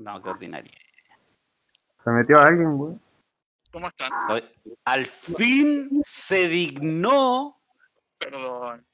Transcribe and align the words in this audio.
No, 0.00 0.22
qué 0.22 0.30
ordinario. 0.30 0.72
Se 2.02 2.10
metió 2.10 2.40
alguien, 2.40 2.76
güey. 2.78 2.96
¿Cómo 3.70 3.86
están? 3.88 4.10
Al 4.86 5.06
fin 5.06 6.00
se 6.04 6.48
dignó 6.48 7.60
Perdón. 8.18 8.86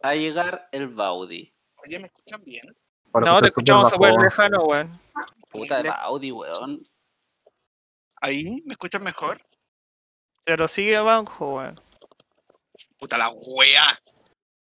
a 0.00 0.14
llegar 0.14 0.68
el 0.70 0.88
Baudi. 0.88 1.52
Oye, 1.84 1.98
¿me 1.98 2.06
escuchan 2.06 2.42
bien? 2.44 2.74
Ahora 3.12 3.32
No, 3.32 3.40
te 3.40 3.48
escuchamos 3.48 3.90
súper 3.90 4.14
lejano, 4.14 4.62
weón. 4.62 5.00
Puta 5.50 5.82
de 5.82 5.88
Baudi, 5.88 6.30
weón. 6.30 6.86
¿Ahí? 8.20 8.62
¿Me 8.64 8.72
escuchan 8.72 9.02
mejor? 9.02 9.44
Pero 10.46 10.68
sigue 10.68 10.96
abajo, 10.96 11.56
weón. 11.56 11.80
Puta 12.98 13.18
la 13.18 13.28
wea. 13.30 13.98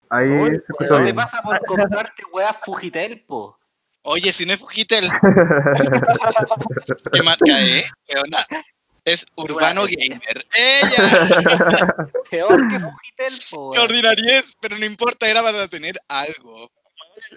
Ahí 0.09 0.27
se 0.27 0.55
escuchó 0.57 0.83
Eso 0.85 0.97
te 0.97 1.03
bien. 1.03 1.15
pasa 1.15 1.41
por 1.41 1.59
comprarte 1.65 2.23
weas 2.31 2.55
Fujitel, 2.63 3.25
po. 3.25 3.59
Oye, 4.09 4.31
si 4.31 4.45
no 4.45 4.53
es 4.53 4.59
Fujitel. 4.59 5.09
¿Qué 7.11 7.21
marca 7.23 7.61
es? 7.61 7.85
Weona? 8.13 8.45
Es 9.03 9.25
Urbano 9.35 9.85
es- 9.85 9.95
Gamer. 9.97 10.45
¡Ella! 10.55 11.95
Peor 12.31 12.69
que 12.69 12.79
Fujitel, 12.79 13.39
po. 13.51 13.71
¡Qué 13.71 13.79
weón. 13.79 13.91
ordinariez! 13.91 14.55
Pero 14.61 14.77
no 14.77 14.85
importa, 14.85 15.27
era 15.27 15.41
para 15.43 15.67
tener 15.67 15.99
algo. 16.07 16.71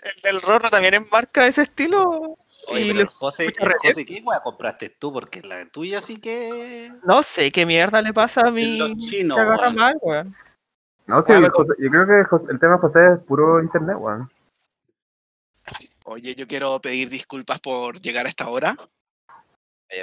El 0.03 0.23
del 0.23 0.43
Rorro 0.43 0.69
también 0.71 0.95
es 0.95 1.11
marca 1.11 1.43
de 1.43 1.49
ese 1.49 1.63
estilo. 1.63 2.37
Oye, 2.69 2.81
y 2.83 2.85
pero 2.87 2.95
le- 2.95 3.01
el 3.03 3.09
José. 3.09 3.53
José, 3.83 4.05
¿qué 4.07 4.23
wea 4.25 4.41
compraste 4.41 4.91
tú? 4.91 5.13
Porque 5.13 5.41
la 5.43 5.65
tuya 5.67 6.01
sí 6.03 6.19
que. 6.19 6.93
No 7.05 7.23
sé 7.25 7.51
qué 7.51 7.67
mierda 7.67 8.01
le 8.03 8.13
pasa 8.13 8.43
a 8.47 8.51
mi. 8.53 8.77
Los 8.79 8.97
chinos, 8.99 9.37
que 9.37 9.43
agarra 9.43 9.71
mal, 9.71 9.97
weón. 10.03 10.35
No, 11.07 11.21
sí, 11.23 11.33
Ah, 11.33 11.39
el 11.39 11.51
José- 11.51 11.75
yo 11.81 11.91
creo 11.91 12.07
que 12.07 12.25
José- 12.29 12.53
el 12.53 12.61
tema 12.61 12.75
de 12.75 12.81
José 12.81 13.01
es 13.15 13.19
puro 13.27 13.61
internet, 13.61 13.97
weón. 13.99 14.31
Oye, 16.11 16.35
yo 16.35 16.49
quiero 16.49 16.81
pedir 16.81 17.09
disculpas 17.09 17.61
por 17.61 18.01
llegar 18.01 18.27
a 18.27 18.31
esta 18.31 18.49
hora. 18.49 18.75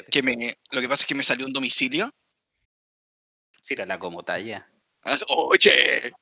Que 0.10 0.24
me, 0.24 0.56
lo 0.72 0.80
que 0.80 0.88
pasa 0.88 1.02
es 1.02 1.08
que 1.08 1.16
me 1.16 1.22
salió 1.24 1.46
un 1.46 1.52
domicilio. 1.52 2.10
Sírala 3.62 4.00
como 4.00 4.24
talla. 4.24 4.66
Ah, 5.04 5.18
Oye, 5.28 6.14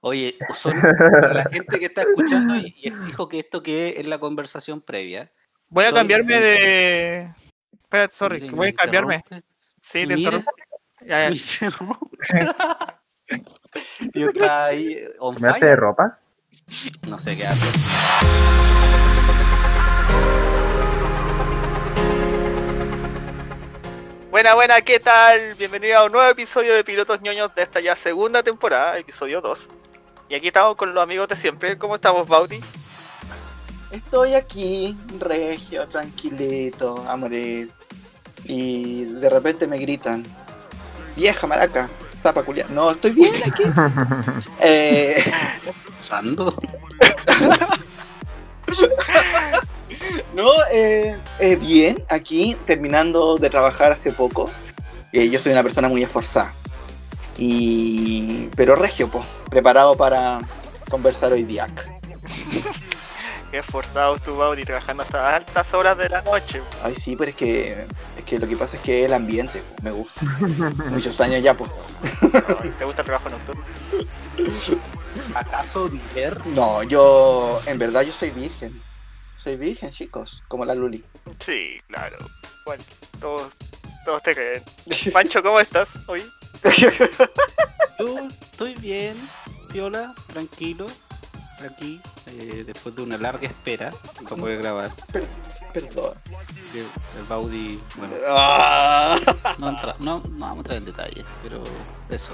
Oye, 0.00 0.36
son 0.56 0.72
para 0.80 1.34
la 1.34 1.44
gente 1.50 1.78
que 1.78 1.86
está 1.86 2.02
escuchando 2.02 2.56
y, 2.56 2.74
y 2.78 2.88
exijo 2.88 3.28
que 3.28 3.38
esto 3.38 3.62
quede 3.62 4.00
en 4.00 4.10
la 4.10 4.18
conversación 4.18 4.80
previa. 4.80 5.32
Voy 5.68 5.84
a 5.84 5.90
Soy- 5.90 5.98
cambiarme 5.98 6.40
de. 6.40 7.34
Espera, 7.72 8.08
sorry, 8.10 8.40
voy 8.50 8.68
a 8.68 8.70
me 8.70 8.74
cambiarme. 8.74 9.14
interrumpe, 9.16 9.48
Sí, 9.80 10.06
te 10.06 10.14
interrumpo. 10.14 10.50
Ya, 11.00 11.06
me 11.30 11.36
ya. 11.36 11.42
interrumpe. 11.60 12.18
Y 14.14 14.22
está 14.22 14.64
ahí 14.66 15.04
on 15.18 15.34
¿Cambiaste 15.34 15.60
fire. 15.60 15.70
de 15.70 15.76
ropa? 15.76 16.18
No 17.06 17.18
sé 17.18 17.36
qué 17.36 17.46
hace. 17.46 17.66
Buena, 24.38 24.54
buena, 24.54 24.80
¿qué 24.82 25.00
tal? 25.00 25.40
Bienvenido 25.58 25.98
a 25.98 26.04
un 26.04 26.12
nuevo 26.12 26.30
episodio 26.30 26.72
de 26.72 26.84
Pilotos 26.84 27.20
ñoños 27.20 27.52
de 27.56 27.62
esta 27.62 27.80
ya 27.80 27.96
segunda 27.96 28.40
temporada, 28.40 28.96
episodio 28.96 29.40
2. 29.40 29.68
Y 30.28 30.36
aquí 30.36 30.46
estamos 30.46 30.76
con 30.76 30.94
los 30.94 31.02
amigos 31.02 31.26
de 31.26 31.34
siempre. 31.34 31.76
¿Cómo 31.76 31.96
estamos, 31.96 32.28
Bauti? 32.28 32.60
Estoy 33.90 34.34
aquí, 34.34 34.96
regio, 35.18 35.88
tranquilito, 35.88 37.04
a 37.08 37.16
morir. 37.16 37.72
Y 38.44 39.06
de 39.06 39.28
repente 39.28 39.66
me 39.66 39.76
gritan, 39.76 40.24
vieja 41.16 41.48
maraca, 41.48 41.90
zapa 42.14 42.44
culia. 42.44 42.66
No, 42.70 42.92
estoy 42.92 43.10
bien 43.10 43.34
aquí. 43.44 43.64
Eh, 44.60 45.20
Sando. 45.98 46.54
no, 50.34 50.50
eh, 50.72 51.18
eh, 51.38 51.56
bien, 51.56 52.04
aquí, 52.08 52.56
terminando 52.66 53.36
de 53.36 53.50
trabajar 53.50 53.92
hace 53.92 54.12
poco. 54.12 54.50
Eh, 55.12 55.28
yo 55.30 55.38
soy 55.38 55.52
una 55.52 55.62
persona 55.62 55.88
muy 55.88 56.02
esforzada. 56.02 56.52
Y... 57.36 58.48
Pero 58.56 58.76
regio, 58.76 59.10
po, 59.10 59.24
preparado 59.50 59.96
para 59.96 60.40
conversar 60.90 61.32
hoy 61.32 61.44
día. 61.44 61.66
Qué 63.50 63.58
esforzado 63.58 64.18
tu 64.18 64.36
Bauti 64.36 64.64
trabajando 64.64 65.04
hasta 65.04 65.36
altas 65.36 65.72
horas 65.72 65.96
de 65.96 66.10
la 66.10 66.20
noche. 66.20 66.60
Ay, 66.82 66.94
sí, 66.94 67.16
pero 67.16 67.30
es 67.30 67.36
que, 67.36 67.86
es 68.18 68.24
que 68.24 68.38
lo 68.38 68.46
que 68.46 68.58
pasa 68.58 68.76
es 68.76 68.82
que 68.82 69.06
el 69.06 69.14
ambiente 69.14 69.62
po, 69.62 69.82
me 69.82 69.90
gusta. 69.90 70.20
Muchos 70.90 71.18
años 71.22 71.42
ya, 71.42 71.54
pues. 71.54 71.70
¿Te 72.78 72.84
gusta 72.84 73.00
el 73.00 73.06
trabajo 73.06 73.30
nocturno? 73.30 73.64
¿Acaso 75.34 75.88
Diver? 75.88 76.46
No, 76.48 76.82
yo, 76.82 77.60
en 77.66 77.78
verdad 77.78 78.02
yo 78.02 78.12
soy 78.12 78.30
virgen. 78.30 78.78
Soy 79.38 79.56
virgen, 79.56 79.90
chicos, 79.90 80.42
como 80.48 80.64
la 80.64 80.74
Luli. 80.74 81.02
Sí, 81.38 81.78
claro. 81.86 82.16
Bueno, 82.66 82.82
todos, 83.20 83.52
todos 84.04 84.22
te 84.22 84.34
creen. 84.34 84.62
Pancho, 85.12 85.42
¿cómo 85.42 85.60
estás 85.60 85.90
hoy? 86.08 86.22
Yo 87.98 88.18
estoy 88.28 88.74
bien, 88.76 89.16
viola, 89.72 90.12
tranquilo, 90.26 90.86
aquí, 91.64 92.00
eh, 92.26 92.64
después 92.66 92.96
de 92.96 93.02
una 93.02 93.16
larga 93.16 93.46
espera 93.46 93.90
para 94.24 94.36
poder 94.36 94.58
grabar. 94.58 94.90
Per- 95.12 95.26
Perdón. 95.72 96.14
El, 96.74 96.80
el 96.80 97.24
Baudi, 97.28 97.80
bueno, 97.96 98.14
Ah. 98.28 99.18
no, 99.58 99.70
entra- 99.70 99.94
no, 100.00 100.20
no 100.20 100.38
vamos 100.38 100.56
a 100.56 100.58
entrar 100.58 100.76
en 100.78 100.84
detalle, 100.86 101.24
pero 101.42 101.62
eso. 102.10 102.30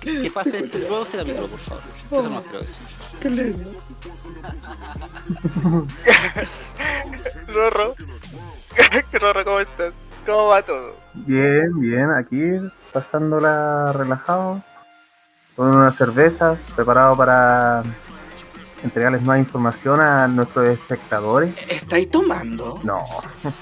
Que, 0.00 0.28
pase 0.30 0.64
este, 0.64 0.80
luego 0.80 1.04
este 1.04 1.18
capítulo, 1.18 1.46
por 1.46 1.60
favor. 1.60 1.82
Eso 2.10 2.28
no 2.28 2.42
quiero 2.42 2.58
decir. 2.58 2.82
Rorro. 7.54 7.94
Rorro, 9.20 9.44
¿cómo 9.44 9.60
estás? 9.60 9.92
¿Cómo 10.26 10.48
va 10.48 10.62
todo? 10.62 10.96
Bien, 11.14 11.78
bien, 11.78 12.10
aquí 12.10 12.42
pasándola 12.92 13.92
relajado, 13.92 14.60
con 15.54 15.68
una 15.68 15.92
cerveza, 15.92 16.56
preparado 16.74 17.16
para 17.16 17.84
entregarles 18.82 19.22
más 19.22 19.38
información 19.38 20.00
a 20.00 20.26
nuestros 20.26 20.68
espectadores. 20.68 21.54
¿Estáis 21.70 22.10
tomando? 22.10 22.80
No, 22.82 23.04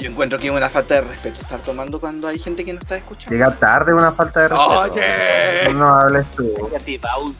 Yo 0.00 0.10
encuentro 0.10 0.38
que 0.38 0.46
es 0.46 0.52
una 0.52 0.68
falta 0.70 0.94
de 0.94 1.00
respeto 1.02 1.40
estar 1.40 1.60
tomando 1.60 2.00
cuando 2.00 2.28
hay 2.28 2.38
gente 2.38 2.64
que 2.64 2.72
no 2.72 2.80
está 2.80 2.96
escuchando. 2.96 3.32
llega 3.32 3.54
tarde 3.56 3.92
una 3.92 4.12
falta 4.12 4.40
de 4.40 4.48
respeto. 4.48 4.80
Oye. 4.80 5.74
No 5.74 5.94
hables 5.94 6.26
tú. 6.36 6.50
Cállate, 6.70 6.98
Baudi. 6.98 7.36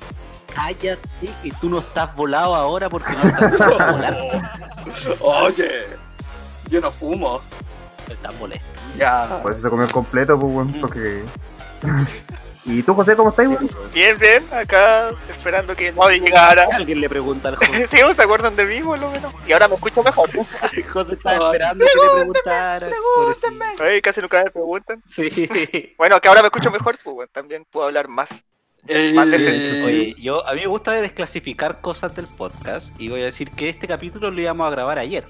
Cállate, 0.54 0.98
que 1.42 1.50
tú 1.60 1.68
no 1.68 1.80
estás 1.80 2.14
volado 2.14 2.54
ahora 2.54 2.88
porque 2.88 3.12
no 3.12 3.22
a 3.22 3.92
volar. 3.92 4.16
Oye, 5.20 5.70
yo 6.68 6.80
no 6.80 6.90
fumo. 6.92 7.40
Estás 8.08 8.34
molesto. 8.38 8.66
Ya. 8.96 9.40
Por 9.42 9.52
eso 9.52 9.62
se 9.62 9.70
comió 9.70 9.88
completo, 9.88 10.38
pues, 10.38 10.68
porque... 10.80 11.24
¿Y 12.66 12.82
tú, 12.82 12.94
José, 12.94 13.14
cómo 13.14 13.28
estás? 13.28 13.46
Bien, 13.92 14.16
bien, 14.18 14.42
acá 14.50 15.10
esperando 15.28 15.76
que 15.76 15.90
Bauti 15.90 16.20
llegara. 16.20 16.66
Alguien 16.72 17.00
le 17.00 17.08
pregunta 17.10 17.50
al 17.50 17.56
José. 17.56 17.86
Sí, 17.90 17.98
¿se 18.14 18.22
acuerdan 18.22 18.56
de 18.56 18.64
mí, 18.64 18.80
por 18.80 18.98
lo 18.98 19.10
menos? 19.10 19.34
Y 19.46 19.52
ahora 19.52 19.68
me 19.68 19.74
escucho 19.74 20.02
mejor. 20.02 20.30
José 20.90 21.12
estaba 21.12 21.52
esperando 21.52 21.84
que 21.84 21.92
le 21.94 22.14
preguntara. 22.14 22.88
Pregúntame. 22.88 23.64
Ay, 23.80 24.00
casi 24.00 24.20
nunca 24.22 24.44
me 24.44 24.50
preguntan. 24.50 25.02
Sí. 25.06 25.30
Bueno, 25.98 26.20
que 26.20 26.28
ahora 26.28 26.40
me 26.40 26.48
escucho 26.48 26.70
mejor, 26.70 26.98
pues 27.02 27.14
bueno, 27.14 27.30
también 27.32 27.64
puedo 27.70 27.86
hablar 27.86 28.08
más. 28.08 28.44
Eh, 28.88 29.14
Oye, 29.84 30.14
yo 30.18 30.46
a 30.46 30.52
mí 30.54 30.60
me 30.60 30.66
gusta 30.66 30.92
desclasificar 30.92 31.80
cosas 31.80 32.14
del 32.14 32.26
podcast 32.26 32.88
y 32.98 33.08
voy 33.08 33.22
a 33.22 33.26
decir 33.26 33.50
que 33.50 33.68
este 33.70 33.86
capítulo 33.86 34.30
lo 34.30 34.40
íbamos 34.40 34.66
a 34.66 34.70
grabar 34.70 34.98
ayer. 34.98 35.24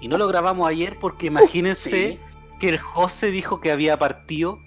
Y 0.00 0.08
no 0.08 0.18
lo 0.18 0.28
grabamos 0.28 0.68
ayer 0.68 0.96
porque 1.00 1.26
imagínense 1.26 1.90
Sí. 1.90 2.20
que 2.60 2.68
el 2.68 2.78
José 2.78 3.30
dijo 3.30 3.60
que 3.60 3.72
había 3.72 3.96
partido. 3.98 4.58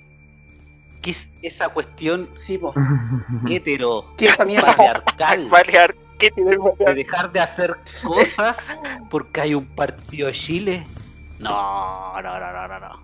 ¿Qué 1.05 1.11
es 1.11 1.29
esa 1.43 1.69
cuestión 1.69 2.27
Sí, 2.31 2.57
po. 2.57 2.73
hetero 3.47 4.11
¿Qué 4.17 4.25
esa 4.25 4.43
mierda? 4.43 4.65
patriarcal 4.65 5.47
Balear, 5.49 5.95
¿qué 6.17 6.31
tiene 6.31 6.53
el 6.53 6.59
de 6.83 6.93
dejar 6.95 7.31
de 7.31 7.41
hacer 7.41 7.75
cosas 8.03 8.79
porque 9.11 9.41
hay 9.41 9.53
un 9.53 9.67
partido 9.67 10.25
de 10.25 10.33
Chile? 10.33 10.87
No, 11.37 12.19
no, 12.19 12.39
no, 12.39 12.53
no, 12.53 12.67
no, 12.67 12.79
no. 12.79 13.03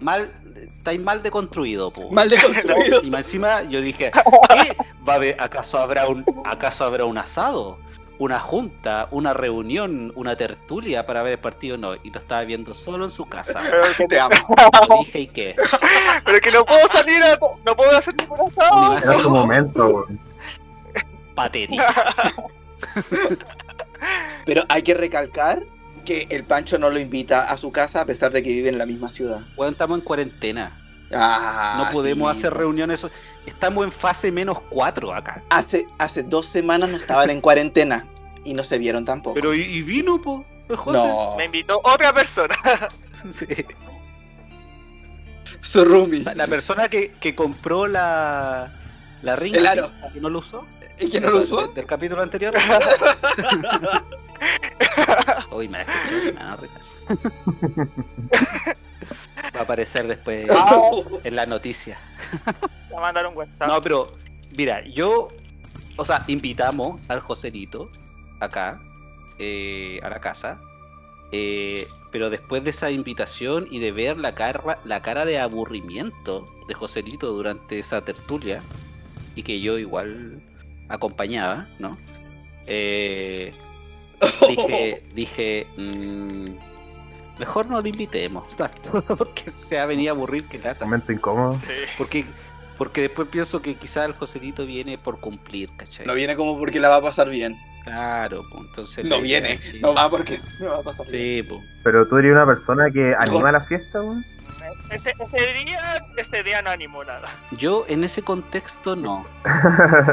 Mal, 0.00 0.30
estáis 0.54 1.00
mal 1.00 1.22
deconstruido, 1.22 1.90
po. 1.90 2.10
Mal 2.10 2.28
deconstruido. 2.28 3.00
Y 3.02 3.10
más 3.10 3.20
encima 3.20 3.62
yo 3.62 3.80
dije, 3.80 4.10
¿qué? 4.10 4.76
¿Va 5.08 5.14
a 5.14 5.16
haber, 5.16 5.40
acaso 5.40 5.78
habrá 5.78 6.08
un 6.08 6.22
acaso 6.44 6.84
habrá 6.84 7.06
un 7.06 7.16
asado? 7.16 7.78
¿Una 8.18 8.38
junta? 8.38 9.08
¿Una 9.12 9.32
reunión? 9.32 10.12
¿Una 10.14 10.36
tertulia 10.36 11.06
para 11.06 11.22
ver 11.22 11.32
el 11.32 11.38
partido? 11.38 11.78
No, 11.78 11.94
y 11.94 12.10
lo 12.10 12.20
estaba 12.20 12.44
viendo 12.44 12.74
solo 12.74 13.06
en 13.06 13.12
su 13.12 13.24
casa. 13.24 13.62
Te 14.10 14.20
amo. 14.20 14.34
Lo 14.90 14.98
dije 14.98 15.20
y 15.20 15.26
qué. 15.28 15.56
Pero 16.24 16.40
que 16.40 16.50
no 16.50 16.64
puedo 16.64 16.86
salir 16.88 17.22
a... 17.22 17.38
No 17.64 17.76
puedo 17.76 17.96
hacer 17.96 18.14
ningún 18.16 18.40
asado. 18.40 18.98
Era 18.98 19.16
tu 19.22 19.30
momento, 19.30 19.86
weón. 19.88 20.20
patética. 21.34 21.94
Pero 24.46 24.64
hay 24.68 24.82
que 24.82 24.94
recalcar 24.94 25.62
que 26.04 26.26
el 26.30 26.44
Pancho 26.44 26.78
no 26.78 26.90
lo 26.90 26.98
invita 26.98 27.50
a 27.50 27.56
su 27.56 27.70
casa 27.70 28.00
a 28.00 28.06
pesar 28.06 28.32
de 28.32 28.42
que 28.42 28.48
vive 28.48 28.68
en 28.68 28.78
la 28.78 28.86
misma 28.86 29.10
ciudad. 29.10 29.40
Bueno, 29.56 29.72
estamos 29.72 29.98
en 29.98 30.04
cuarentena. 30.04 30.76
Ah, 31.12 31.84
No 31.84 31.92
podemos 31.92 32.32
sí, 32.32 32.38
hacer 32.38 32.54
reuniones. 32.54 33.06
Estamos 33.46 33.84
en 33.84 33.92
fase 33.92 34.32
menos 34.32 34.58
cuatro 34.70 35.14
acá. 35.14 35.42
Hace, 35.50 35.86
hace 35.98 36.22
dos 36.22 36.46
semanas 36.46 36.88
no 36.88 36.96
estaban 36.96 37.30
en 37.30 37.40
cuarentena 37.40 38.06
y 38.44 38.54
no 38.54 38.64
se 38.64 38.78
vieron 38.78 39.04
tampoco. 39.04 39.34
Pero 39.34 39.54
y, 39.54 39.60
y 39.60 39.82
vino, 39.82 40.20
po. 40.20 40.44
José. 40.74 40.96
No, 40.96 41.36
Me 41.36 41.44
invitó 41.46 41.80
otra 41.84 42.12
persona. 42.12 42.54
Sí. 43.30 43.46
su 45.62 45.84
roomie. 45.84 46.22
La 46.34 46.46
persona 46.46 46.88
que, 46.88 47.12
que 47.20 47.34
compró 47.34 47.86
la, 47.86 48.72
la 49.22 49.36
ring 49.36 49.56
El 49.56 49.66
aro. 49.66 49.90
¿la 50.00 50.10
que 50.10 50.20
no 50.20 50.28
lo 50.30 50.38
usó. 50.40 50.66
¿Y 50.98 51.08
que 51.08 51.20
no 51.20 51.28
lo 51.30 51.38
Del- 51.38 51.44
usó? 51.46 51.66
Del, 51.68 51.86
capítulo 51.86 52.22
anterior. 52.22 52.54
Uy, 55.52 55.68
me 55.68 55.84
va 55.84 55.92
a 56.40 56.52
a 56.52 56.56
retar. 56.56 56.82
Va 59.56 59.60
a 59.60 59.62
aparecer 59.62 60.06
después 60.06 60.46
Ah, 60.50 60.90
en 61.24 61.36
la 61.36 61.46
noticia. 61.46 61.98
Me 62.90 62.96
mandaron 62.96 63.36
WhatsApp. 63.36 63.68
No, 63.68 63.82
pero 63.82 64.06
mira, 64.56 64.84
yo, 64.86 65.28
o 65.96 66.04
sea, 66.04 66.22
invitamos 66.26 67.00
al 67.08 67.20
Joselito 67.20 67.90
acá, 68.40 68.80
eh, 69.38 69.98
a 70.02 70.08
la 70.10 70.20
casa, 70.20 70.60
eh, 71.32 71.86
pero 72.10 72.30
después 72.30 72.64
de 72.64 72.70
esa 72.70 72.90
invitación 72.90 73.68
y 73.70 73.78
de 73.78 73.92
ver 73.92 74.18
la 74.18 74.34
cara, 74.34 74.80
la 74.84 75.02
cara 75.02 75.24
de 75.24 75.38
aburrimiento 75.38 76.48
de 76.66 76.74
Joselito 76.74 77.32
durante 77.32 77.78
esa 77.78 78.00
tertulia, 78.02 78.62
y 79.34 79.42
que 79.42 79.60
yo 79.60 79.78
igual 79.78 80.40
acompañaba, 80.88 81.66
¿no? 81.78 81.96
Eh, 82.66 83.52
dije, 84.48 85.02
dije, 85.14 85.66
mm, 85.76 86.50
mejor 87.38 87.66
no 87.66 87.80
lo 87.80 87.88
invitemos, 87.88 88.44
porque 89.18 89.50
se 89.50 89.78
ha 89.78 89.86
venido 89.86 90.12
a 90.12 90.16
aburrir 90.16 90.44
que 90.46 90.58
lata. 90.58 90.84
Momento 90.84 91.12
incómodo. 91.12 91.52
Sí. 91.52 91.72
Porque, 91.96 92.24
porque 92.76 93.02
después 93.02 93.28
pienso 93.28 93.62
que 93.62 93.76
quizá 93.76 94.04
el 94.04 94.14
Joselito 94.14 94.66
viene 94.66 94.98
por 94.98 95.20
cumplir, 95.20 95.70
¿cachai? 95.76 96.06
No 96.06 96.14
viene 96.14 96.36
como 96.36 96.58
porque 96.58 96.80
la 96.80 96.88
va 96.88 96.96
a 96.96 97.02
pasar 97.02 97.30
bien. 97.30 97.56
Claro, 97.84 98.44
pues 98.50 98.64
entonces. 98.68 99.04
No 99.06 99.20
viene, 99.20 99.58
no 99.80 99.94
va 99.94 100.08
porque 100.10 100.38
no 100.60 100.68
va 100.70 100.76
a 100.78 100.82
pasar 100.82 101.06
bien. 101.08 101.44
Sí, 101.44 101.48
pues. 101.48 101.60
Pero 101.82 102.06
tú 102.08 102.18
eres 102.18 102.32
una 102.32 102.46
persona 102.46 102.90
que 102.92 103.14
anima 103.18 103.50
la 103.52 103.60
fiesta, 103.60 104.00
weón. 104.02 104.24
Ese, 104.90 105.14
ese 105.18 105.52
día, 105.64 106.04
ese 106.16 106.42
día 106.42 106.62
no 106.62 106.70
animó 106.70 107.02
nada. 107.04 107.28
Yo 107.52 107.84
en 107.88 108.04
ese 108.04 108.22
contexto 108.22 108.96
no. 108.96 109.24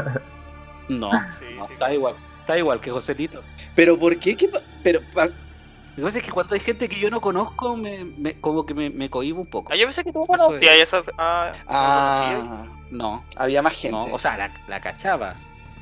No, 0.88 1.10
Sí, 1.38 1.44
no, 1.58 1.66
sí. 1.66 1.72
está 1.74 1.92
igual. 1.92 2.14
Está 2.40 2.56
igual 2.56 2.80
que 2.80 2.90
Joselito. 2.90 3.42
Pero 3.74 3.98
¿por 3.98 4.18
qué? 4.18 4.34
¿Qué 4.36 4.48
pa- 4.48 4.60
pero 4.82 5.00
pa- 5.14 5.26
Lo 5.26 5.32
que 5.96 6.02
pasa 6.02 6.18
es 6.18 6.24
que 6.24 6.30
cuando 6.30 6.54
hay 6.54 6.60
gente 6.60 6.88
que 6.88 6.98
yo 6.98 7.10
no 7.10 7.20
conozco, 7.20 7.76
me, 7.76 8.04
me- 8.04 8.40
como 8.40 8.64
que 8.64 8.72
me, 8.72 8.88
me 8.88 9.10
cohibo 9.10 9.40
un 9.40 9.46
poco. 9.46 9.70
Ah, 9.70 9.76
yo 9.76 9.84
pensé 9.84 10.02
que 10.02 10.12
tú 10.14 10.24
conocías 10.26 10.74
es. 10.76 10.80
esa. 10.94 11.02
Ah, 11.18 11.52
¿no 11.54 11.62
Ah, 11.68 12.64
No, 12.90 13.24
había 13.36 13.60
más 13.60 13.74
gente. 13.74 13.90
no, 13.94 14.02
o 14.14 14.18
sea, 14.18 14.38
la, 14.38 14.50
la 14.66 14.80
cachaba. 14.80 15.34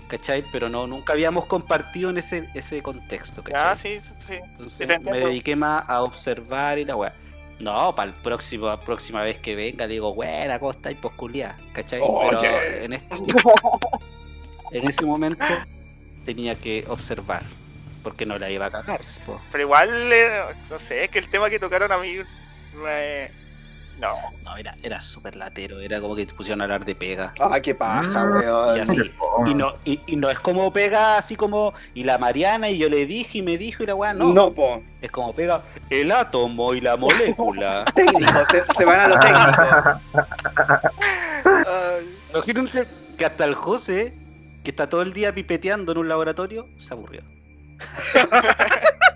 ¿Cachai? 0.08 0.44
Pero 0.52 0.68
no, 0.68 0.86
nunca 0.86 1.12
habíamos 1.12 1.46
compartido 1.46 2.10
en 2.10 2.18
ese, 2.18 2.48
ese 2.54 2.82
contexto? 2.82 3.42
¿cachai? 3.42 3.60
Ah, 3.72 3.76
sí, 3.76 3.98
sí. 3.98 4.34
Entonces 4.52 4.88
Sí, 4.88 5.04
me 5.04 5.18
dediqué 5.18 5.56
más 5.56 5.84
a 5.88 6.02
observar 6.02 6.78
y 6.78 6.84
la 6.84 6.96
weá. 6.96 7.12
No, 7.58 7.94
para 7.94 8.10
el 8.10 8.14
próximo, 8.16 8.66
la 8.66 8.78
próxima 8.78 9.22
vez 9.22 9.38
que 9.38 9.54
venga, 9.54 9.86
le 9.86 9.94
digo, 9.94 10.14
buena, 10.14 10.58
¿cómo 10.58 10.72
estáis? 10.72 10.98
Pues 11.00 11.14
culiá, 11.14 11.56
¿cachai? 11.72 12.02
Pero 12.20 12.38
en, 12.82 12.92
este- 12.92 13.16
en 14.72 14.88
ese 14.88 15.04
momento 15.04 15.44
tenía 16.24 16.54
que 16.54 16.84
observar, 16.88 17.44
porque 18.02 18.26
no 18.26 18.38
la 18.38 18.50
iba 18.50 18.66
a 18.66 18.70
cagar, 18.70 19.00
po. 19.24 19.40
Pero 19.50 19.64
igual, 19.64 19.88
eh, 20.12 20.42
no 20.70 20.78
sé, 20.78 21.04
es 21.04 21.10
que 21.10 21.18
el 21.18 21.28
tema 21.30 21.48
que 21.50 21.58
tocaron 21.58 21.90
a 21.92 21.98
mí. 21.98 22.18
me- 22.74 23.45
No. 24.00 24.14
No, 24.44 24.56
era, 24.56 24.76
era 24.82 25.00
súper 25.00 25.36
latero, 25.36 25.80
era 25.80 26.00
como 26.00 26.14
que 26.14 26.26
te 26.26 26.34
pusieron 26.34 26.60
a 26.60 26.64
hablar 26.64 26.84
de 26.84 26.94
pega. 26.94 27.32
Ah, 27.40 27.58
qué 27.60 27.74
paja, 27.74 28.26
Mm. 28.26 28.36
Y 28.36 28.44
weón. 28.44 28.80
así. 28.80 29.12
Y 29.46 29.54
no, 29.54 29.72
y, 29.84 30.00
y 30.06 30.16
no 30.16 30.28
es 30.30 30.38
como 30.38 30.72
pega 30.72 31.16
así 31.16 31.34
como, 31.36 31.72
y 31.94 32.04
la 32.04 32.18
Mariana, 32.18 32.68
y 32.68 32.78
yo 32.78 32.88
le 32.90 33.06
dije 33.06 33.38
y 33.38 33.42
me 33.42 33.56
dijo, 33.58 33.82
y 33.82 33.86
la 33.86 33.94
weá, 33.94 34.12
no. 34.14 34.32
No, 34.32 34.52
po. 34.52 34.82
Es 35.00 35.10
como 35.10 35.32
pega 35.34 35.62
el 35.90 36.10
átomo 36.12 36.74
y 36.74 36.80
la 36.80 36.96
molécula. 36.96 37.84
Técnico, 37.94 38.32
se, 38.50 38.64
se 38.76 38.84
van 38.84 39.00
a 39.00 39.08
lo 39.08 39.18
técnico. 39.18 40.00
Ay, 41.44 42.16
Imagínense 42.34 42.86
que 43.16 43.24
hasta 43.24 43.44
el 43.44 43.54
José, 43.54 44.14
que 44.62 44.70
está 44.70 44.88
todo 44.88 45.02
el 45.02 45.12
día 45.12 45.32
pipeteando 45.34 45.92
en 45.92 45.98
un 45.98 46.08
laboratorio, 46.08 46.68
se 46.76 46.92
aburrió. 46.92 47.22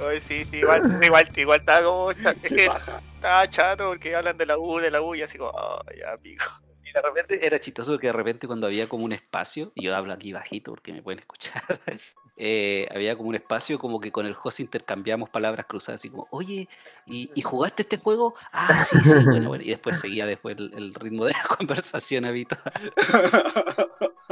ay, 0.00 0.20
sí, 0.20 0.44
sí, 0.44 0.58
igual, 0.58 1.00
igual, 1.02 1.30
igual 1.36 1.58
estaba 1.60 1.84
como. 1.84 2.10
Es 2.42 2.52
que 2.52 2.66
estaba 2.66 3.48
chato 3.48 3.88
porque 3.88 4.14
hablan 4.14 4.36
de 4.36 4.46
la 4.46 4.58
U, 4.58 4.78
de 4.78 4.90
la 4.90 5.00
U, 5.00 5.14
y 5.14 5.22
así 5.22 5.38
como, 5.38 5.50
oh, 5.50 5.80
ya, 5.96 6.16
pico. 6.22 6.44
Y 6.84 6.92
de 6.92 7.00
repente 7.00 7.46
era 7.46 7.58
chistoso 7.58 7.92
porque 7.92 8.08
de 8.08 8.12
repente 8.12 8.46
cuando 8.46 8.66
había 8.66 8.88
como 8.88 9.04
un 9.04 9.12
espacio, 9.12 9.72
y 9.74 9.84
yo 9.84 9.96
hablo 9.96 10.12
aquí 10.12 10.32
bajito 10.32 10.72
porque 10.72 10.92
me 10.92 11.02
pueden 11.02 11.20
escuchar, 11.20 11.62
eh, 12.36 12.86
había 12.94 13.16
como 13.16 13.30
un 13.30 13.36
espacio 13.36 13.78
como 13.78 14.00
que 14.00 14.12
con 14.12 14.26
el 14.26 14.34
José 14.34 14.62
intercambiamos 14.62 15.30
palabras 15.30 15.66
cruzadas, 15.66 16.00
así 16.00 16.10
como, 16.10 16.26
oye, 16.30 16.68
¿y, 17.06 17.30
y 17.34 17.42
jugaste 17.42 17.82
este 17.82 17.96
juego? 17.96 18.34
Ah, 18.52 18.78
sí, 18.78 18.98
sí, 19.02 19.14
bueno, 19.24 19.48
bueno. 19.48 19.64
Y 19.64 19.70
después 19.70 20.00
seguía 20.00 20.26
después 20.26 20.56
el, 20.58 20.74
el 20.74 20.94
ritmo 20.94 21.24
de 21.24 21.32
la 21.32 21.56
conversación 21.56 22.26
habitual. 22.26 22.72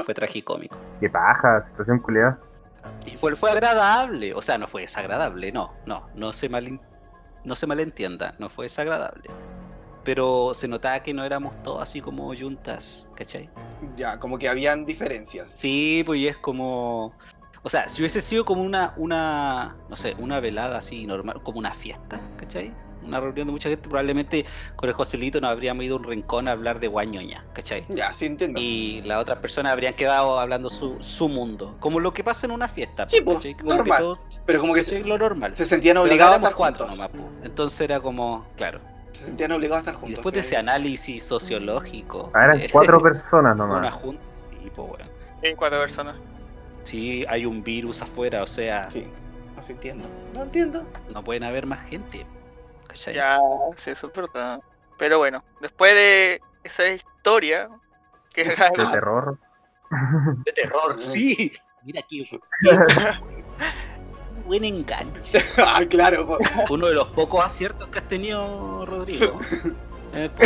Fue 0.04 0.14
tragicómico. 0.14 0.76
Qué 1.00 1.08
paja, 1.08 1.62
situación 1.62 2.00
culiada. 2.00 2.38
Y 3.06 3.16
fue, 3.16 3.34
fue 3.36 3.50
agradable, 3.50 4.34
o 4.34 4.42
sea, 4.42 4.58
no 4.58 4.66
fue 4.68 4.82
desagradable, 4.82 5.52
no, 5.52 5.72
no, 5.86 6.08
no 6.14 6.32
se, 6.32 6.50
malin- 6.50 6.80
no 7.44 7.54
se 7.56 7.66
malentienda, 7.66 8.34
no 8.38 8.48
fue 8.48 8.66
desagradable. 8.66 9.30
Pero 10.04 10.52
se 10.54 10.66
notaba 10.66 11.00
que 11.00 11.14
no 11.14 11.24
éramos 11.24 11.60
todos 11.62 11.82
así 11.82 12.00
como 12.00 12.34
juntas, 12.36 13.08
¿cachai? 13.14 13.50
Ya, 13.96 14.18
como 14.18 14.38
que 14.38 14.48
habían 14.48 14.84
diferencias. 14.84 15.50
Sí, 15.50 16.02
pues 16.04 16.20
y 16.20 16.28
es 16.28 16.36
como... 16.38 17.12
O 17.64 17.68
sea, 17.70 17.88
si 17.88 18.02
hubiese 18.02 18.20
sido 18.20 18.44
como 18.44 18.62
una, 18.62 18.92
una, 18.96 19.76
no 19.88 19.94
sé, 19.94 20.16
una 20.18 20.40
velada 20.40 20.78
así 20.78 21.06
normal, 21.06 21.40
como 21.44 21.60
una 21.60 21.72
fiesta, 21.72 22.20
¿cachai? 22.36 22.72
Una 23.04 23.20
reunión 23.20 23.46
de 23.48 23.52
mucha 23.52 23.68
gente, 23.68 23.88
probablemente 23.88 24.44
con 24.76 24.88
el 24.88 24.94
Joselito 24.94 25.40
nos 25.40 25.50
habríamos 25.50 25.84
ido 25.84 25.96
a 25.96 25.98
un 25.98 26.04
rincón 26.04 26.48
a 26.48 26.52
hablar 26.52 26.80
de 26.80 26.88
guañoña, 26.88 27.44
¿cachai? 27.52 27.84
Ya, 27.88 28.12
sí 28.14 28.26
entiendo. 28.26 28.60
Y 28.60 29.02
las 29.02 29.20
otras 29.20 29.38
personas 29.38 29.72
habrían 29.72 29.94
quedado 29.94 30.38
hablando 30.38 30.70
su, 30.70 30.96
su 31.00 31.28
mundo, 31.28 31.76
como 31.80 32.00
lo 32.00 32.12
que 32.12 32.22
pasa 32.24 32.46
en 32.46 32.52
una 32.52 32.68
fiesta. 32.68 33.08
Sí, 33.08 33.20
pues, 33.20 33.38
normal. 33.62 33.98
todos- 34.00 34.18
Pero 34.46 34.60
como 34.60 34.74
que 34.74 34.82
se, 34.82 35.00
lo 35.04 35.18
normal. 35.18 35.54
se 35.54 35.66
sentían 35.66 35.96
obligados 35.96 36.34
a 36.34 36.36
estar 36.36 36.52
juntos. 36.52 36.88
nomás. 36.88 37.08
Entonces 37.42 37.80
era 37.80 38.00
como, 38.00 38.46
claro. 38.56 38.80
Se 39.12 39.26
sentían 39.26 39.52
obligados 39.52 39.78
a 39.86 39.90
estar 39.90 39.94
Y 39.94 39.98
juntos. 39.98 40.16
después 40.16 40.34
de 40.34 40.40
ese 40.40 40.56
análisis 40.56 41.22
sociológico. 41.22 42.30
Ah, 42.34 42.44
eran 42.44 42.60
eh, 42.60 42.68
cuatro 42.72 42.98
personas 43.02 43.54
Una 43.56 43.66
nomás. 43.66 43.94
junta. 43.94 44.22
Y 44.64 44.70
pues 44.70 44.88
bueno. 44.88 45.04
En 45.42 45.56
cuatro 45.56 45.78
personas. 45.80 46.16
Sí, 46.84 47.24
hay 47.28 47.46
un 47.46 47.62
virus 47.62 48.00
afuera, 48.02 48.42
o 48.42 48.46
sea, 48.46 48.90
Sí, 48.90 49.06
no 49.54 49.62
se 49.62 49.72
entiendo. 49.72 50.08
No 50.34 50.42
entiendo. 50.42 50.84
no 51.12 51.22
pueden 51.22 51.44
haber 51.44 51.66
más 51.66 51.80
gente. 51.88 52.24
¿Cachai? 52.92 53.14
Ya, 53.14 53.38
sí, 53.76 53.90
eso 53.90 54.08
es 54.08 54.12
verdad. 54.12 54.60
Pero 54.98 55.18
bueno, 55.18 55.42
después 55.60 55.94
de 55.94 56.40
esa 56.62 56.86
historia, 56.88 57.70
que 58.34 58.44
De 58.44 58.54
terror. 58.92 59.38
De 60.44 60.52
terror, 60.52 61.00
sí. 61.00 61.52
Mira 61.82 62.00
aquí. 62.00 62.20
Un 64.36 64.44
buen 64.44 64.64
enganche. 64.64 65.38
ah, 65.66 65.80
claro. 65.88 66.38
Uno 66.70 66.86
de 66.86 66.94
los 66.94 67.08
pocos 67.08 67.44
aciertos 67.44 67.88
que 67.88 67.98
has 67.98 68.08
tenido, 68.08 68.84
Rodrigo. 68.86 69.38
El 70.12 70.30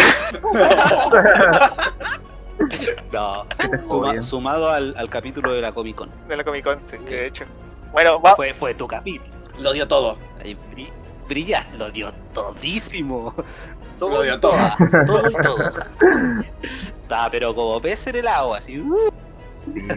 No, 3.12 3.44
sumado 4.22 4.70
al, 4.70 4.96
al 4.96 5.10
capítulo 5.10 5.52
de 5.52 5.60
la 5.60 5.72
Comic 5.72 5.96
Con. 5.96 6.10
de 6.28 6.36
la 6.36 6.44
Comic 6.44 6.64
Con, 6.64 6.80
sí, 6.86 6.98
que 6.98 7.16
de 7.16 7.26
hecho. 7.26 7.44
Bueno, 7.92 8.20
va, 8.20 8.36
Fue, 8.36 8.54
fue 8.54 8.74
tu 8.74 8.86
capítulo. 8.86 9.28
Lo 9.58 9.72
dio 9.72 9.88
todo. 9.88 10.16
Ahí 10.42 10.56
bri- 11.26 11.28
brilla, 11.28 11.66
lo 11.76 11.90
dio 11.90 12.12
todísimo. 12.32 13.34
Lo 14.00 14.22
dio 14.22 14.38
todo. 14.40 14.56
Todo 15.06 15.30
y 15.30 15.34
todo. 15.34 15.58
Estaba 17.02 17.30
pero 17.30 17.54
como 17.54 17.80
pez 17.80 18.06
en 18.08 18.16
el 18.16 18.28
agua, 18.28 18.58
así. 18.58 18.78
uh. 18.78 19.10
Sí, 19.64 19.80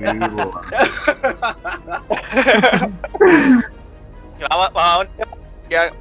vamos, 4.49 4.69
vamos 4.73 4.75
a 4.83 4.99
un 4.99 5.07
tema. 5.17 5.31
Ya, 5.69 5.91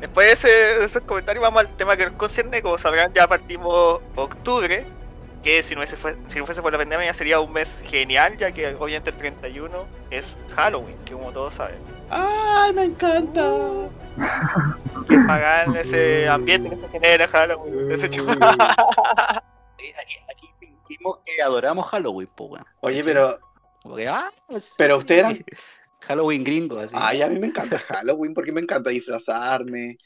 después 0.00 0.26
de, 0.26 0.32
ese- 0.32 0.48
de 0.80 0.84
esos 0.86 1.02
comentarios, 1.04 1.42
vamos 1.42 1.60
al 1.64 1.68
tema 1.76 1.96
que 1.96 2.06
nos 2.06 2.14
concierne. 2.14 2.62
Como 2.62 2.76
sabrán, 2.78 3.12
ya 3.14 3.26
partimos 3.28 4.00
octubre. 4.16 4.86
Que 5.42 5.62
si 5.62 5.74
no, 5.74 5.86
fue- 5.86 6.16
si 6.26 6.38
no 6.38 6.46
fuese 6.46 6.62
por 6.62 6.72
la 6.72 6.78
pandemia 6.78 7.12
sería 7.12 7.38
un 7.38 7.52
mes 7.52 7.82
genial, 7.86 8.36
ya 8.38 8.50
que 8.50 8.74
obviamente 8.74 9.10
el 9.10 9.16
31 9.16 9.84
es 10.10 10.38
Halloween, 10.56 10.96
que 11.04 11.12
como 11.12 11.30
todos 11.32 11.54
saben. 11.54 11.76
¡Ay, 12.10 12.72
me 12.72 12.84
encanta! 12.84 13.42
Que 15.08 15.18
pagan 15.26 15.76
ese 15.76 16.28
ambiente 16.28 16.70
que 16.70 16.76
se 16.76 16.88
genera 16.88 17.28
Halloween. 17.28 17.90
Ese 17.92 18.08
chupa. 18.10 18.32
Aquí, 19.98 20.16
aquí 20.30 20.48
fingimos 20.58 21.18
que 21.24 21.42
adoramos 21.42 21.86
Halloween, 21.88 22.28
pues 22.34 22.50
bueno. 22.50 22.66
Oye, 22.80 23.02
pero. 23.04 23.38
Como 23.82 23.96
que, 23.96 24.08
ah, 24.08 24.30
sí. 24.60 24.72
Pero 24.78 24.98
ustedes 24.98 25.20
eran- 25.20 25.44
Halloween 26.00 26.44
gringo, 26.44 26.78
así. 26.78 26.94
Ay, 26.96 27.22
a 27.22 27.28
mí 27.28 27.38
me 27.38 27.48
encanta 27.48 27.78
Halloween 27.78 28.34
porque 28.34 28.52
me 28.52 28.60
encanta 28.60 28.90
disfrazarme. 28.90 29.96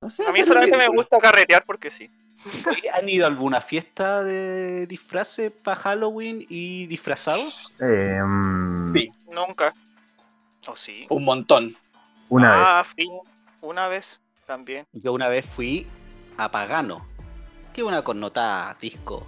No 0.00 0.08
sé, 0.10 0.24
A 0.26 0.32
mí 0.32 0.42
solamente 0.44 0.76
me 0.78 0.88
gusta 0.88 1.18
carretear 1.18 1.64
porque 1.64 1.90
sí. 1.90 2.10
¿Han 2.94 3.08
ido 3.08 3.24
a 3.26 3.28
alguna 3.28 3.60
fiesta 3.60 4.22
de 4.22 4.86
disfraces 4.86 5.50
para 5.50 5.76
Halloween 5.80 6.44
y 6.48 6.86
disfrazados? 6.86 7.76
Eh, 7.80 8.20
Sí. 8.92 9.12
Nunca. 9.28 9.74
¿O 10.68 10.76
sí? 10.76 11.06
Un 11.08 11.24
montón. 11.24 11.74
Una 12.28 12.50
vez. 12.50 12.58
ah, 12.60 12.84
fui 12.84 13.08
una 13.62 13.88
vez 13.88 14.20
también. 14.46 14.86
Yo 14.92 15.12
una 15.14 15.28
vez 15.28 15.46
fui 15.46 15.86
a 16.36 16.50
Pagano, 16.50 17.06
que 17.72 17.80
es 17.80 17.86
una 17.86 18.02
connotada 18.02 18.76
disco 18.80 19.26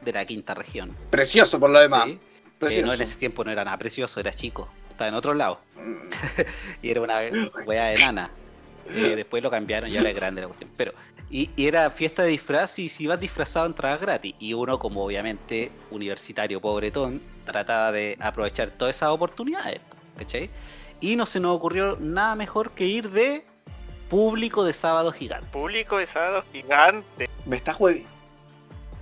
de 0.00 0.12
la 0.12 0.24
quinta 0.24 0.54
región. 0.54 0.96
Precioso 1.10 1.60
por 1.60 1.70
lo 1.70 1.78
demás. 1.78 2.08
Eh, 2.08 2.82
no, 2.84 2.92
en 2.92 3.02
ese 3.02 3.16
tiempo 3.18 3.44
no 3.44 3.50
era 3.50 3.64
nada 3.64 3.76
precioso, 3.76 4.18
era 4.18 4.32
chico. 4.32 4.68
Estaba 4.90 5.08
en 5.08 5.14
otro 5.14 5.34
lado. 5.34 5.60
Mm, 5.76 6.10
Y 6.82 6.90
era 6.90 7.02
una 7.02 7.20
wea 7.66 7.92
enana. 7.92 8.30
Eh, 8.88 9.14
después 9.14 9.42
lo 9.42 9.50
cambiaron 9.50 9.90
y 9.90 9.98
ahora 9.98 10.10
es 10.10 10.16
grande 10.16 10.40
la 10.40 10.46
cuestión. 10.46 10.70
Pero, 10.76 10.94
y, 11.30 11.50
y 11.54 11.66
era 11.66 11.90
fiesta 11.90 12.22
de 12.22 12.30
disfraz 12.30 12.78
y 12.78 12.88
si 12.88 13.04
ibas 13.04 13.20
disfrazado 13.20 13.66
entrabas 13.66 14.00
gratis. 14.00 14.34
Y 14.38 14.54
uno, 14.54 14.78
como 14.78 15.04
obviamente 15.04 15.70
universitario 15.90 16.60
pobretón, 16.62 17.20
trataba 17.44 17.92
de 17.92 18.16
aprovechar 18.20 18.70
todas 18.70 18.96
esas 18.96 19.10
oportunidades. 19.10 19.80
¿Cachai? 20.16 20.50
Y 21.00 21.16
no 21.16 21.26
se 21.26 21.40
nos 21.40 21.56
ocurrió 21.56 21.96
nada 22.00 22.34
mejor 22.34 22.72
que 22.72 22.86
ir 22.86 23.10
de 23.10 23.44
público 24.08 24.64
de 24.64 24.72
sábado 24.72 25.12
gigante. 25.12 25.46
Público 25.52 25.98
de 25.98 26.06
sábado 26.06 26.44
gigante. 26.52 27.28
Me 27.46 27.56
está 27.56 27.72
jue... 27.74 28.04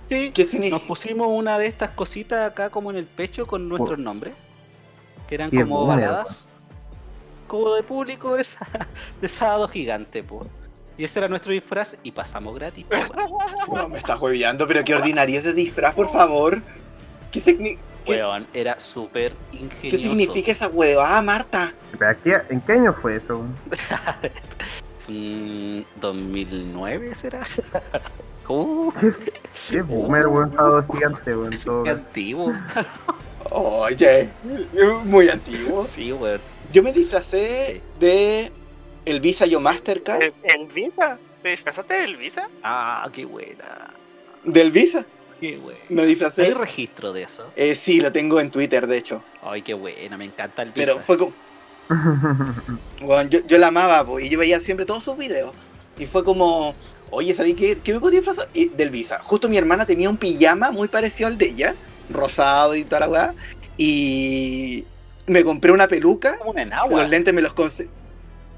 Sí, 0.09 0.31
¿Qué 0.33 0.45
significa? 0.45 0.77
nos 0.77 0.85
pusimos 0.87 1.27
una 1.29 1.57
de 1.57 1.67
estas 1.67 1.89
cositas 1.89 2.49
acá 2.51 2.69
como 2.69 2.91
en 2.91 2.97
el 2.97 3.05
pecho 3.07 3.45
con 3.45 3.67
nuestros 3.67 3.99
nombres. 3.99 4.33
Que 5.27 5.35
eran 5.35 5.49
Qué 5.51 5.61
como 5.63 5.85
baladas. 5.85 6.47
Como 7.47 7.73
de 7.73 7.83
público 7.83 8.35
de, 8.35 8.43
sá- 8.43 8.65
de 9.21 9.27
sábado 9.27 9.67
gigante, 9.67 10.23
po. 10.23 10.45
Y 10.97 11.03
ese 11.03 11.19
era 11.19 11.27
nuestro 11.27 11.51
disfraz 11.51 11.97
y 12.03 12.11
pasamos 12.11 12.55
gratis. 12.55 12.85
po, 12.85 12.95
weón. 12.95 13.37
No, 13.83 13.89
me 13.89 13.97
está 13.97 14.17
hueveando, 14.17 14.65
pero 14.67 14.83
qué 14.85 14.95
ordinaria 14.95 15.39
es 15.39 15.43
de 15.45 15.53
disfraz, 15.53 15.93
por 15.93 16.07
favor. 16.09 16.61
¿Qué, 17.31 17.39
signi- 17.41 17.77
qué- 17.77 17.79
Weón, 18.07 18.47
era 18.53 18.79
súper 18.79 19.33
qué 19.51 19.57
ingenioso. 19.57 19.97
significa 19.97 20.51
esa 20.51 20.67
huevada, 20.67 21.21
Marta? 21.21 21.73
Pero 21.97 22.11
aquí- 22.11 22.31
¿En 22.49 22.61
qué 22.61 22.73
año 22.73 22.93
fue 23.01 23.15
eso? 23.17 23.43
Mm, 25.09 25.83
¿2009 26.01 27.13
será? 27.13 27.41
Uh, 28.49 28.91
Qué 29.69 29.81
boomer, 29.81 30.25
weón, 30.27 30.49
sábado 30.53 30.85
gigante, 30.93 31.35
weón. 31.35 31.83
qué 31.83 31.89
antiguo. 31.89 32.53
Oye, 33.51 34.29
muy 35.03 35.27
antiguo. 35.27 35.81
Sí, 35.81 36.13
weón. 36.13 36.39
Yo 36.71 36.81
me 36.81 36.93
disfracé 36.93 37.71
Sí. 37.71 37.81
de 37.99 38.51
el 39.03 39.19
Visa 39.19 39.45
Yo 39.47 39.59
Mastercard. 39.59 40.21
¿El, 40.23 40.33
el 40.43 40.67
Visa? 40.67 41.19
¿Te 41.43 41.49
disfrazaste 41.49 41.93
del 41.95 42.15
Visa? 42.15 42.47
Ah, 42.63 43.09
qué 43.11 43.25
buena. 43.25 43.93
Del 44.45 44.71
Visa. 44.71 45.05
Qué 45.39 45.57
buena. 45.57 45.79
Me 45.89 46.01
¿Hay 46.01 46.07
disfracé. 46.09 46.53
registro 46.53 47.13
de 47.13 47.23
eso? 47.23 47.51
Eh, 47.55 47.75
sí, 47.75 48.01
lo 48.01 48.11
tengo 48.11 48.39
en 48.39 48.51
Twitter, 48.51 48.87
de 48.87 48.97
hecho. 48.97 49.23
Ay, 49.41 49.61
qué 49.61 49.73
buena, 49.73 50.17
me 50.17 50.25
encanta 50.25 50.63
el 50.63 50.71
Pero 50.73 50.93
Visa. 50.93 51.03
fue 51.03 51.17
como. 51.17 51.33
Bueno, 53.01 53.29
yo, 53.29 53.39
yo 53.47 53.57
la 53.57 53.67
amaba, 53.67 54.05
po, 54.05 54.19
y 54.19 54.29
yo 54.29 54.39
veía 54.39 54.59
siempre 54.59 54.85
todos 54.85 55.03
sus 55.03 55.17
videos. 55.17 55.53
Y 55.97 56.05
fue 56.05 56.23
como, 56.23 56.75
oye, 57.11 57.33
¿sabes 57.33 57.55
qué, 57.55 57.77
qué 57.81 57.93
me 57.93 57.99
podría 57.99 58.19
disfrazar? 58.19 58.49
Y 58.53 58.69
del 58.69 58.89
Visa. 58.89 59.19
Justo 59.19 59.47
mi 59.47 59.57
hermana 59.57 59.85
tenía 59.85 60.09
un 60.09 60.17
pijama 60.17 60.71
muy 60.71 60.87
parecido 60.87 61.27
al 61.27 61.37
de 61.37 61.47
ella, 61.47 61.75
rosado 62.09 62.75
y 62.75 62.83
toda 62.83 63.01
la 63.01 63.09
weá. 63.09 63.33
Y 63.77 64.85
me 65.27 65.43
compré 65.43 65.71
una 65.71 65.87
peluca. 65.87 66.37
como 66.37 66.51
una 66.51 66.63
enagua. 66.63 67.01
Los 67.01 67.09
lentes 67.09 67.33
me 67.33 67.41
los 67.41 67.53
conseguí. 67.53 67.89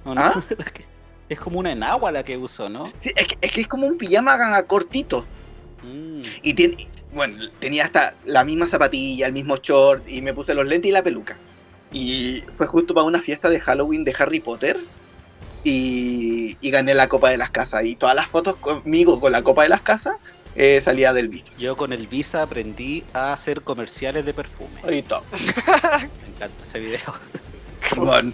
¿Ah? 0.05 0.41
Es 1.29 1.39
como 1.39 1.59
una 1.59 1.71
enagua 1.71 2.11
la 2.11 2.23
que 2.23 2.35
uso, 2.35 2.69
¿no? 2.69 2.83
Sí, 2.99 3.11
es, 3.15 3.27
que, 3.27 3.37
es 3.39 3.51
que 3.51 3.61
es 3.61 3.67
como 3.67 3.85
un 3.85 3.97
pijama 3.97 4.63
cortito. 4.63 5.27
Mm. 5.83 6.19
Y 6.43 6.53
tiene, 6.53 6.87
bueno, 7.13 7.37
tenía 7.59 7.85
hasta 7.85 8.15
la 8.25 8.43
misma 8.43 8.67
zapatilla, 8.67 9.27
el 9.27 9.33
mismo 9.33 9.57
short, 9.57 10.07
y 10.09 10.21
me 10.21 10.33
puse 10.33 10.53
los 10.53 10.65
lentes 10.65 10.89
y 10.89 10.93
la 10.93 11.03
peluca. 11.03 11.37
Y 11.91 12.41
fue 12.57 12.67
justo 12.67 12.93
para 12.93 13.07
una 13.07 13.21
fiesta 13.21 13.49
de 13.49 13.59
Halloween 13.59 14.03
de 14.03 14.15
Harry 14.17 14.39
Potter. 14.39 14.79
Y, 15.63 16.57
y 16.61 16.71
gané 16.71 16.93
la 16.93 17.09
Copa 17.09 17.29
de 17.29 17.37
las 17.37 17.49
Casas. 17.49 17.83
Y 17.83 17.95
todas 17.95 18.15
las 18.15 18.27
fotos 18.27 18.55
conmigo 18.55 19.19
con 19.19 19.33
la 19.33 19.41
Copa 19.41 19.63
de 19.63 19.69
las 19.69 19.81
Casas 19.81 20.13
eh, 20.55 20.81
salía 20.81 21.13
del 21.13 21.29
Visa. 21.29 21.53
Yo 21.57 21.77
con 21.77 21.93
el 21.93 22.07
Visa 22.07 22.41
aprendí 22.41 23.03
a 23.13 23.33
hacer 23.33 23.61
comerciales 23.61 24.25
de 24.25 24.33
perfume. 24.33 24.81
Y 24.91 25.01
todo. 25.03 25.23
Me 25.31 26.33
encanta 26.33 26.63
ese 26.63 26.79
video. 26.79 27.13
Bueno, 27.95 28.33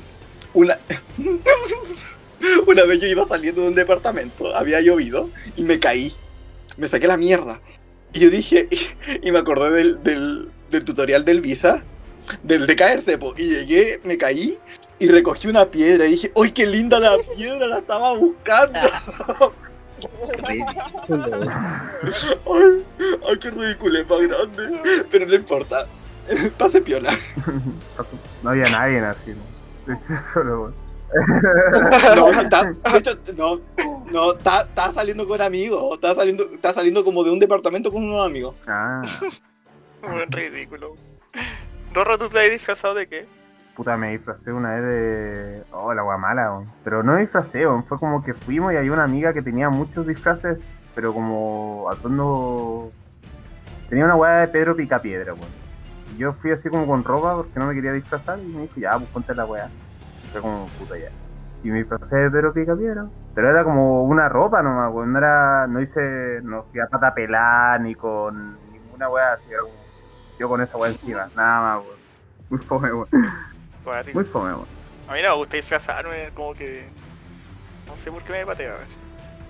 una, 0.53 0.77
una 2.67 2.83
vez 2.85 2.99
yo 2.99 3.07
iba 3.07 3.27
saliendo 3.27 3.61
de 3.61 3.67
un 3.67 3.75
departamento, 3.75 4.55
había 4.55 4.81
llovido 4.81 5.29
y 5.55 5.63
me 5.63 5.79
caí. 5.79 6.13
Me 6.77 6.87
saqué 6.87 7.07
la 7.07 7.17
mierda. 7.17 7.61
Y 8.13 8.19
yo 8.19 8.29
dije, 8.29 8.67
y, 9.23 9.31
me 9.31 9.39
acordé 9.39 9.71
del, 9.71 10.03
del, 10.03 10.49
del 10.69 10.85
tutorial 10.85 11.25
del 11.25 11.41
Visa, 11.41 11.83
del 12.43 12.65
de 12.67 12.75
caerse, 12.75 13.17
po, 13.17 13.33
y 13.37 13.49
llegué, 13.49 13.99
me 14.03 14.17
caí 14.17 14.57
y 14.99 15.07
recogí 15.07 15.47
una 15.47 15.69
piedra 15.69 16.05
y 16.05 16.11
dije, 16.11 16.31
¡ay, 16.35 16.51
qué 16.51 16.65
linda 16.65 16.99
la 16.99 17.17
piedra! 17.35 17.67
La 17.67 17.79
estaba 17.79 18.15
buscando. 18.15 18.79
¡Ay, 20.47 20.61
ay 23.27 23.39
qué 23.39 23.51
ridículo, 23.51 23.99
es 23.99 24.09
más 24.09 24.21
grande! 24.21 25.05
Pero 25.11 25.25
no 25.25 25.35
importa, 25.35 25.85
pase 26.57 26.81
piola. 26.81 27.11
No 28.43 28.51
había 28.51 28.65
nadie 28.65 28.99
así, 28.99 29.31
¿no? 29.31 29.91
Estoy 29.91 30.17
solo. 30.17 30.71
No, 32.15 32.31
no, 32.31 32.41
está, 32.41 32.63
no, 33.37 33.61
no, 34.11 34.31
está, 34.33 34.61
está 34.61 34.91
saliendo 34.91 35.27
con 35.27 35.41
amigos, 35.41 35.93
está 35.93 36.13
saliendo, 36.15 36.43
está 36.51 36.73
saliendo 36.73 37.03
como 37.03 37.23
de 37.23 37.31
un 37.31 37.39
departamento 37.39 37.91
con 37.91 38.03
unos 38.03 38.25
amigos. 38.25 38.55
Ah, 38.67 39.01
Muy 40.01 40.25
ridículo. 40.29 40.95
Rorro, 41.93 42.17
¿tú 42.17 42.29
te 42.29 42.39
has 42.39 42.51
disfrazado 42.51 42.93
de 42.95 43.07
qué? 43.07 43.27
puta, 43.75 43.97
me 43.97 44.11
disfracé 44.11 44.51
una 44.51 44.75
vez 44.75 44.83
de. 44.83 45.63
Oh, 45.71 45.93
la 45.93 46.01
guamala, 46.01 46.51
weón. 46.51 46.71
Pero 46.83 47.03
no 47.03 47.13
me 47.13 47.21
disfracé, 47.21 47.67
weón. 47.67 47.85
Fue 47.85 47.99
como 47.99 48.23
que 48.23 48.33
fuimos 48.33 48.73
y 48.73 48.77
había 48.77 48.91
una 48.91 49.03
amiga 49.03 49.33
que 49.33 49.41
tenía 49.41 49.69
muchos 49.69 50.07
disfraces, 50.07 50.57
pero 50.95 51.13
como 51.13 51.87
atuendo. 51.91 52.91
Tenía 53.89 54.05
una 54.05 54.15
weá 54.15 54.37
de 54.37 54.47
Pedro 54.47 54.75
Picapiedra, 54.75 55.33
weón. 55.33 55.49
Y 56.15 56.17
yo 56.17 56.33
fui 56.33 56.51
así 56.51 56.69
como 56.69 56.87
con 56.87 57.03
ropa 57.03 57.35
porque 57.35 57.59
no 57.59 57.67
me 57.67 57.75
quería 57.75 57.91
disfrazar 57.91 58.39
y 58.39 58.45
me 58.45 58.61
dijo, 58.63 58.73
ya, 58.77 58.97
pues 58.97 59.09
ponte 59.09 59.35
la 59.35 59.45
weá. 59.45 59.69
Fue 60.41 60.41
como 60.41 60.67
puta 60.79 60.97
ya. 60.97 61.09
Y 61.63 61.69
me 61.69 61.79
disfracé 61.79 62.15
de 62.15 62.29
Pedro 62.29 62.53
Picapiedra. 62.53 63.05
Pero 63.33 63.49
era 63.49 63.63
como 63.63 64.03
una 64.03 64.27
ropa 64.27 64.61
nomás, 64.61 64.93
weón. 64.93 65.13
No 65.13 65.19
era. 65.19 65.65
No 65.67 65.81
hice. 65.81 66.41
No 66.43 66.65
fui 66.71 66.79
a 66.81 66.87
pata 66.87 67.13
pelada 67.13 67.79
ni 67.79 67.95
con 67.95 68.57
ninguna 68.71 69.09
weá 69.09 69.33
así. 69.33 69.45
Era 69.49 69.61
como. 69.61 69.73
Yo 70.37 70.49
con 70.49 70.61
esa 70.61 70.77
weá 70.77 70.91
encima. 70.91 71.29
Nada 71.35 71.61
más, 71.61 71.85
weón. 71.85 71.99
Muy 72.49 72.59
fome, 72.59 72.93
weón. 72.93 73.07
Muy 74.13 74.23
fome, 74.25 74.53
weón. 74.53 74.67
A 75.07 75.13
mí 75.13 75.21
no 75.21 75.29
me 75.29 75.35
gusta 75.35 75.57
disfrazarme, 75.57 76.29
como 76.33 76.53
que. 76.53 76.85
No 77.87 77.97
sé 77.97 78.11
por 78.11 78.23
qué 78.23 78.33
me 78.33 78.43
ver. 78.45 78.75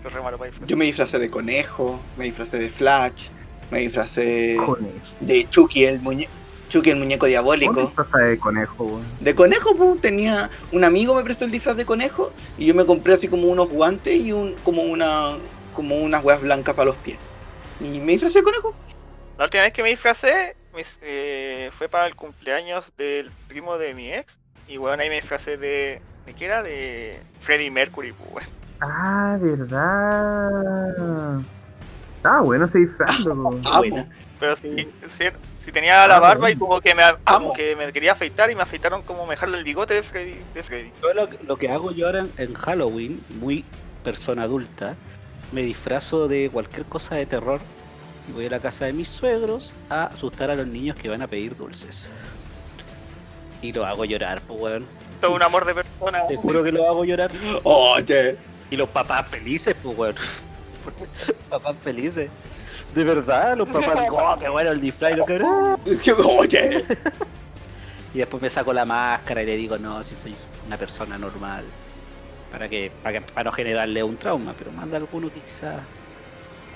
Soy 0.03 0.11
re 0.11 0.21
malo 0.21 0.37
para 0.37 0.49
disfrazar. 0.49 0.69
Yo 0.69 0.77
me 0.77 0.85
disfracé 0.85 1.17
de 1.17 1.29
conejo, 1.29 1.99
me 2.17 2.25
disfracé 2.25 2.59
de 2.59 2.69
Flash, 2.69 3.29
me 3.71 3.79
disfracé 3.79 4.57
Conejo. 4.63 5.15
de 5.21 5.47
Chucky, 5.49 5.85
el 5.85 5.99
muñeco. 6.01 6.31
Chucky 6.69 6.89
el 6.89 6.97
muñeco 6.97 7.25
¿Cómo 7.25 7.29
diabólico. 7.29 7.73
disfraza 7.73 8.17
de 8.19 8.39
conejo, 8.39 8.83
weón? 8.83 9.17
De 9.19 9.35
conejo, 9.35 9.75
pues, 9.77 10.01
tenía 10.01 10.49
un 10.71 10.83
amigo 10.83 11.15
me 11.15 11.23
prestó 11.23 11.45
el 11.45 11.51
disfraz 11.51 11.77
de 11.77 11.85
conejo 11.85 12.31
y 12.57 12.67
yo 12.67 12.75
me 12.75 12.85
compré 12.85 13.13
así 13.13 13.27
como 13.27 13.47
unos 13.47 13.69
guantes 13.69 14.15
y 14.15 14.31
un 14.31 14.55
como 14.63 14.83
una 14.83 15.37
como 15.71 15.97
unas 15.97 16.23
huevas 16.23 16.41
blancas 16.41 16.75
para 16.75 16.87
los 16.87 16.97
pies. 16.97 17.19
Y 17.79 17.99
me 18.01 18.13
disfracé 18.13 18.39
de 18.39 18.43
conejo. 18.43 18.75
La 19.37 19.45
última 19.45 19.63
vez 19.63 19.73
que 19.73 19.83
me 19.83 19.89
disfracé 19.89 20.55
mis- 20.73 20.97
eh, 21.01 21.69
fue 21.71 21.89
para 21.89 22.07
el 22.07 22.15
cumpleaños 22.15 22.93
del 22.97 23.31
primo 23.47 23.77
de 23.77 23.93
mi 23.93 24.11
ex. 24.11 24.39
Y 24.67 24.77
bueno, 24.77 25.01
ahí 25.03 25.09
me 25.09 25.15
disfracé 25.15 25.57
de. 25.57 26.01
¿De 26.25 26.33
qué 26.33 26.45
era? 26.45 26.63
De 26.63 27.21
Freddie 27.39 27.69
Mercury, 27.71 28.13
pues, 28.13 28.29
weón. 28.31 28.45
Ah, 28.81 29.37
verdad. 29.41 31.41
Ah, 32.23 32.41
bueno 32.41 32.65
ese 32.65 32.79
disfraz, 32.79 33.19
loco. 33.19 33.61
Amo. 33.65 34.07
Pero 34.39 34.55
si, 34.57 34.87
si, 35.07 35.25
si 35.57 35.71
tenía 35.71 36.07
la 36.07 36.17
Ah, 36.17 36.19
barba 36.19 36.51
y 36.51 36.55
como 36.55 36.81
que, 36.81 36.93
me, 36.93 37.03
como 37.23 37.53
que 37.53 37.75
me 37.75 37.91
quería 37.93 38.11
afeitar 38.11 38.51
y 38.51 38.55
me 38.55 38.63
afeitaron 38.63 39.01
como 39.03 39.25
me 39.25 39.31
dejaron 39.31 39.55
el 39.55 39.63
bigote 39.63 39.93
de 39.93 40.03
Freddy. 40.03 40.35
De 40.53 40.61
Freddy. 40.63 40.91
Yo 41.01 41.13
lo, 41.13 41.29
lo 41.47 41.57
que 41.57 41.69
hago 41.69 41.91
yo 41.91 42.07
ahora 42.07 42.19
en, 42.19 42.31
en 42.37 42.53
Halloween, 42.53 43.23
muy 43.39 43.63
persona 44.03 44.43
adulta, 44.43 44.95
me 45.51 45.61
disfrazo 45.63 46.27
de 46.27 46.49
cualquier 46.51 46.85
cosa 46.85 47.15
de 47.15 47.25
terror 47.25 47.61
y 48.27 48.33
voy 48.33 48.47
a 48.47 48.49
la 48.49 48.59
casa 48.59 48.85
de 48.85 48.93
mis 48.93 49.07
suegros 49.07 49.71
a 49.89 50.05
asustar 50.05 50.49
a 50.51 50.55
los 50.55 50.67
niños 50.67 50.95
que 50.97 51.07
van 51.09 51.21
a 51.21 51.27
pedir 51.27 51.55
dulces. 51.55 52.05
Y 53.61 53.71
lo 53.71 53.85
hago 53.85 54.05
llorar, 54.05 54.41
pues 54.41 54.59
weón. 54.59 54.85
Todo 55.21 55.33
un 55.35 55.43
amor 55.43 55.65
de 55.65 55.75
persona. 55.75 56.27
Te 56.27 56.35
juro 56.35 56.63
que 56.63 56.71
lo 56.71 56.87
hago 56.89 57.05
llorar. 57.05 57.31
Oye, 57.63 58.35
Y 58.69 58.75
los 58.75 58.89
papás 58.89 59.27
felices, 59.29 59.75
pues 59.81 59.97
weón. 59.97 60.15
papás 61.49 61.75
felices. 61.83 62.29
De 62.95 63.03
verdad, 63.03 63.57
los 63.57 63.69
papás, 63.71 64.07
oh, 64.09 64.35
qué 64.39 64.49
bueno 64.49 64.71
el 64.71 64.81
disfraz 64.81 65.11
y 65.11 65.15
lo 65.15 65.25
que... 65.25 65.41
oye. 66.23 66.85
Y 68.13 68.19
después 68.19 68.41
me 68.41 68.49
saco 68.49 68.71
la 68.71 68.85
máscara 68.85 69.43
y 69.43 69.45
le 69.45 69.57
digo, 69.57 69.77
no, 69.77 70.01
si 70.03 70.15
soy 70.15 70.33
una 70.65 70.77
persona 70.77 71.17
normal. 71.17 71.65
Para 72.49 72.69
que, 72.69 72.89
para 73.03 73.19
que, 73.19 73.25
para 73.33 73.43
no 73.43 73.51
generarle 73.51 74.01
un 74.01 74.15
trauma, 74.15 74.55
pero 74.57 74.71
manda 74.71 74.95
alguno 74.95 75.31
que 75.33 75.41
quizás 75.41 75.81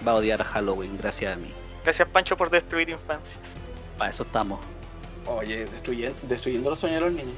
va 0.06 0.12
a 0.12 0.16
odiar 0.16 0.42
a 0.42 0.44
Halloween, 0.44 0.98
gracias 0.98 1.34
a 1.34 1.38
mí. 1.38 1.54
Gracias, 1.86 2.06
Pancho, 2.10 2.36
por 2.36 2.50
destruir 2.50 2.90
infancias. 2.90 3.56
Para 3.98 4.10
eso 4.10 4.24
estamos. 4.24 4.60
Oye, 5.26 5.66
destruyendo, 5.68 6.18
destruyendo 6.24 6.70
los 6.70 6.80
sueños 6.80 7.00
de 7.00 7.06
los 7.06 7.14
niños. 7.14 7.36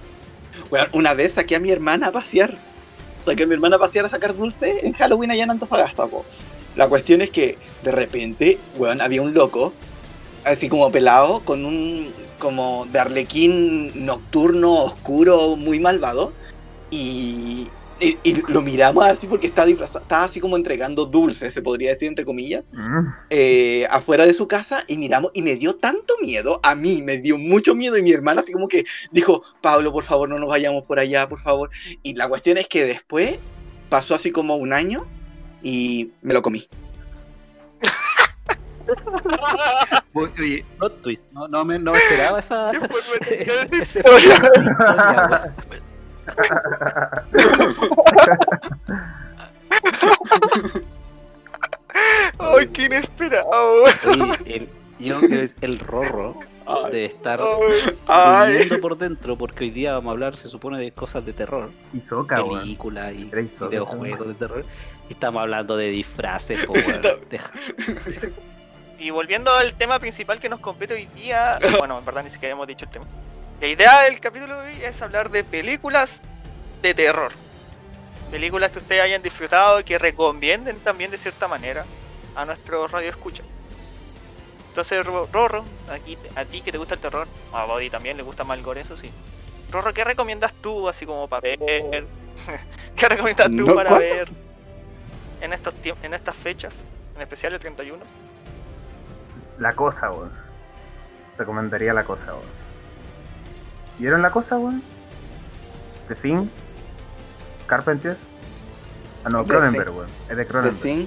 Bueno, 0.71 0.87
una 0.93 1.13
vez 1.13 1.33
saqué 1.33 1.57
a 1.57 1.59
mi 1.59 1.69
hermana 1.69 2.07
a 2.07 2.11
pasear. 2.11 2.57
Saqué 3.19 3.43
a 3.43 3.45
mi 3.45 3.53
hermana 3.53 3.75
a 3.75 3.79
pasear 3.79 4.05
a 4.05 4.09
sacar 4.09 4.35
dulce 4.35 4.79
en 4.85 4.93
Halloween 4.93 5.29
allá 5.29 5.43
en 5.43 5.51
Antofagasta, 5.51 6.07
po. 6.07 6.25
La 6.75 6.87
cuestión 6.89 7.21
es 7.21 7.31
que 7.31 7.59
de 7.81 7.91
repente, 7.91 8.59
weón, 8.75 9.01
había 9.01 9.21
un 9.21 9.33
loco, 9.33 9.73
así 10.45 10.69
como 10.69 10.91
pelado, 10.91 11.43
con 11.43 11.65
un 11.65 12.13
como 12.39 12.85
de 12.87 12.99
arlequín 12.99 13.91
nocturno, 14.05 14.73
oscuro, 14.85 15.55
muy 15.57 15.79
malvado. 15.79 16.33
Y, 16.89 17.69
y- 17.99 18.17
y 18.23 18.41
lo 18.51 18.61
miramos 18.61 19.05
así 19.05 19.27
porque 19.27 19.47
estaba 19.47 19.67
disfrazado, 19.67 20.01
estaba 20.03 20.23
así 20.25 20.39
como 20.39 20.57
entregando 20.57 21.05
dulces, 21.05 21.53
se 21.53 21.61
podría 21.61 21.91
decir 21.91 22.07
entre 22.09 22.25
comillas 22.25 22.71
Mm. 22.73 23.07
eh, 23.29 23.87
afuera 23.89 24.25
de 24.25 24.33
su 24.33 24.47
casa 24.47 24.83
y 24.87 24.97
miramos 24.97 25.31
y 25.33 25.41
me 25.41 25.55
dio 25.55 25.75
tanto 25.75 26.15
miedo, 26.21 26.59
a 26.63 26.75
mí 26.75 27.01
me 27.03 27.17
dio 27.19 27.37
mucho 27.37 27.75
miedo 27.75 27.97
y 27.97 28.03
mi 28.03 28.11
hermana 28.11 28.41
así 28.41 28.51
como 28.51 28.67
que 28.67 28.83
dijo, 29.11 29.43
Pablo, 29.61 29.91
por 29.93 30.03
favor, 30.03 30.27
no 30.29 30.37
nos 30.39 30.49
vayamos 30.49 30.83
por 30.83 30.99
allá, 30.99 31.29
por 31.29 31.39
favor. 31.39 31.69
Y 32.03 32.15
la 32.15 32.27
cuestión 32.27 32.57
es 32.57 32.67
que 32.67 32.83
después 32.85 33.39
pasó 33.87 34.15
así 34.15 34.31
como 34.31 34.55
un 34.55 34.73
año 34.73 35.05
y 35.61 36.11
me 36.21 36.33
lo 36.33 36.41
comí. 36.41 36.67
Oye, 40.13 40.65
plot 40.77 41.01
twist. 41.01 41.21
No, 41.31 41.47
no, 41.47 41.63
me, 41.63 41.79
no 41.79 41.91
me 41.91 41.97
esperaba 41.97 42.39
esa. 42.39 42.71
Ese. 43.71 44.03
¡Ay, 52.39 52.67
qué 52.67 52.85
inesperado! 52.85 53.83
Oye, 53.83 54.37
el, 54.45 54.69
yo 54.99 55.19
creo 55.19 55.29
que 55.29 55.43
es 55.43 55.55
el 55.61 55.79
rorro 55.79 56.37
de 56.91 57.05
estar 57.05 57.39
durmiendo 57.39 58.79
por 58.81 58.97
dentro, 58.97 59.37
porque 59.37 59.65
hoy 59.65 59.69
día 59.71 59.93
vamos 59.93 60.09
a 60.09 60.13
hablar, 60.13 60.35
se 60.35 60.49
supone, 60.49 60.79
de 60.79 60.91
cosas 60.91 61.25
de 61.25 61.33
terror, 61.33 61.71
Y 61.93 62.01
soca, 62.01 62.43
películas 62.43 63.13
y 63.13 63.29
Hisoka, 63.35 63.67
videojuegos 63.67 64.27
de 64.27 64.33
terror. 64.35 64.65
Estamos 65.11 65.41
hablando 65.41 65.75
de 65.75 65.89
disfraces, 65.89 66.65
po, 66.65 66.73
Y 68.97 69.09
volviendo 69.09 69.51
al 69.51 69.73
tema 69.73 69.99
principal 69.99 70.39
que 70.39 70.47
nos 70.47 70.59
compete 70.59 70.93
hoy 70.93 71.05
día, 71.15 71.59
bueno, 71.77 71.97
en 71.99 72.05
verdad 72.05 72.23
ni 72.23 72.29
siquiera 72.29 72.53
hemos 72.53 72.65
dicho 72.65 72.85
el 72.85 72.91
tema. 72.91 73.05
La 73.59 73.67
idea 73.67 74.01
del 74.03 74.19
capítulo 74.19 74.57
de 74.61 74.69
hoy 74.69 74.81
es 74.83 75.01
hablar 75.01 75.29
de 75.29 75.43
películas 75.43 76.21
de 76.81 76.93
terror. 76.93 77.31
Películas 78.31 78.71
que 78.71 78.79
ustedes 78.79 79.01
hayan 79.01 79.21
disfrutado 79.21 79.81
y 79.81 79.83
que 79.83 79.99
recomienden 79.99 80.79
también 80.79 81.11
de 81.11 81.17
cierta 81.17 81.47
manera 81.47 81.85
a 82.35 82.45
nuestro 82.45 82.87
radio 82.87 83.09
escucha. 83.09 83.43
Entonces, 84.69 85.05
Ro- 85.05 85.27
Rorro, 85.31 85.65
aquí, 85.89 86.17
a 86.35 86.45
ti 86.45 86.61
que 86.61 86.71
te 86.71 86.77
gusta 86.77 86.95
el 86.95 87.01
terror, 87.01 87.27
a 87.51 87.65
Body 87.65 87.89
también 87.89 88.15
le 88.15 88.23
gusta 88.23 88.45
más 88.45 88.57
el 88.57 88.63
gore, 88.63 88.81
eso 88.81 88.95
sí. 88.95 89.11
Rorro, 89.69 89.93
¿qué 89.93 90.05
recomiendas 90.05 90.53
tú 90.61 90.87
así 90.87 91.05
como 91.05 91.27
para 91.27 91.41
ver? 91.41 92.05
¿Qué 92.95 93.09
recomiendas 93.09 93.51
tú 93.51 93.65
No, 93.65 93.75
para 93.75 93.89
¿cuándo? 93.89 94.05
ver 94.07 94.29
en 95.41 95.53
estos 95.53 95.73
en 96.03 96.13
estas 96.13 96.35
fechas? 96.35 96.85
En 97.15 97.21
especial 97.21 97.53
el 97.53 97.59
31. 97.59 98.03
La 99.59 99.73
cosa, 99.73 100.09
weón. 100.11 100.31
Recomendaría 101.37 101.93
la 101.93 102.03
cosa, 102.03 102.33
weón. 102.33 102.45
¿Vieron 103.99 104.21
la 104.21 104.31
cosa, 104.31 104.57
weón? 104.57 104.81
The 106.07 106.15
Thing. 106.15 106.47
Carpenter. 107.67 108.17
Ah, 109.23 109.29
no, 109.29 109.43
The 109.43 109.53
Cronenberg, 109.53 109.95
weón. 109.95 110.07
Es 110.29 110.29
de 110.29 110.35
The 110.37 110.47
Cronenberg. 110.47 110.81
Thing. 110.81 111.05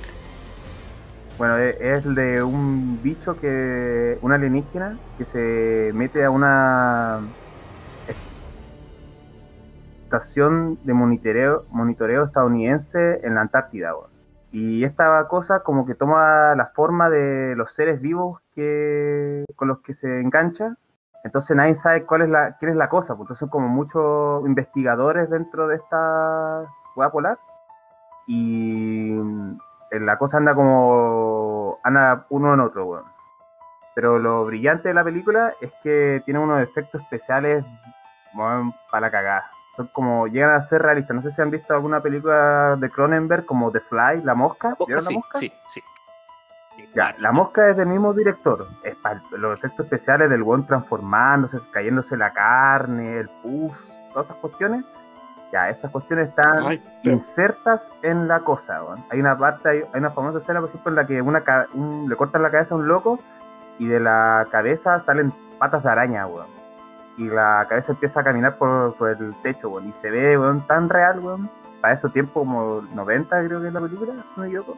Bueno, 1.37 1.59
e- 1.59 1.77
es 1.81 2.05
de 2.15 2.43
un 2.43 3.01
bicho 3.03 3.37
que. 3.41 4.19
un 4.23 4.33
alienígena 4.33 4.99
que 5.19 5.25
se 5.25 5.91
mete 5.95 6.25
a 6.25 6.31
una 6.31 7.21
estación 10.05 10.79
de 10.85 10.95
monitoreo, 10.95 11.67
monitoreo 11.71 12.25
estadounidense 12.25 13.21
en 13.25 13.35
la 13.35 13.41
Antártida, 13.41 13.95
weón. 13.97 14.14
Y 14.55 14.85
esta 14.85 15.27
cosa 15.27 15.65
como 15.65 15.85
que 15.85 15.97
toma 15.97 16.55
la 16.55 16.67
forma 16.67 17.11
de 17.11 17.57
los 17.57 17.73
seres 17.73 18.01
vivos 18.01 18.41
que 18.55 19.45
con 19.57 19.67
los 19.67 19.81
que 19.81 19.95
se 19.95 20.21
engancha. 20.21 20.77
Entonces 21.25 21.57
nadie 21.57 21.75
sabe 21.75 22.05
cuál 22.07 22.23
es 22.23 22.29
la, 22.29 22.57
quién 22.59 22.71
es 22.71 22.77
la 22.77 22.89
cosa. 22.89 23.15
Pues 23.17 23.23
entonces 23.25 23.41
son 23.41 23.49
como 23.49 23.67
muchos 23.67 24.47
investigadores 24.47 25.29
dentro 25.29 25.67
de 25.67 25.75
esta 25.75 26.67
hueá 26.95 27.11
polar. 27.11 27.37
Y 28.29 29.19
eh, 29.91 29.99
la 29.99 30.19
cosa 30.19 30.37
anda 30.37 30.55
como. 30.55 31.81
anda 31.83 32.25
uno 32.29 32.55
en 32.55 32.61
otro, 32.61 32.87
weón. 32.87 33.05
Pero 33.97 34.21
lo 34.21 34.45
brillante 34.45 34.87
de 34.87 34.95
la 34.95 35.03
película 35.03 35.53
es 35.61 35.73
que 35.83 36.23
tiene 36.25 36.39
unos 36.39 36.61
efectos 36.61 37.03
especiales 37.03 37.67
para 38.37 39.01
la 39.01 39.11
cagada. 39.11 39.51
Son 39.77 39.87
como. 39.89 40.27
llegan 40.27 40.51
a 40.51 40.63
ser 40.63 40.83
realistas. 40.83 41.15
No 41.17 41.23
sé 41.23 41.31
si 41.31 41.43
han 41.43 41.51
visto 41.51 41.75
alguna 41.75 42.01
película 42.01 42.77
de 42.77 42.89
Cronenberg 42.91 43.45
como 43.45 43.71
The 43.73 43.81
Fly, 43.81 44.23
La 44.23 44.35
Mosca. 44.35 44.77
¿Vieron 44.87 45.05
La 45.05 45.09
sí, 45.11 45.15
Mosca? 45.17 45.39
sí, 45.39 45.53
sí. 45.69 45.81
Ya, 46.95 47.15
la 47.19 47.33
mosca 47.33 47.71
es 47.71 47.77
del 47.77 47.87
mismo 47.87 48.13
director. 48.13 48.67
Es 48.83 48.97
los 49.33 49.57
efectos 49.59 49.87
especiales 49.87 50.29
del 50.31 50.43
weón 50.43 50.67
transformándose, 50.67 51.59
cayéndose 51.73 52.17
la 52.17 52.33
carne, 52.33 53.19
el 53.19 53.29
pus, 53.43 53.93
todas 54.13 54.27
esas 54.27 54.37
cuestiones. 54.39 54.85
Ya, 55.53 55.71
esas 55.71 55.91
cuestiones 55.93 56.29
están 56.31 56.65
Ay, 56.67 56.83
insertas 57.05 57.89
en 58.03 58.27
la 58.29 58.41
cosa, 58.41 58.83
weón. 58.83 59.05
Hay 59.11 59.21
una 59.21 59.37
parte, 59.37 59.69
hay, 59.69 59.79
hay 59.93 60.01
una 60.01 60.11
famosa 60.11 60.39
escena, 60.39 60.61
por 60.61 60.69
ejemplo, 60.69 60.91
en 60.91 60.97
la 60.97 61.07
que 61.07 61.23
una 61.23 61.43
un- 61.75 62.09
le 62.09 62.17
cortan 62.17 62.43
la 62.43 62.51
cabeza 62.51 62.75
a 62.75 62.79
un 62.79 62.87
loco 62.89 63.19
y 63.79 63.87
de 63.87 64.01
la 64.01 64.47
cabeza 64.51 64.99
salen 65.01 65.33
patas 65.59 65.83
de 65.85 65.91
araña, 65.91 66.27
weón. 66.27 66.47
Y 67.17 67.29
la 67.29 67.65
cabeza 67.69 67.93
empieza 67.93 68.21
a 68.21 68.25
caminar 68.25 68.57
por, 68.59 68.95
por 68.97 69.11
el 69.11 69.35
techo, 69.43 69.69
weón. 69.69 69.89
Y 69.89 69.93
se 69.93 70.11
ve, 70.11 70.37
weón, 70.39 70.67
tan 70.67 70.89
real, 70.89 71.21
weón. 71.21 71.49
Para 71.81 71.95
eso 71.95 72.09
tiempo, 72.09 72.41
como 72.41 72.81
90 72.93 73.45
creo 73.47 73.61
que 73.61 73.69
es 73.69 73.73
la 73.73 73.81
película, 73.81 74.13
si 74.15 74.19
no 74.37 74.43
me 74.43 74.47
equivoco. 74.49 74.77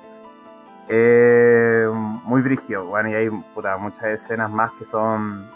Eh, 0.88 1.88
muy 2.25 2.42
brígido, 2.42 2.87
bueno, 2.87 3.09
y 3.11 3.14
hay 3.14 3.29
puta, 3.29 3.77
muchas 3.77 4.05
escenas 4.05 4.51
más 4.51 4.70
que 4.72 4.85
son. 4.85 5.49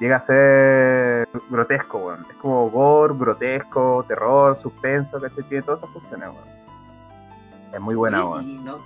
Llega 0.00 0.16
a 0.16 0.20
ser 0.20 1.28
grotesco, 1.50 1.98
weón. 1.98 2.26
Es 2.28 2.36
como 2.36 2.68
gore, 2.70 3.14
grotesco, 3.16 4.04
terror, 4.06 4.56
suspenso, 4.56 5.20
¿cachai? 5.20 5.44
Tiene 5.44 5.62
todas 5.62 5.80
esas 5.80 5.90
cuestiones, 5.90 6.28
weón. 6.28 6.62
Es 7.72 7.80
muy 7.80 7.94
buena, 7.94 8.18
no- 8.18 8.78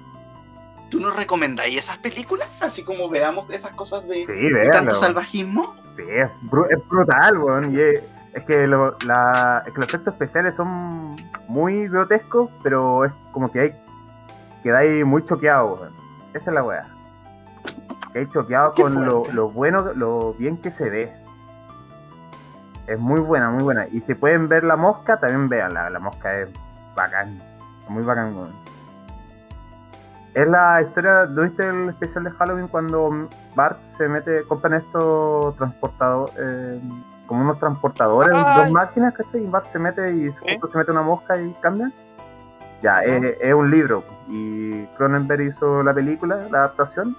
¿Tú 0.90 1.00
nos 1.00 1.16
recomendáis 1.16 1.76
esas 1.76 1.98
películas? 1.98 2.48
Así 2.60 2.84
como 2.84 3.08
veamos 3.08 3.50
esas 3.50 3.72
cosas 3.72 4.06
de, 4.06 4.24
Sí, 4.24 4.50
de 4.50 4.68
tanto 4.70 4.94
salvajismo. 4.94 5.74
Sí, 5.96 6.02
es, 6.08 6.30
bru- 6.50 6.66
es 6.70 6.86
brutal, 6.88 7.38
weón. 7.38 7.74
Y 7.74 7.80
es, 7.80 8.02
es 8.34 8.44
que 8.44 8.66
lo- 8.66 8.96
la- 9.06 9.62
es 9.66 9.72
que 9.72 9.78
los 9.80 9.88
efectos 9.88 10.12
especiales 10.14 10.54
son 10.54 11.16
muy 11.48 11.88
grotescos, 11.88 12.50
pero 12.62 13.04
es 13.04 13.12
como 13.32 13.50
que 13.50 13.60
hay 13.60 13.74
quedáis 14.62 15.04
muy 15.06 15.24
choqueado, 15.24 15.74
weón. 15.74 15.92
Esa 16.34 16.50
es 16.50 16.54
la 16.54 16.62
weá. 16.62 16.82
Quedáis 18.12 18.30
choqueado 18.30 18.72
Qué 18.72 18.82
con 18.82 19.06
lo, 19.06 19.22
lo 19.32 19.48
bueno, 19.50 19.92
lo 19.94 20.34
bien 20.34 20.56
que 20.58 20.70
se 20.70 20.88
ve. 20.90 21.12
Es 22.86 22.98
muy 23.00 23.20
buena, 23.20 23.50
muy 23.50 23.62
buena. 23.64 23.86
Y 23.88 24.00
si 24.00 24.14
pueden 24.14 24.48
ver 24.48 24.64
la 24.64 24.76
mosca, 24.76 25.18
también 25.18 25.48
veanla. 25.48 25.90
La 25.90 25.98
mosca 25.98 26.32
es 26.38 26.48
bacán. 26.94 27.38
Muy 27.88 28.02
bacán, 28.04 28.34
weón. 28.36 28.65
Es 30.36 30.46
la 30.46 30.82
historia, 30.82 31.24
¿no 31.30 31.44
viste 31.44 31.66
el 31.66 31.88
especial 31.88 32.24
de 32.24 32.30
Halloween 32.30 32.68
cuando 32.68 33.26
Bart 33.54 33.82
se 33.84 34.06
mete, 34.06 34.42
compran 34.42 34.74
estos 34.74 35.56
transportadores, 35.56 36.34
eh, 36.38 36.78
como 37.26 37.40
unos 37.40 37.58
transportadores, 37.58 38.36
Ay. 38.36 38.64
dos 38.64 38.70
máquinas, 38.70 39.14
¿cachai? 39.14 39.42
Y 39.42 39.48
Bart 39.48 39.64
se 39.64 39.78
mete 39.78 40.14
y 40.14 40.28
justo 40.28 40.70
se 40.70 40.76
mete 40.76 40.90
una 40.90 41.00
mosca 41.00 41.40
y 41.40 41.54
cambia. 41.62 41.90
Ya, 42.82 43.00
es, 43.00 43.38
es 43.40 43.54
un 43.54 43.70
libro. 43.70 44.04
Y 44.28 44.84
Cronenberg 44.98 45.40
hizo 45.40 45.82
la 45.82 45.94
película, 45.94 46.46
la 46.50 46.58
adaptación. 46.58 47.16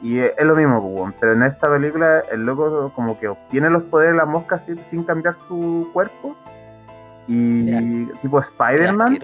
Y 0.00 0.20
es, 0.20 0.30
es 0.38 0.46
lo 0.46 0.54
mismo, 0.54 0.80
pues, 0.80 1.14
pero 1.18 1.32
en 1.32 1.42
esta 1.42 1.68
película 1.68 2.22
el 2.30 2.44
loco 2.44 2.92
como 2.94 3.18
que 3.18 3.26
obtiene 3.26 3.68
los 3.68 3.82
poderes 3.82 4.12
de 4.12 4.18
la 4.18 4.26
mosca 4.26 4.60
sin, 4.60 4.78
sin 4.84 5.02
cambiar 5.02 5.34
su 5.34 5.90
cuerpo. 5.92 6.36
Y 7.26 8.06
tipo 8.22 8.38
Spider-Man. 8.38 9.18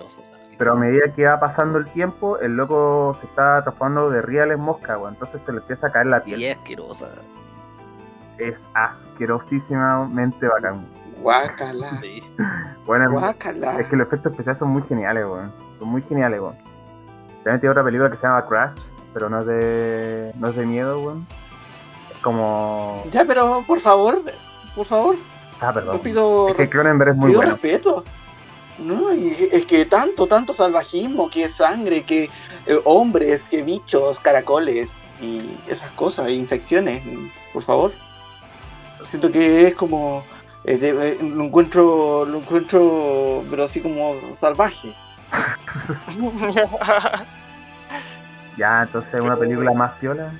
Pero 0.58 0.72
a 0.72 0.76
medida 0.76 1.12
que 1.14 1.26
va 1.26 1.40
pasando 1.40 1.78
el 1.78 1.86
tiempo, 1.86 2.38
el 2.38 2.56
loco 2.56 3.16
se 3.20 3.26
está 3.26 3.62
transformando 3.62 4.10
de 4.10 4.22
real 4.22 4.50
en 4.52 4.60
mosca, 4.60 4.96
weón. 4.98 5.14
Entonces 5.14 5.40
se 5.42 5.52
le 5.52 5.58
empieza 5.58 5.88
a 5.88 5.90
caer 5.92 6.06
la 6.06 6.22
piel. 6.22 6.40
Y 6.40 6.46
es 6.46 6.56
asquerosa. 6.58 7.08
Es 8.38 8.66
asquerosísimamente 8.74 10.46
bacán. 10.48 10.86
Guácala, 11.20 12.00
Sí. 12.00 12.22
Bueno, 12.86 13.06
es- 13.06 13.10
guácala. 13.12 13.78
es 13.80 13.86
que 13.86 13.96
los 13.96 14.06
efectos 14.06 14.32
especiales 14.32 14.58
son 14.58 14.68
muy 14.68 14.82
geniales, 14.82 15.24
weón. 15.24 15.50
Son 15.78 15.88
muy 15.88 16.02
geniales, 16.02 16.40
weón. 16.40 16.56
También 17.42 17.60
tiene 17.60 17.70
otra 17.70 17.84
película 17.84 18.10
que 18.10 18.16
se 18.16 18.26
llama 18.26 18.46
Crash, 18.46 18.78
pero 19.12 19.28
no 19.30 19.38
es 19.40 19.46
de, 19.46 20.32
no 20.38 20.48
es 20.48 20.56
de 20.56 20.66
miedo, 20.66 21.00
weón. 21.02 21.26
Es 22.12 22.18
como... 22.18 23.02
Ya, 23.10 23.24
pero 23.24 23.62
por 23.66 23.80
favor, 23.80 24.20
por 24.74 24.84
favor, 24.86 25.16
Ah, 25.60 25.72
perdón. 25.72 25.96
yo 25.96 26.02
pido, 26.02 26.48
Es 26.48 26.54
que 26.54 26.68
Cronenberg 26.68 27.10
es 27.12 27.16
muy 27.16 27.28
pido 27.30 27.38
bueno. 27.40 27.52
respeto. 27.52 28.04
No, 28.78 29.14
y 29.14 29.48
es 29.52 29.64
que 29.66 29.84
tanto, 29.84 30.26
tanto 30.26 30.52
salvajismo, 30.52 31.30
que 31.30 31.48
sangre, 31.50 32.02
que 32.02 32.24
eh, 32.66 32.80
hombres, 32.84 33.44
que 33.44 33.62
bichos, 33.62 34.18
caracoles 34.18 35.04
y 35.20 35.56
esas 35.68 35.90
cosas, 35.92 36.30
infecciones, 36.30 37.02
por 37.52 37.62
favor. 37.62 37.92
Siento 39.02 39.30
que 39.30 39.68
es 39.68 39.74
como 39.74 40.24
de- 40.64 40.74
eh, 41.10 41.18
lo 41.22 41.44
encuentro, 41.44 42.24
lo 42.24 42.38
encuentro, 42.38 43.44
pero 43.50 43.64
así 43.64 43.80
como 43.80 44.14
salvaje. 44.32 44.92
Ya, 48.56 48.82
entonces 48.82 49.20
una 49.20 49.36
película 49.36 49.72
más 49.72 49.92
piola. 49.98 50.32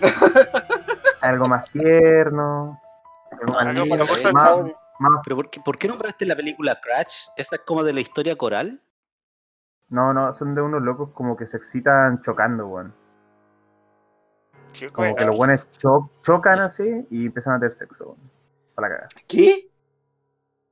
Algo 1.20 1.46
más 1.46 1.70
tierno. 1.70 2.80
Algo 3.30 3.86
más, 4.32 4.64
Más, 5.00 5.20
¿Pero 5.24 5.36
por 5.36 5.50
qué, 5.50 5.60
por 5.64 5.78
qué 5.78 5.88
nombraste 5.88 6.26
la 6.26 6.36
película 6.36 6.78
Crash? 6.80 7.28
¿Esa 7.36 7.56
es 7.56 7.62
como 7.62 7.82
de 7.82 7.92
la 7.94 8.00
historia 8.00 8.36
coral? 8.36 8.82
No, 9.88 10.12
no, 10.12 10.30
son 10.34 10.54
de 10.54 10.60
unos 10.60 10.82
locos 10.82 11.10
como 11.14 11.36
que 11.36 11.46
se 11.46 11.56
excitan 11.56 12.20
chocando, 12.20 12.66
weón. 12.68 12.94
Chico, 14.72 14.92
Como 15.02 15.16
que 15.16 15.24
los 15.24 15.36
buenos 15.36 15.66
cho- 15.78 16.10
chocan 16.22 16.60
así 16.60 17.06
y 17.10 17.26
empiezan 17.26 17.54
a 17.54 17.58
tener 17.58 17.72
sexo, 17.72 18.04
weón. 18.10 18.30
Para 18.74 18.88
la 18.88 18.94
cagada. 18.94 19.08
¿Qué? 19.26 19.70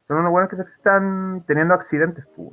Son 0.07 0.19
unos 0.19 0.31
buenos 0.31 0.51
que 0.51 0.57
se 0.57 0.63
excitan 0.63 1.43
teniendo 1.47 1.73
accidentes, 1.75 2.27
pues. 2.37 2.51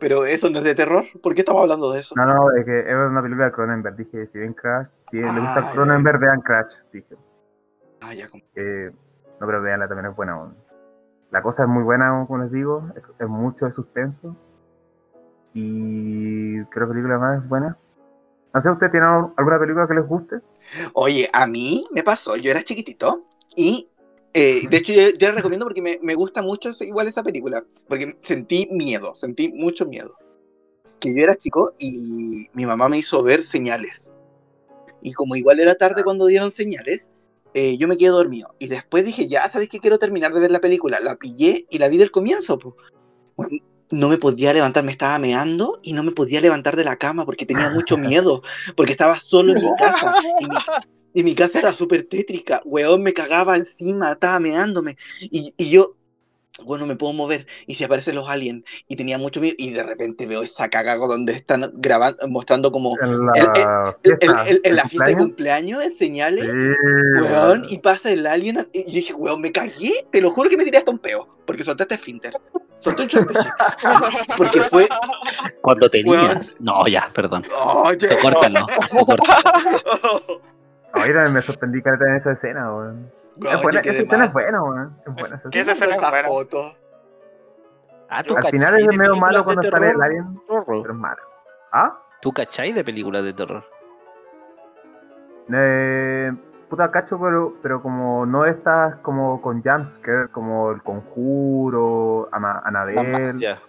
Pero 0.00 0.24
eso 0.24 0.48
no 0.48 0.58
es 0.58 0.64
de 0.64 0.74
terror. 0.74 1.04
¿Por 1.22 1.34
qué 1.34 1.42
estamos 1.42 1.60
hablando 1.62 1.92
de 1.92 2.00
eso? 2.00 2.14
No, 2.16 2.24
no, 2.24 2.52
es 2.56 2.64
que 2.64 2.80
es 2.80 2.94
una 2.94 3.20
película 3.20 3.46
de 3.46 3.52
Cronenberg. 3.52 3.96
Dije, 3.96 4.26
si 4.28 4.38
ven 4.38 4.54
Crash, 4.54 4.86
si 5.10 5.18
les 5.18 5.26
gusta 5.34 5.60
Ah, 5.68 5.70
Cronenberg, 5.74 6.20
vean 6.20 6.40
Crash. 6.40 6.74
Dije, 6.92 7.16
Ah, 8.00 8.14
ya, 8.14 8.28
como- 8.28 8.42
Eh, 8.54 8.90
no, 9.40 9.46
pero 9.46 9.60
veanla 9.60 9.88
también 9.88 10.10
es 10.10 10.16
buena. 10.16 10.36
weón. 10.36 10.67
La 11.30 11.42
cosa 11.42 11.64
es 11.64 11.68
muy 11.68 11.82
buena, 11.82 12.24
como 12.26 12.42
les 12.42 12.52
digo. 12.52 12.90
Es, 12.96 13.02
es 13.18 13.28
mucho 13.28 13.66
de 13.66 13.72
suspenso. 13.72 14.36
Y 15.54 16.62
creo 16.64 16.70
que 16.70 16.80
la 16.80 16.88
película 16.88 17.18
más 17.18 17.48
buena. 17.48 17.76
No 18.54 18.60
sé, 18.60 18.70
¿usted 18.70 18.90
tiene 18.90 19.06
alguna 19.06 19.58
película 19.58 19.86
que 19.86 19.94
les 19.94 20.06
guste? 20.06 20.36
Oye, 20.94 21.28
a 21.32 21.46
mí 21.46 21.84
me 21.92 22.02
pasó, 22.02 22.36
yo 22.36 22.50
era 22.50 22.62
chiquitito 22.62 23.26
y 23.54 23.88
eh, 24.32 24.68
de 24.70 24.76
hecho 24.76 24.92
yo, 24.92 25.28
la 25.28 25.34
recomiendo 25.34 25.66
porque 25.66 25.82
me, 25.82 25.98
me 26.02 26.14
gusta 26.14 26.42
mucho 26.42 26.70
ese- 26.70 26.86
igual 26.86 27.08
esa 27.08 27.22
película, 27.22 27.64
porque 27.88 28.16
sentí 28.20 28.68
miedo, 28.70 29.14
sentí 29.14 29.52
mucho 29.52 29.86
miedo. 29.86 30.10
Que 30.98 31.14
yo 31.14 31.22
era 31.22 31.36
chico 31.36 31.74
y 31.78 32.48
mi 32.52 32.66
mamá 32.66 32.88
me 32.88 32.98
hizo 32.98 33.22
ver 33.22 33.44
señales. 33.44 34.10
Y 35.02 35.12
como 35.12 35.36
igual 35.36 35.60
era 35.60 35.74
tarde 35.74 36.02
cuando 36.02 36.26
dieron 36.26 36.50
señales, 36.50 37.12
eh, 37.54 37.76
yo 37.78 37.88
me 37.88 37.96
quedé 37.96 38.10
dormido. 38.10 38.54
Y 38.58 38.68
después 38.68 39.04
dije, 39.04 39.26
ya, 39.26 39.48
¿sabes 39.48 39.68
qué? 39.68 39.78
Quiero 39.78 39.98
terminar 39.98 40.32
de 40.32 40.40
ver 40.40 40.50
la 40.50 40.60
película. 40.60 41.00
La 41.00 41.16
pillé 41.16 41.66
y 41.70 41.78
la 41.78 41.88
vi 41.88 41.96
del 41.96 42.10
comienzo. 42.10 42.58
po. 42.58 42.76
Bueno, 43.36 43.58
no 43.90 44.08
me 44.08 44.18
podía 44.18 44.52
levantar, 44.52 44.84
me 44.84 44.92
estaba 44.92 45.18
meando 45.18 45.78
y 45.82 45.92
no 45.92 46.02
me 46.02 46.12
podía 46.12 46.40
levantar 46.40 46.76
de 46.76 46.84
la 46.84 46.96
cama 46.96 47.24
porque 47.24 47.46
tenía 47.46 47.70
mucho 47.70 47.96
miedo, 47.98 48.42
porque 48.76 48.92
estaba 48.92 49.18
solo 49.18 49.52
en 49.56 49.64
mi 49.64 49.70
casa. 49.76 50.14
Y 50.40 50.46
mi, 50.46 50.56
y 51.14 51.22
mi 51.24 51.34
casa 51.34 51.58
era 51.58 51.72
súper 51.72 52.04
tétrica, 52.04 52.60
weón, 52.64 53.02
me 53.02 53.12
cagaba 53.12 53.56
encima, 53.56 54.12
estaba 54.12 54.40
meándome. 54.40 54.96
Y, 55.20 55.54
y 55.56 55.70
yo, 55.70 55.96
bueno, 56.64 56.86
me 56.86 56.96
puedo 56.96 57.12
mover. 57.12 57.46
Y 57.66 57.74
se 57.76 57.84
aparecen 57.84 58.14
los 58.14 58.28
aliens. 58.28 58.64
Y 58.88 58.96
tenía 58.96 59.18
mucho 59.18 59.40
miedo. 59.40 59.54
Y 59.58 59.70
de 59.72 59.82
repente 59.82 60.26
veo 60.26 60.42
esa 60.42 60.68
cagago 60.68 61.06
donde 61.08 61.32
están 61.32 61.70
grabando, 61.74 62.26
mostrando 62.28 62.70
como 62.72 62.96
En 63.02 63.26
la 63.26 63.32
El- 63.34 63.42
el- 63.44 63.52
fiesta, 64.18 64.42
el- 64.42 64.48
el- 64.48 64.56
en 64.56 64.70
¿el 64.70 64.76
la 64.76 64.84
fiesta 64.84 65.10
de 65.10 65.16
cumpleaños? 65.16 65.82
en 65.82 65.92
señales. 65.92 66.44
Sí, 66.44 66.50
Weón, 66.50 67.32
weón. 67.32 67.62
y 67.68 67.78
pasa 67.78 68.10
el 68.10 68.26
alien. 68.26 68.68
Y 68.72 68.84
yo 68.84 68.92
dije, 68.92 69.14
weón, 69.14 69.40
me 69.40 69.52
cagué. 69.52 70.06
Te 70.10 70.20
lo 70.20 70.30
juro 70.30 70.48
que 70.50 70.56
me 70.56 70.64
tiré 70.64 70.78
hasta 70.78 70.90
un 70.90 70.98
peo. 70.98 71.28
Porque 71.46 71.62
soltaste 71.64 71.96
Finter. 71.96 72.34
Solté 72.78 73.02
un 73.02 73.08
chorpeche. 73.08 73.48
Porque 74.36 74.60
fue. 74.62 74.86
Cuando 75.62 75.88
tenías. 75.90 76.54
No, 76.60 76.86
ya, 76.86 77.10
perdón. 77.14 77.42
Lo 77.48 78.18
córtalo. 78.20 78.66
Ahorita 80.92 81.24
me 81.30 81.42
sorprendí 81.42 81.82
que 81.82 81.88
en 81.90 82.16
esa 82.16 82.32
escena, 82.32 82.72
weón. 82.74 83.10
Es 83.40 83.62
buena, 83.62 83.80
esa 83.80 84.02
escena 84.02 84.24
es 84.24 84.32
buena, 84.32 84.62
weón. 84.62 84.96
Es 85.06 85.14
buena 85.14 85.42
esa 85.52 86.22
foto. 86.26 86.72
Ah, 88.10 88.22
¿tú 88.22 88.36
Al 88.36 88.48
final 88.48 88.80
es 88.80 88.86
de 88.88 88.96
medio 88.96 89.16
malo 89.16 89.44
cuando 89.44 89.62
terror, 89.62 89.80
sale 89.80 89.92
el 89.92 90.02
alien, 90.02 90.40
pero 90.46 90.88
es 90.88 90.94
malo. 90.94 91.22
¿Ah? 91.72 91.98
¿Tú 92.22 92.32
cachai 92.32 92.72
de 92.72 92.82
películas 92.82 93.22
de 93.22 93.34
terror? 93.34 93.64
Eh, 95.52 96.32
puta 96.68 96.90
cacho, 96.90 97.18
pero, 97.20 97.54
pero 97.62 97.82
como 97.82 98.26
no 98.26 98.44
estás 98.46 98.96
como 98.96 99.40
con 99.40 99.62
jumpscare, 99.62 100.28
como 100.30 100.70
El 100.70 100.82
Conjuro, 100.82 102.28
Annabelle. 102.32 103.38
Ya. 103.38 103.60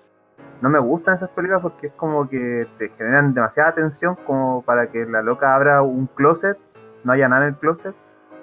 No 0.62 0.70
me 0.70 0.80
gustan 0.80 1.16
esas 1.16 1.30
películas 1.30 1.62
porque 1.62 1.88
es 1.88 1.94
como 1.94 2.28
que 2.28 2.68
te 2.78 2.90
generan 2.90 3.34
demasiada 3.34 3.74
tensión 3.76 4.16
como 4.26 4.62
para 4.62 4.90
que 4.90 5.06
la 5.06 5.22
loca 5.22 5.56
abra 5.56 5.82
un 5.82 6.08
closet, 6.08 6.58
no 7.04 7.14
haya 7.14 7.30
nada 7.30 7.44
en 7.44 7.54
el 7.54 7.60
closet, 7.60 7.96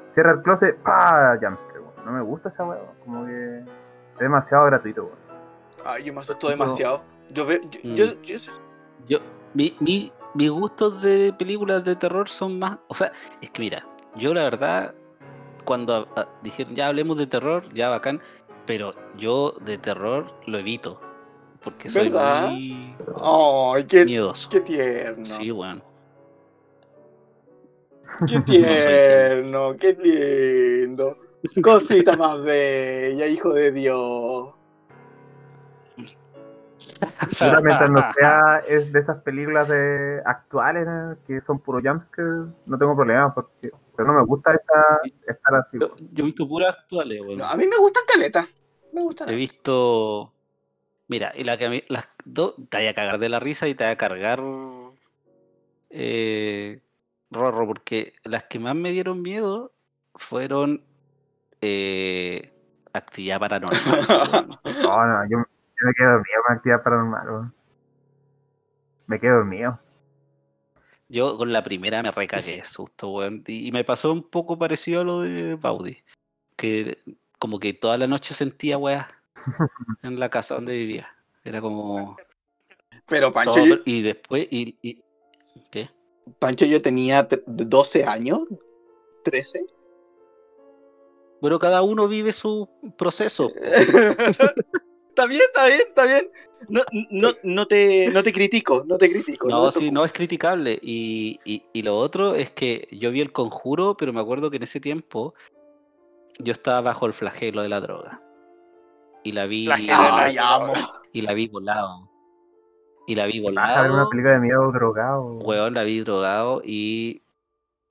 cierra 0.09 0.33
el 0.33 0.42
closet, 0.42 0.77
¡pa! 0.83 1.38
Jumpscare, 1.40 1.81
weón. 1.81 1.92
No 2.05 2.12
me 2.12 2.23
gusta 2.23 2.49
esa 2.49 2.64
weá, 2.64 2.79
como 3.05 3.25
que 3.27 3.59
es 3.61 4.19
demasiado 4.19 4.66
gratuito, 4.66 5.05
weón. 5.05 5.19
Ay, 5.85 6.05
yo 6.05 6.12
me 6.14 6.21
asustó 6.21 6.49
demasiado. 6.49 7.03
Yo 7.31 7.47
veo. 7.47 7.61
Yo, 7.71 7.81
Mm. 7.83 7.95
yo- 7.95 8.23
yo- 8.23 8.38
Yo, 9.09 9.19
mi, 9.55 9.77
mi, 9.81 10.12
mis 10.35 10.51
gustos 10.51 11.01
de 11.03 11.33
películas 11.38 11.85
de 11.85 11.95
terror 11.97 12.29
son 12.29 12.59
más. 12.59 12.79
O 12.88 12.95
sea, 12.95 13.12
es 13.40 13.51
que 13.51 13.61
mira, 13.62 13.85
yo 14.16 14.33
la 14.35 14.42
verdad, 14.42 14.95
cuando 15.64 16.09
ah, 16.16 16.27
dijeron 16.42 16.75
ya 16.75 16.88
hablemos 16.88 17.16
de 17.16 17.27
terror, 17.27 17.64
ya 17.75 17.88
bacán, 17.88 18.21
pero 18.66 18.95
yo 19.16 19.55
de 19.64 19.79
terror 19.79 20.33
lo 20.47 20.59
evito. 20.59 21.01
Porque 21.62 21.90
soy 21.90 22.09
¿Verdad? 22.09 22.49
muy 22.51 22.97
Ay, 23.23 23.85
qué, 23.85 24.05
miedoso. 24.05 24.49
qué 24.49 24.61
tierno. 24.61 25.25
Sí, 25.25 25.51
bueno. 25.51 25.83
Qué 28.27 28.40
tierno, 28.47 29.77
qué 29.77 29.97
lindo. 30.01 31.19
Cosita 31.62 32.16
más 32.16 32.42
bella, 32.42 33.27
hijo 33.27 33.53
de 33.53 33.73
Dios. 33.73 34.55
Mientras 37.62 37.90
no 37.90 38.12
sea 38.19 38.62
es 38.66 38.92
de 38.92 38.99
esas 38.99 39.23
películas 39.23 39.69
de 39.69 40.23
actuales 40.25 40.87
eh, 40.88 41.16
que 41.27 41.40
son 41.40 41.59
puro 41.59 41.81
jumpscare, 41.83 42.47
no 42.66 42.79
tengo 42.79 42.95
problema, 42.95 43.35
porque 43.35 43.71
pero 43.97 44.12
no 44.12 44.19
me 44.19 44.25
gusta 44.27 44.53
esa, 44.53 45.01
estar 45.27 45.55
así. 45.55 45.79
Yo, 45.81 45.97
yo 45.97 46.23
he 46.23 46.27
visto 46.27 46.47
puras 46.47 46.77
actuales, 46.79 47.21
weón. 47.21 47.38
No, 47.38 47.45
a 47.45 47.57
mí 47.57 47.66
me 47.66 47.77
gustan 47.79 48.03
caletas. 48.07 48.47
Me 48.92 49.03
gustan. 49.03 49.31
He 49.31 49.35
visto. 49.35 50.33
Mira, 51.09 51.33
y 51.35 51.45
la 51.45 51.57
que 51.57 51.64
a 51.64 51.71
mí. 51.71 51.83
Las 51.88 52.07
dos. 52.25 52.55
Te 52.69 52.77
voy 52.77 52.87
a 52.88 52.95
cagar 52.95 53.19
de 53.19 53.29
la 53.31 53.40
risa 53.40 53.69
y 53.69 53.75
te 53.75 53.85
voy 53.85 53.92
a 53.92 53.97
cargar. 53.97 54.42
Eh, 55.88 56.81
Rorro, 57.31 57.67
porque 57.67 58.12
las 58.25 58.45
que 58.45 58.59
más 58.59 58.75
me 58.75 58.91
dieron 58.91 59.23
miedo 59.23 59.73
fueron. 60.15 60.83
Eh, 61.61 62.53
actividad 62.93 63.41
paranormal. 63.41 63.81
weón. 64.33 64.49
No, 64.83 65.07
no, 65.07 65.25
yo, 65.25 65.39
yo 65.39 65.87
me 65.87 65.95
quedo 65.95 66.11
dormido 66.12 66.43
con 66.47 66.57
actividad 66.57 66.83
paranormal, 66.83 67.29
weón. 67.31 67.55
Me 69.07 69.21
quedo 69.21 69.37
dormido. 69.37 69.79
Yo 71.09 71.37
con 71.39 71.53
la 71.53 71.62
primera 71.62 72.03
me 72.03 72.11
recagué 72.11 72.57
de 72.57 72.65
susto, 72.65 73.09
weón. 73.11 73.43
Y, 73.47 73.69
y 73.69 73.73
me 73.73 73.85
pasó 73.85 74.12
un 74.12 74.23
poco 74.29 74.59
parecido 74.59 75.01
a 75.01 75.05
lo 75.05 75.21
de 75.21 75.55
Baudi. 75.55 75.99
Que 76.57 76.99
como 77.39 77.59
que 77.61 77.75
toda 77.75 77.97
la 77.99 78.07
noche 78.07 78.35
sentía 78.35 78.79
weas 78.79 79.07
en 80.03 80.19
la 80.19 80.29
casa 80.29 80.55
donde 80.55 80.77
vivía. 80.77 81.09
Era 81.45 81.61
como. 81.61 82.17
Pero 83.07 83.33
Pancho, 83.33 83.53
todo- 83.53 83.79
y 83.85 84.03
después. 84.03 84.47
Y, 84.51 84.79
y- 84.83 85.03
¿Qué? 85.71 85.91
Pancho, 86.39 86.65
yo 86.67 86.81
tenía 86.83 87.29
tre- 87.29 87.43
12 87.47 88.05
años, 88.05 88.41
13. 89.25 89.65
Bueno, 91.41 91.59
cada 91.59 91.83
uno 91.83 92.09
vive 92.09 92.33
su 92.33 92.69
proceso. 92.97 93.51
está 93.62 95.27
bien, 95.27 95.41
está 95.43 95.67
bien, 95.67 95.81
está 95.87 96.07
bien. 96.07 96.31
No, 96.69 96.81
no, 97.11 97.33
no, 97.43 97.67
te, 97.67 98.09
no 98.11 98.23
te 98.23 98.33
critico, 98.33 98.85
no 98.87 98.99
te 98.99 99.11
critico. 99.11 99.49
No, 99.49 99.71
te 99.71 99.79
sí, 99.79 99.91
no 99.91 100.05
es 100.05 100.12
criticable. 100.12 100.79
Y, 100.83 101.39
y, 101.45 101.62
y 101.73 101.83
lo 101.83 101.97
otro 101.97 102.35
es 102.35 102.51
que 102.51 102.89
yo 102.91 103.11
vi 103.11 103.21
el 103.21 103.33
conjuro, 103.33 103.97
pero 103.97 104.12
me 104.12 104.21
acuerdo 104.21 104.51
que 104.51 104.57
en 104.57 104.65
ese 104.65 104.81
tiempo 104.81 105.35
yo 106.39 106.53
estaba 106.53 106.81
bajo 106.81 107.07
el 107.07 107.12
flagelo 107.12 107.62
de 107.62 107.69
la 107.69 107.81
droga. 107.81 108.23
Y 109.23 109.33
la 109.33 109.47
vi. 109.47 109.67
Flagelo 109.67 110.03
la 110.03 110.55
amo. 110.55 110.73
Y 111.12 111.23
la 111.23 111.35
vi 111.35 111.49
volado. 111.49 112.11
Y 113.07 113.14
la 113.14 113.27
vi 113.27 113.38
Ah, 113.57 113.69
sale 113.69 113.81
una 113.83 113.88
volado. 113.90 114.09
película 114.11 114.33
de 114.35 114.40
miedo 114.40 114.73
drogado. 114.73 115.23
Weón, 115.38 115.75
la 115.75 115.85
vi 115.85 116.01
drogado 116.01 116.61
y 116.64 117.23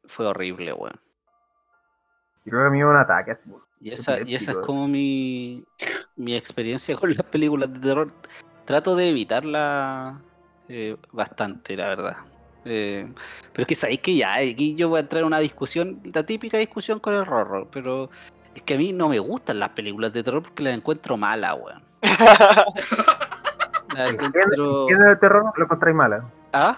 fue 0.05 0.25
horrible, 0.27 0.73
weón. 0.73 0.99
Y 2.45 2.49
creo 2.49 2.65
que 2.65 2.69
me 2.69 2.77
dio 2.77 2.89
un 2.89 2.97
ataque 2.97 3.31
así. 3.31 3.49
weón. 3.49 3.63
Y 3.79 3.91
esa, 3.91 4.19
y 4.21 4.35
esa 4.35 4.51
es 4.51 4.57
como 4.59 4.87
mi, 4.87 5.63
mi 6.15 6.35
experiencia 6.35 6.95
con 6.95 7.09
las 7.13 7.23
películas 7.23 7.71
de 7.71 7.79
terror. 7.79 8.07
Trato 8.65 8.95
de 8.95 9.09
evitarla 9.09 10.19
eh, 10.69 10.97
bastante, 11.11 11.75
la 11.77 11.89
verdad. 11.89 12.15
Eh, 12.65 13.07
pero 13.53 13.61
es 13.61 13.67
que 13.67 13.75
sabéis 13.75 13.99
que 13.99 14.15
ya, 14.15 14.33
aquí 14.35 14.73
yo 14.75 14.89
voy 14.89 14.97
a 14.97 15.01
entrar 15.01 15.21
en 15.21 15.27
una 15.27 15.37
discusión, 15.39 16.01
la 16.13 16.23
típica 16.25 16.57
discusión 16.57 16.99
con 16.99 17.13
el 17.13 17.25
Rorro, 17.25 17.69
pero 17.69 18.09
es 18.55 18.63
que 18.63 18.73
a 18.73 18.77
mí 18.77 18.91
no 18.91 19.07
me 19.09 19.19
gustan 19.19 19.59
las 19.59 19.69
películas 19.69 20.11
de 20.13 20.23
terror 20.23 20.41
porque 20.41 20.63
las 20.63 20.73
encuentro 20.73 21.15
malas, 21.15 21.55
weón. 21.61 21.83
¿El 23.97 24.19
género 24.19 25.09
de 25.09 25.15
terror 25.15 25.53
lo 25.55 25.63
encontráis 25.63 25.95
mala? 25.95 26.25
¿Ah? 26.53 26.77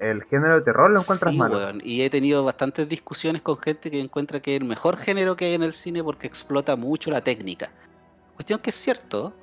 el 0.00 0.24
género 0.24 0.54
de 0.54 0.62
terror 0.62 0.90
lo 0.90 1.00
encuentras 1.00 1.30
Sí, 1.30 1.38
malo. 1.38 1.58
weón, 1.58 1.82
Y 1.84 2.00
he 2.02 2.08
tenido 2.08 2.42
bastantes 2.42 2.88
discusiones 2.88 3.42
con 3.42 3.58
gente 3.58 3.90
que 3.90 4.00
encuentra 4.00 4.40
que 4.40 4.56
es 4.56 4.62
el 4.62 4.66
mejor 4.66 4.96
género 4.96 5.36
que 5.36 5.44
hay 5.44 5.54
en 5.54 5.62
el 5.62 5.74
cine 5.74 6.02
porque 6.02 6.26
explota 6.26 6.74
mucho 6.74 7.10
la 7.10 7.20
técnica. 7.20 7.70
Cuestión 8.34 8.60
que 8.60 8.70
es 8.70 8.76
cierto, 8.76 9.34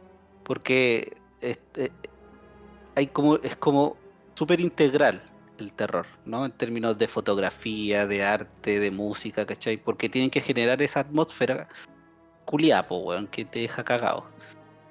porque 0.43 1.15
este, 1.41 1.91
hay 2.95 3.05
como, 3.05 3.35
es 3.35 3.55
como 3.55 3.97
súper 4.33 4.59
integral 4.59 5.21
el 5.59 5.71
terror, 5.73 6.07
¿no? 6.25 6.45
En 6.45 6.51
términos 6.51 6.97
de 6.97 7.07
fotografía, 7.07 8.07
de 8.07 8.23
arte, 8.25 8.79
de 8.79 8.89
música, 8.89 9.45
¿cachai? 9.45 9.77
Porque 9.77 10.09
tienen 10.09 10.31
que 10.31 10.41
generar 10.41 10.81
esa 10.81 11.01
atmósfera 11.01 11.67
culiapo, 12.45 12.97
weón, 12.97 13.27
que 13.27 13.45
te 13.45 13.59
deja 13.59 13.83
cagado. 13.83 14.25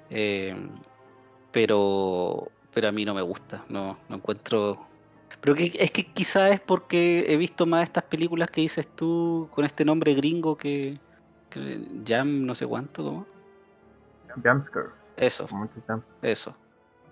Eh, 0.09 0.55
pero, 1.51 2.49
pero 2.73 2.87
a 2.87 2.91
mí 2.91 3.05
no 3.05 3.13
me 3.13 3.21
gusta, 3.21 3.63
no, 3.69 3.97
no 4.09 4.15
encuentro 4.15 4.85
pero 5.41 5.55
que, 5.55 5.65
es 5.79 5.91
que 5.91 6.05
quizás 6.11 6.51
es 6.51 6.59
porque 6.59 7.25
he 7.31 7.37
visto 7.37 7.65
más 7.65 7.83
estas 7.83 8.03
películas 8.05 8.49
que 8.49 8.61
dices 8.61 8.87
tú 8.87 9.47
con 9.53 9.65
este 9.65 9.85
nombre 9.85 10.13
gringo 10.15 10.57
que, 10.57 10.97
que 11.49 11.79
Jam 12.05 12.45
no 12.45 12.55
sé 12.55 12.65
cuánto, 12.65 13.03
¿cómo? 13.03 13.25
Jumpscare, 14.43 14.89
Eso, 15.15 15.47
eso. 16.21 16.55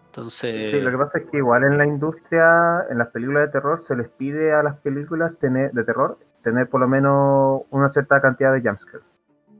Entonces, 0.07 0.71
Sí, 0.71 0.79
lo 0.79 0.91
que 0.91 0.97
pasa 0.97 1.19
es 1.19 1.25
que 1.29 1.37
igual 1.37 1.63
en 1.63 1.77
la 1.77 1.85
industria, 1.85 2.85
en 2.89 2.97
las 2.97 3.09
películas 3.09 3.47
de 3.47 3.51
terror, 3.51 3.79
se 3.79 3.95
les 3.95 4.09
pide 4.09 4.53
a 4.53 4.63
las 4.63 4.77
películas 4.77 5.33
tener, 5.39 5.71
de 5.71 5.83
terror 5.83 6.17
tener 6.41 6.69
por 6.69 6.79
lo 6.81 6.87
menos 6.87 7.63
una 7.69 7.89
cierta 7.89 8.21
cantidad 8.21 8.53
de 8.53 8.61
jumpscare. 8.61 9.03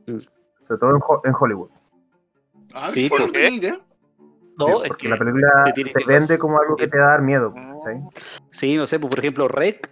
Mm. 0.07 0.19
Sobre 0.67 0.79
todo 0.79 0.89
en, 0.91 1.01
Ho- 1.05 1.21
en 1.25 1.33
Hollywood. 1.38 1.69
Ah, 2.73 2.88
Sí, 2.89 3.09
¿por 3.09 3.19
¿por 3.19 3.31
qué? 3.31 3.49
No, 4.57 4.65
Sí, 4.67 4.71
es 4.83 4.87
porque 4.89 5.03
que- 5.03 5.09
la 5.09 5.17
película 5.17 5.49
se 5.75 5.83
que 5.93 6.05
vende 6.05 6.37
como 6.39 6.59
algo 6.59 6.75
que 6.75 6.87
te 6.87 6.97
va 6.97 7.05
a 7.05 7.09
dar 7.11 7.21
miedo. 7.21 7.53
¿cachai? 7.53 8.01
sí, 8.51 8.75
no 8.77 8.85
sé, 8.85 8.99
pues, 8.99 9.09
por 9.09 9.19
ejemplo, 9.19 9.47
Rec, 9.47 9.89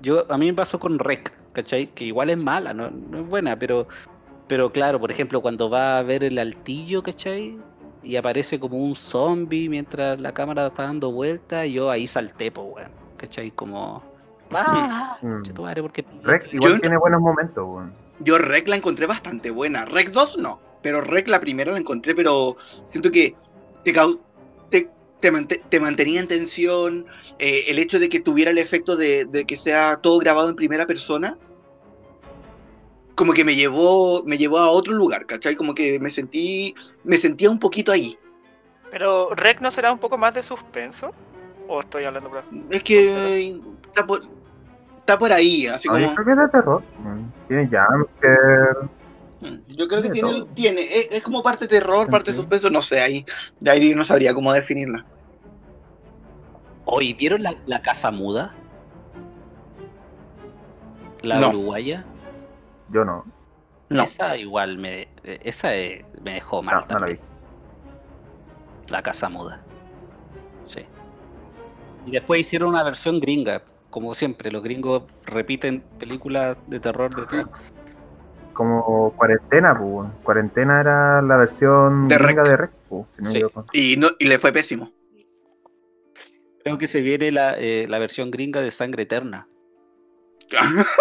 yo 0.00 0.24
a 0.30 0.38
mí 0.38 0.46
me 0.46 0.54
pasó 0.54 0.78
con 0.80 0.98
Rec, 0.98 1.32
¿cachai? 1.52 1.88
Que 1.88 2.04
igual 2.04 2.30
es 2.30 2.38
mala, 2.38 2.72
no, 2.74 2.90
no 2.90 3.18
es 3.20 3.26
buena, 3.26 3.58
pero, 3.58 3.86
pero 4.46 4.70
claro, 4.72 4.98
por 5.00 5.10
ejemplo, 5.10 5.40
cuando 5.42 5.68
va 5.70 5.98
a 5.98 6.02
ver 6.02 6.24
el 6.24 6.38
altillo, 6.38 7.02
¿cachai? 7.02 7.58
Y 8.02 8.16
aparece 8.16 8.60
como 8.60 8.78
un 8.78 8.94
zombie 8.94 9.68
mientras 9.68 10.20
la 10.20 10.32
cámara 10.32 10.68
está 10.68 10.84
dando 10.84 11.10
vueltas, 11.12 11.66
yo 11.68 11.90
ahí 11.90 12.06
salté, 12.06 12.50
pues, 12.52 12.66
weón, 12.70 12.90
¿cachai? 13.16 13.50
Como... 13.50 14.02
¡Ah! 14.52 15.18
Mm. 15.22 15.42
Madre, 15.60 15.82
¿por 15.82 15.92
qué? 15.92 16.04
Rec 16.22 16.52
igual 16.54 16.74
Yo- 16.74 16.80
tiene 16.80 16.96
buenos 16.96 17.20
momentos. 17.20 17.64
weón. 17.66 17.92
Yo 18.20 18.38
Rec 18.38 18.66
la 18.68 18.76
encontré 18.76 19.06
bastante 19.06 19.50
buena. 19.50 19.84
Rec 19.84 20.10
2 20.10 20.38
no, 20.38 20.60
pero 20.82 21.00
Rec 21.00 21.28
la 21.28 21.40
primera 21.40 21.70
la 21.72 21.78
encontré, 21.78 22.14
pero 22.14 22.54
siento 22.58 23.10
que 23.10 23.34
te, 23.92 23.98
cau- 23.98 24.20
te, 24.70 24.90
te, 25.20 25.32
mante- 25.32 25.62
te 25.68 25.80
mantenía 25.80 26.20
en 26.20 26.28
tensión. 26.28 27.06
eh, 27.38 27.64
el 27.68 27.78
hecho 27.78 27.98
de 27.98 28.08
que 28.08 28.20
tuviera 28.20 28.50
el 28.50 28.58
efecto 28.58 28.96
de, 28.96 29.24
de 29.24 29.44
que 29.44 29.56
sea 29.56 29.96
todo 29.96 30.18
grabado 30.18 30.50
en 30.50 30.56
primera 30.56 30.86
persona, 30.86 31.38
como 33.14 33.32
que 33.32 33.44
me 33.44 33.54
llevó, 33.54 34.22
me 34.24 34.36
llevó 34.38 34.58
a 34.58 34.70
otro 34.70 34.92
lugar, 34.94 35.26
¿cachai? 35.26 35.56
Como 35.56 35.74
que 35.74 35.98
me 36.00 36.10
sentí, 36.10 36.74
me 37.04 37.16
sentía 37.18 37.50
un 37.50 37.58
poquito 37.58 37.90
ahí. 37.92 38.16
Pero 38.90 39.34
Rec 39.34 39.60
no 39.60 39.70
será 39.70 39.90
un 39.92 39.98
poco 39.98 40.16
más 40.18 40.34
de 40.34 40.42
suspenso. 40.42 41.12
¿O 41.66 41.80
estoy 41.80 42.04
hablando 42.04 42.30
por 42.30 42.44
Es 42.70 42.82
que 42.82 43.60
está 43.86 44.06
por, 44.06 44.22
está 44.98 45.18
por 45.18 45.32
ahí, 45.32 45.66
así 45.66 45.88
No, 45.88 45.94
como... 45.94 46.06
yo 46.06 46.14
creo 46.14 46.26
que 46.26 46.32
es 46.32 46.38
de 46.38 46.48
terror. 46.48 46.82
weón. 47.04 47.32
Tiene 47.48 47.64
jumpscare. 47.64 48.88
Yo 49.68 49.86
creo 49.86 50.02
que 50.02 50.10
Tiene 50.54 50.80
es, 50.82 51.08
es 51.12 51.22
como 51.22 51.42
parte 51.42 51.68
terror, 51.68 52.10
parte 52.10 52.32
suspenso, 52.32 52.70
no 52.70 52.82
sé, 52.82 53.00
ahí, 53.00 53.24
de 53.60 53.70
ahí 53.70 53.94
no 53.94 54.02
sabría 54.02 54.34
cómo 54.34 54.52
definirla. 54.52 55.04
Oye, 56.86 57.14
¿vieron 57.14 57.42
la, 57.42 57.54
la 57.66 57.80
casa 57.82 58.10
muda? 58.10 58.54
La 61.22 61.38
No. 61.38 61.50
uruguaya. 61.50 62.04
Yo 62.90 63.04
no. 63.04 63.24
No. 63.90 64.02
Esa 64.02 64.36
igual 64.36 64.78
me, 64.78 65.08
esa 65.22 65.68
me 66.22 66.34
dejó 66.34 66.62
mal 66.62 66.74
No, 66.74 66.80
no 66.80 66.86
la 66.86 66.88
también. 66.88 67.20
vi. 68.86 68.90
La 68.92 69.02
casa 69.02 69.28
muda. 69.28 69.60
Sí. 70.66 70.84
Y 72.06 72.10
después 72.12 72.40
hicieron 72.40 72.70
una 72.70 72.82
versión 72.82 73.20
gringa. 73.20 73.62
Como 73.90 74.14
siempre, 74.14 74.50
los 74.50 74.62
gringos 74.62 75.04
repiten 75.24 75.80
películas 75.98 76.56
de 76.66 76.80
terror 76.80 77.14
de 77.14 77.26
todo. 77.26 77.50
Como 78.58 79.14
cuarentena, 79.16 79.78
pues. 79.78 80.10
Cuarentena 80.24 80.80
era 80.80 81.22
la 81.22 81.36
versión 81.36 82.02
De 82.08 82.16
gringa 82.18 82.42
Rec. 82.42 82.50
de 82.50 82.56
Rec, 82.56 82.70
pues, 82.88 83.06
si 83.14 83.22
no 83.22 83.28
me 83.28 83.30
Sí. 83.32 83.36
equivoco. 83.38 83.64
Y, 83.72 83.96
no, 83.98 84.08
y 84.18 84.26
le 84.26 84.36
fue 84.40 84.50
pésimo. 84.52 84.92
Creo 86.64 86.76
que 86.76 86.88
se 86.88 87.00
viene 87.00 87.30
la, 87.30 87.54
eh, 87.56 87.86
la 87.88 88.00
versión 88.00 88.32
gringa 88.32 88.60
de 88.60 88.72
Sangre 88.72 89.04
Eterna. 89.04 89.46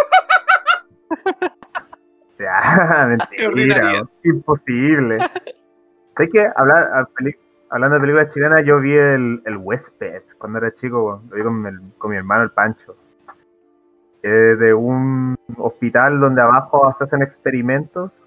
Ya, 2.40 3.08
mentira, 3.08 4.04
imposible. 4.24 5.18
sé 6.16 6.30
que 6.30 6.48
hablar, 6.56 6.88
a 6.94 7.08
hablando 7.72 7.96
de 7.96 8.02
películas 8.02 8.32
chilenas, 8.32 8.64
yo 8.64 8.80
vi 8.80 8.94
el, 8.94 9.42
el 9.44 9.58
Huésped 9.58 10.22
cuando 10.38 10.60
era 10.60 10.72
chico, 10.72 11.24
lo 11.30 11.36
vi 11.36 11.42
con, 11.42 11.66
el- 11.66 11.82
con 11.98 12.12
mi 12.12 12.18
hermano 12.18 12.44
el 12.44 12.52
Pancho. 12.52 12.96
Es 14.22 14.60
de 14.60 14.74
un 14.74 15.36
hospital 15.58 16.20
donde 16.20 16.42
abajo 16.42 16.92
se 16.92 17.04
hacen 17.04 17.22
experimentos 17.22 18.26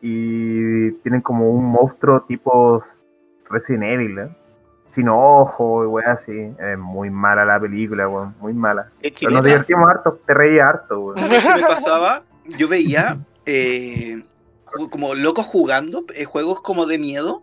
y 0.00 0.92
tienen 1.02 1.20
como 1.20 1.50
un 1.50 1.64
monstruo 1.64 2.22
tipo 2.22 2.82
Resident 3.50 3.84
Evil, 3.84 4.18
¿eh? 4.18 4.28
sin 4.86 5.08
ojo 5.08 5.84
y 5.84 5.86
weón 5.86 6.08
así. 6.10 6.52
Es 6.58 6.78
muy 6.78 7.10
mala 7.10 7.44
la 7.44 7.58
película, 7.58 8.08
weón, 8.08 8.34
muy 8.40 8.52
mala. 8.52 8.90
Pero 9.00 9.30
nos 9.30 9.44
divertimos 9.44 9.88
harto, 9.88 10.20
te 10.24 10.34
reía 10.34 10.68
harto, 10.68 10.98
weón. 10.98 11.18
¿Sabes 11.18 11.42
qué 11.44 11.54
me 11.54 11.62
pasaba? 11.62 12.22
Yo 12.56 12.68
veía 12.68 13.18
eh, 13.46 14.22
como 14.90 15.14
locos 15.14 15.46
jugando 15.46 16.04
eh, 16.14 16.24
juegos 16.24 16.60
como 16.60 16.86
de 16.86 16.98
miedo, 16.98 17.42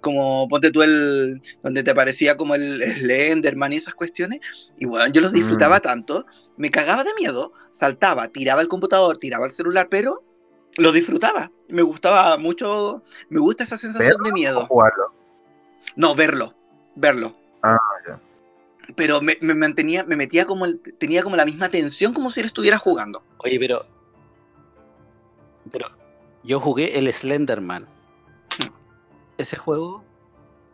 como 0.00 0.48
ponte 0.48 0.70
tú 0.70 0.82
el 0.82 1.40
donde 1.62 1.82
te 1.82 1.90
aparecía 1.90 2.36
como 2.36 2.54
el 2.54 2.82
Slenderman 2.82 3.72
y 3.72 3.76
esas 3.76 3.94
cuestiones, 3.94 4.40
y 4.78 4.86
bueno, 4.86 5.06
yo 5.12 5.20
los 5.20 5.32
disfrutaba 5.32 5.78
Mm. 5.78 5.82
tanto, 5.82 6.26
me 6.60 6.70
cagaba 6.70 7.04
de 7.04 7.14
miedo, 7.18 7.54
saltaba, 7.70 8.28
tiraba 8.28 8.60
el 8.60 8.68
computador, 8.68 9.16
tiraba 9.16 9.46
el 9.46 9.52
celular, 9.52 9.88
pero 9.90 10.22
lo 10.76 10.92
disfrutaba, 10.92 11.50
me 11.68 11.80
gustaba 11.80 12.36
mucho, 12.36 13.02
me 13.30 13.40
gusta 13.40 13.64
esa 13.64 13.78
sensación 13.78 14.22
de 14.22 14.30
O 14.30 14.32
miedo. 14.34 14.66
jugarlo. 14.66 15.10
No, 15.96 16.14
verlo, 16.14 16.54
verlo. 16.96 17.34
Ah, 17.62 17.78
ya. 18.06 18.20
Pero 18.94 19.22
me, 19.22 19.38
me 19.40 19.54
mantenía, 19.54 20.04
me 20.04 20.16
metía 20.16 20.44
como, 20.44 20.66
el- 20.66 20.80
tenía 20.98 21.22
como 21.22 21.34
la 21.36 21.46
misma 21.46 21.70
tensión 21.70 22.12
como 22.12 22.30
si 22.30 22.40
él 22.40 22.46
estuviera 22.46 22.76
jugando. 22.76 23.22
Oye, 23.38 23.58
pero. 23.58 23.86
Pero 25.72 25.88
yo 26.44 26.60
jugué 26.60 26.98
el 26.98 27.10
Slenderman. 27.12 27.88
Ese 29.38 29.56
juego 29.56 30.04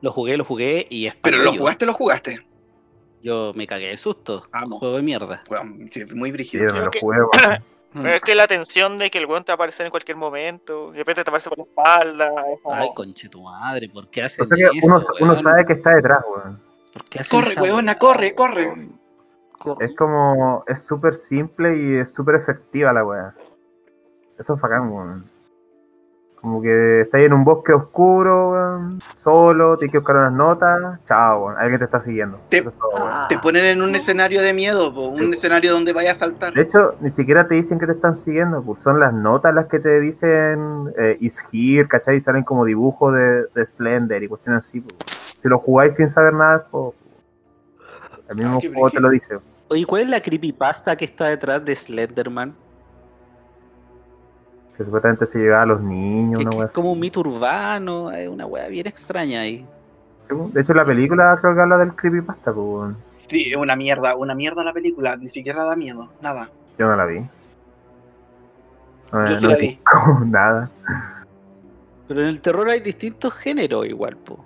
lo 0.01 0.11
jugué, 0.11 0.37
lo 0.37 0.44
jugué 0.44 0.88
y 0.90 1.07
es 1.07 1.14
Pero 1.22 1.38
lo 1.38 1.53
jugaste, 1.53 1.87
lo 1.87 1.92
jugaste. 1.92 2.44
Yo 3.26 3.52
me 3.56 3.66
cagué 3.66 3.88
de 3.88 3.98
susto. 3.98 4.44
Amo. 4.52 4.76
Un 4.76 4.78
juego 4.78 4.96
de 4.98 5.02
mierda. 5.02 5.42
Sí, 5.90 6.04
muy 6.14 6.28
Sí, 6.28 6.32
brígido. 6.32 6.62
me 6.64 6.70
Creo 6.70 6.84
lo 6.84 6.90
que- 6.92 7.00
jugué, 7.00 7.18
weón. 7.32 7.64
Pero 7.92 8.08
es 8.14 8.22
que 8.22 8.34
la 8.36 8.46
tensión 8.46 8.98
de 8.98 9.10
que 9.10 9.18
el 9.18 9.26
weón 9.26 9.42
te 9.42 9.50
va 9.50 9.54
a 9.54 9.56
aparecer 9.56 9.86
en 9.86 9.90
cualquier 9.90 10.16
momento, 10.16 10.92
de 10.92 10.98
repente 10.98 11.24
te 11.24 11.30
aparece 11.30 11.48
por 11.48 11.58
la 11.58 11.64
espalda. 11.64 12.30
Ay, 12.70 12.88
conche 12.94 13.28
tu 13.28 13.42
madre, 13.42 13.88
¿por 13.88 14.08
qué 14.10 14.22
hacen 14.22 14.44
O 14.44 14.46
sea 14.46 14.56
eso, 14.72 15.06
uno, 15.20 15.36
sabe 15.36 15.64
que 15.64 15.72
está 15.72 15.96
detrás, 15.96 16.18
weón. 16.28 16.60
¿Por 16.92 17.04
qué 17.06 17.20
hacen 17.20 17.36
Corre, 17.40 17.52
esa 17.52 17.62
weona, 17.62 17.94
corre? 17.96 18.34
Corre. 18.34 18.90
Es 19.80 19.96
como, 19.96 20.62
es 20.68 20.84
súper 20.84 21.14
simple 21.14 21.76
y 21.76 21.96
es 21.96 22.12
súper 22.14 22.36
efectiva 22.36 22.92
la 22.92 23.04
weá. 23.04 23.34
Eso 24.38 24.54
es 24.54 24.60
bacán, 24.60 24.88
weón. 24.92 25.28
Como 26.46 26.62
que 26.62 27.00
estás 27.00 27.22
en 27.22 27.32
un 27.32 27.42
bosque 27.42 27.72
oscuro, 27.72 28.52
weón, 28.52 29.00
solo, 29.16 29.76
tienes 29.76 29.90
que 29.90 29.98
buscar 29.98 30.14
unas 30.14 30.32
notas, 30.32 31.00
chao, 31.04 31.46
weón, 31.46 31.59
alguien 31.59 31.80
te 31.80 31.87
está 31.87 31.98
siguiendo. 31.98 32.38
Te- 32.48 32.59
Eso 32.59 32.68
es 32.68 32.74
todo, 32.78 32.90
weón. 32.94 33.09
Ah, 33.12 33.26
Te 33.28 33.37
ponen 33.40 33.64
en 33.64 33.82
un 33.82 33.96
escenario 33.96 34.40
de 34.40 34.54
miedo, 34.54 34.94
po, 34.94 35.06
un 35.06 35.35
escenario 35.35 35.72
donde 35.72 35.92
vayas 35.92 36.18
a 36.22 36.26
saltar. 36.26 36.54
De 36.54 36.62
hecho, 36.62 36.94
ni 37.00 37.11
siquiera 37.11 37.48
te 37.48 37.56
dicen 37.56 37.80
que 37.80 37.87
te 37.87 37.92
están 37.94 38.14
siguiendo, 38.14 38.62
pues 38.62 38.80
son 38.80 39.00
las 39.00 39.12
notas 39.12 39.52
las 39.56 39.66
que 39.66 39.80
te 39.80 39.98
dicen 39.98 40.92
eh, 40.96 41.16
is 41.18 41.42
here, 41.52 41.88
¿cachai? 41.88 42.18
Y 42.18 42.20
salen 42.20 42.44
como 42.44 42.64
dibujos 42.64 43.12
de, 43.12 43.46
de 43.52 43.66
Slender 43.66 44.22
y 44.22 44.28
cuestiones 44.28 44.64
así. 44.68 44.80
pues. 44.80 44.94
Si 45.42 45.48
lo 45.48 45.59
jugáis 45.59 45.96
sin 45.96 46.09
saber 46.09 46.32
nada, 46.32 46.64
pues, 46.70 46.94
el 48.28 48.37
mismo 48.37 48.59
Ah, 48.62 48.68
juego 48.72 48.90
te 48.92 49.00
lo 49.00 49.11
dice. 49.11 49.38
Oye, 49.66 49.85
¿cuál 49.85 50.02
es 50.02 50.09
la 50.11 50.20
creepypasta 50.20 50.94
que 50.94 51.06
está 51.06 51.24
detrás 51.26 51.64
de 51.64 51.74
Slenderman? 51.74 52.54
Que 54.76 54.84
supuestamente 54.84 55.24
se 55.26 55.38
llevaba 55.38 55.62
a 55.62 55.66
los 55.66 55.80
niños, 55.80 56.40
Que- 56.40 56.46
una 56.56 56.66
es 56.66 56.72
como 56.72 56.88
así. 56.90 56.94
un 56.94 57.00
mito 57.00 57.20
urbano, 57.20 58.10
es 58.12 58.28
una 58.28 58.46
weá 58.46 58.68
bien 58.68 58.86
extraña 58.86 59.40
ahí. 59.40 59.66
De 60.28 60.60
hecho, 60.60 60.74
la 60.74 60.84
película 60.84 61.38
creo 61.40 61.54
que 61.54 61.60
habla 61.60 61.78
del 61.78 61.94
creepypasta, 61.94 62.52
pues. 62.52 62.94
Sí, 63.14 63.50
es 63.52 63.56
una 63.56 63.76
mierda, 63.76 64.16
una 64.16 64.34
mierda 64.34 64.64
la 64.64 64.72
película, 64.72 65.16
ni 65.16 65.28
siquiera 65.28 65.64
da 65.64 65.76
miedo, 65.76 66.10
nada. 66.20 66.50
Yo 66.78 66.88
no 66.88 66.96
la 66.96 67.06
vi. 67.06 67.20
No, 69.12 69.24
Yo 69.26 69.40
no 69.40 69.48
la 69.48 69.56
vi. 69.56 69.78
nada. 70.26 70.70
Pero 72.08 72.22
en 72.22 72.26
el 72.28 72.40
terror 72.40 72.68
hay 72.68 72.80
distintos 72.80 73.32
géneros 73.34 73.86
igual, 73.86 74.16
po. 74.16 74.44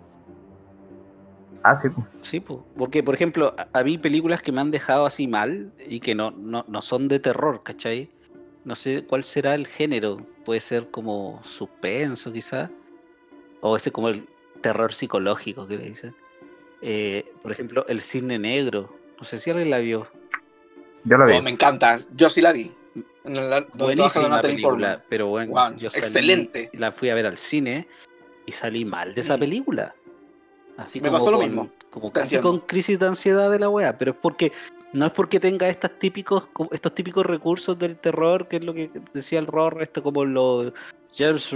Ah, 1.63 1.75
sí, 1.77 1.89
pues. 1.91 2.07
Sí, 2.23 2.41
po, 2.41 2.65
porque 2.77 3.03
por 3.03 3.15
ejemplo, 3.15 3.55
a, 3.59 3.81
a 3.81 3.83
mí 3.85 3.99
películas 3.99 4.41
que 4.43 4.53
me 4.53 4.61
han 4.61 4.71
dejado 4.71 5.05
así 5.07 5.27
mal 5.27 5.73
y 5.89 6.01
que 6.01 6.15
no, 6.15 6.31
no, 6.31 6.65
no 6.69 6.83
son 6.83 7.09
de 7.09 7.21
terror, 7.21 7.63
¿cachai? 7.63 8.11
No 8.65 8.75
sé 8.75 9.05
cuál 9.07 9.25
será 9.25 9.55
el 9.55 9.67
género. 9.67 10.19
Puede 10.45 10.61
ser 10.61 10.91
como 10.91 11.41
suspenso, 11.45 12.33
quizás. 12.33 12.71
O 13.61 13.77
ese 13.77 13.91
como 13.91 14.09
el 14.09 14.27
terror 14.61 14.93
psicológico 14.93 15.67
que 15.67 15.77
le 15.79 15.85
dicen. 15.87 16.15
Eh, 16.83 17.31
por 17.43 17.53
ejemplo, 17.53 17.85
El 17.89 18.01
Cisne 18.03 18.39
Negro. 18.39 18.95
No 19.19 19.25
sé 19.25 19.39
si 19.39 19.51
alguien 19.51 19.71
la 19.71 19.79
vio. 19.79 20.07
Yo 21.05 21.17
lo 21.17 21.27
vi. 21.27 21.35
Oh, 21.35 21.43
me 21.43 21.51
encanta. 21.51 22.01
Yo 22.15 22.29
sí 22.31 22.41
la 22.41 22.53
vi. 22.53 22.71
En 23.25 23.35
la- 23.51 23.61
la 23.61 24.43
película, 24.43 25.05
pero 25.09 25.29
bueno, 25.29 25.53
Guau, 25.53 25.77
yo 25.77 25.91
salí- 25.91 25.99
excelente. 26.07 26.71
la 26.73 26.91
fui 26.91 27.11
a 27.11 27.15
ver 27.15 27.27
al 27.27 27.37
cine 27.39 27.87
y 28.47 28.53
salí 28.53 28.85
mal 28.85 29.15
de 29.15 29.21
esa 29.21 29.37
Mm. 29.37 29.41
película. 29.41 29.95
Así 30.79 31.01
Me 31.01 31.09
como 31.09 31.19
pasó 31.19 31.31
lo 31.31 31.37
con- 31.39 31.47
mismo. 31.47 31.71
Como 31.91 32.13
casi 32.13 32.39
con 32.39 32.61
crisis 32.61 32.99
de 32.99 33.07
ansiedad 33.07 33.51
de 33.51 33.59
la 33.59 33.69
wea, 33.69 33.99
pero 33.99 34.13
es 34.13 34.17
porque 34.17 34.53
no 34.93 35.07
es 35.07 35.13
porque 35.13 35.39
tenga 35.41 35.69
estas 35.69 35.93
típicos, 35.99 36.45
estos 36.73 36.95
típicos 36.95 37.25
recursos 37.27 37.79
del 37.79 37.97
terror, 37.97 38.49
que 38.49 38.57
es 38.57 38.65
lo 38.65 38.75
que 38.75 38.91
decía 39.15 39.39
el 39.39 39.47
Ror, 39.47 39.81
esto 39.83 40.03
como 40.03 40.25
los 40.25 40.73
James 41.17 41.53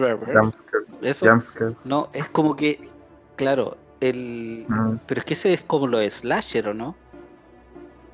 eso 1.03 1.27
Jumpscare. 1.29 1.75
no, 1.85 2.09
es 2.12 2.29
como 2.31 2.55
que, 2.57 2.88
claro, 3.37 3.77
el 4.01 4.66
Mm. 4.68 4.97
pero 5.07 5.20
es 5.20 5.25
que 5.25 5.35
ese 5.35 5.53
es 5.53 5.64
como 5.64 5.87
lo 5.87 5.99
de 5.99 6.11
slasher, 6.11 6.68
¿o 6.68 6.75
no? 6.75 6.94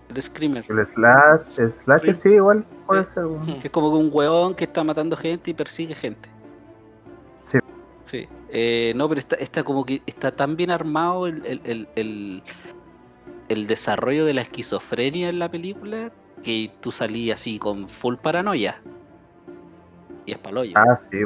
El 0.09 0.21
screamer. 0.23 0.65
El 0.69 0.85
slash, 0.87 1.59
el 1.59 1.73
slasher 1.73 2.17
sí, 2.17 2.31
igual 2.31 2.65
puede 2.87 3.05
ser. 3.07 3.25
es 3.63 3.71
como 3.71 3.91
que 3.93 4.05
un 4.05 4.11
huevón 4.13 4.55
que 4.55 4.65
está 4.65 4.83
matando 4.85 5.17
gente 5.17 5.51
y 5.51 5.55
persigue 5.55 5.95
gente. 5.95 6.29
Sí. 7.45 7.59
Sí. 8.05 8.29
Eh, 8.49 8.93
no, 8.97 9.09
pero 9.09 9.21
está, 9.21 9.37
está 9.37 9.63
como 9.63 9.85
que 9.87 10.03
está 10.07 10.33
tan 10.33 10.57
bien 10.57 10.71
armado 10.73 11.27
el, 11.29 11.45
el, 11.47 11.61
el, 11.65 11.89
el- 11.95 12.43
el 13.51 13.67
desarrollo 13.67 14.25
de 14.25 14.33
la 14.33 14.43
esquizofrenia 14.43 15.29
en 15.29 15.41
la 15.41 15.51
película 15.51 16.13
que 16.45 16.71
tú 16.81 16.93
salí 16.93 17.33
así 17.33 17.59
con 17.59 17.89
full 17.89 18.15
paranoia. 18.15 18.81
Y 20.25 20.33
es 20.33 20.39
paloyo. 20.39 20.73
Ah, 20.77 20.97
sí. 20.97 21.19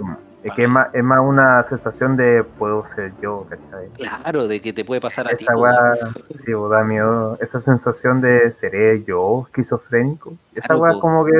Es 0.43 0.53
que 0.53 0.65
es 0.65 0.69
más, 0.69 0.89
es 0.95 1.05
más 1.05 1.21
una 1.21 1.63
sensación 1.65 2.17
de 2.17 2.43
puedo 2.45 2.85
ser 2.85 3.13
yo, 3.21 3.47
¿cachai? 3.49 3.89
Claro, 3.97 4.49
de 4.49 4.61
que 4.61 4.73
te 4.73 4.85
puede 4.85 5.01
pasar 5.01 5.27
a 5.27 5.37
ti. 5.37 5.45
Esa 5.45 5.53
po, 5.53 5.61
weá, 5.61 5.81
weón. 6.01 6.15
sí, 6.31 6.53
da 6.71 6.83
miedo. 6.85 7.39
Esa 7.41 7.61
sensación 7.61 8.21
de 8.21 8.53
seré 8.53 9.05
yo 9.05 9.45
esquizofrénico. 9.47 10.35
Esa 10.55 10.69
Claro, 10.69 10.83
weá 10.83 11.01
como 11.01 11.25
que 11.27 11.33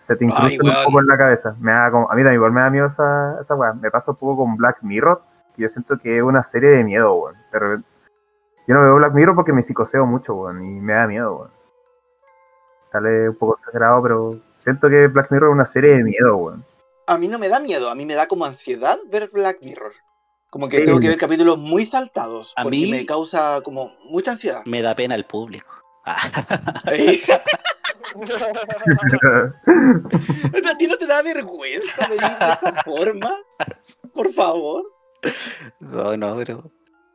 se 0.00 0.14
te 0.16 0.24
incrusta 0.24 0.62
un 0.62 0.70
weón. 0.70 0.84
poco 0.84 1.00
en 1.00 1.06
la 1.06 1.18
cabeza. 1.18 1.56
Me 1.60 1.72
da 1.72 1.90
como, 1.90 2.10
a 2.10 2.14
mí 2.14 2.20
también 2.22 2.34
igual 2.34 2.52
me 2.52 2.60
da 2.60 2.70
miedo 2.70 2.86
esa, 2.86 3.40
esa 3.40 3.54
weá. 3.56 3.72
Me 3.72 3.90
pasa 3.90 4.12
un 4.12 4.16
poco 4.16 4.44
con 4.44 4.56
Black 4.56 4.78
Mirror, 4.82 5.22
que 5.56 5.62
yo 5.62 5.68
siento 5.68 5.98
que 5.98 6.18
es 6.18 6.22
una 6.22 6.42
serie 6.44 6.70
de 6.70 6.84
miedo, 6.84 7.14
weón. 7.14 7.84
Yo 8.66 8.74
no 8.74 8.82
veo 8.82 8.94
Black 8.96 9.14
Mirror 9.14 9.34
porque 9.34 9.52
me 9.52 9.62
psicoseo 9.62 10.06
mucho, 10.06 10.34
weón, 10.34 10.64
y 10.64 10.80
me 10.80 10.92
da 10.94 11.06
miedo, 11.06 11.34
weón. 11.36 11.50
Sale 12.92 13.28
un 13.30 13.36
poco 13.36 13.56
exagerado, 13.56 14.02
pero 14.02 14.40
siento 14.58 14.88
que 14.88 15.06
Black 15.08 15.30
Mirror 15.30 15.50
es 15.50 15.54
una 15.54 15.66
serie 15.66 15.96
de 15.96 16.04
miedo, 16.04 16.36
weón. 16.36 16.64
A 17.06 17.18
mí 17.18 17.28
no 17.28 17.38
me 17.38 17.48
da 17.48 17.58
miedo, 17.60 17.90
a 17.90 17.94
mí 17.94 18.04
me 18.06 18.14
da 18.14 18.26
como 18.28 18.44
ansiedad 18.44 18.98
ver 19.08 19.30
Black 19.32 19.58
Mirror. 19.62 19.92
Como 20.50 20.68
que 20.68 20.78
Sí. 20.78 20.84
tengo 20.84 20.98
que 21.00 21.08
ver 21.08 21.18
capítulos 21.18 21.58
muy 21.58 21.84
saltados. 21.84 22.52
A 22.56 22.62
porque 22.64 22.78
mí- 22.78 22.90
me 22.90 23.06
causa 23.06 23.60
como 23.62 23.90
mucha 24.04 24.32
ansiedad. 24.32 24.62
Me 24.66 24.82
da 24.82 24.94
pena 24.96 25.14
el 25.14 25.24
público. 25.24 25.66
¿A 30.64 30.76
ti 30.78 30.86
no 30.86 30.96
te 30.96 31.06
da 31.06 31.22
vergüenza 31.22 32.06
venir 32.08 32.38
de 32.38 32.52
esa 32.52 32.82
forma? 32.84 33.30
Por 34.14 34.32
favor. 34.32 34.84
No, 35.80 36.16
no, 36.16 36.34
pero. 36.36 36.70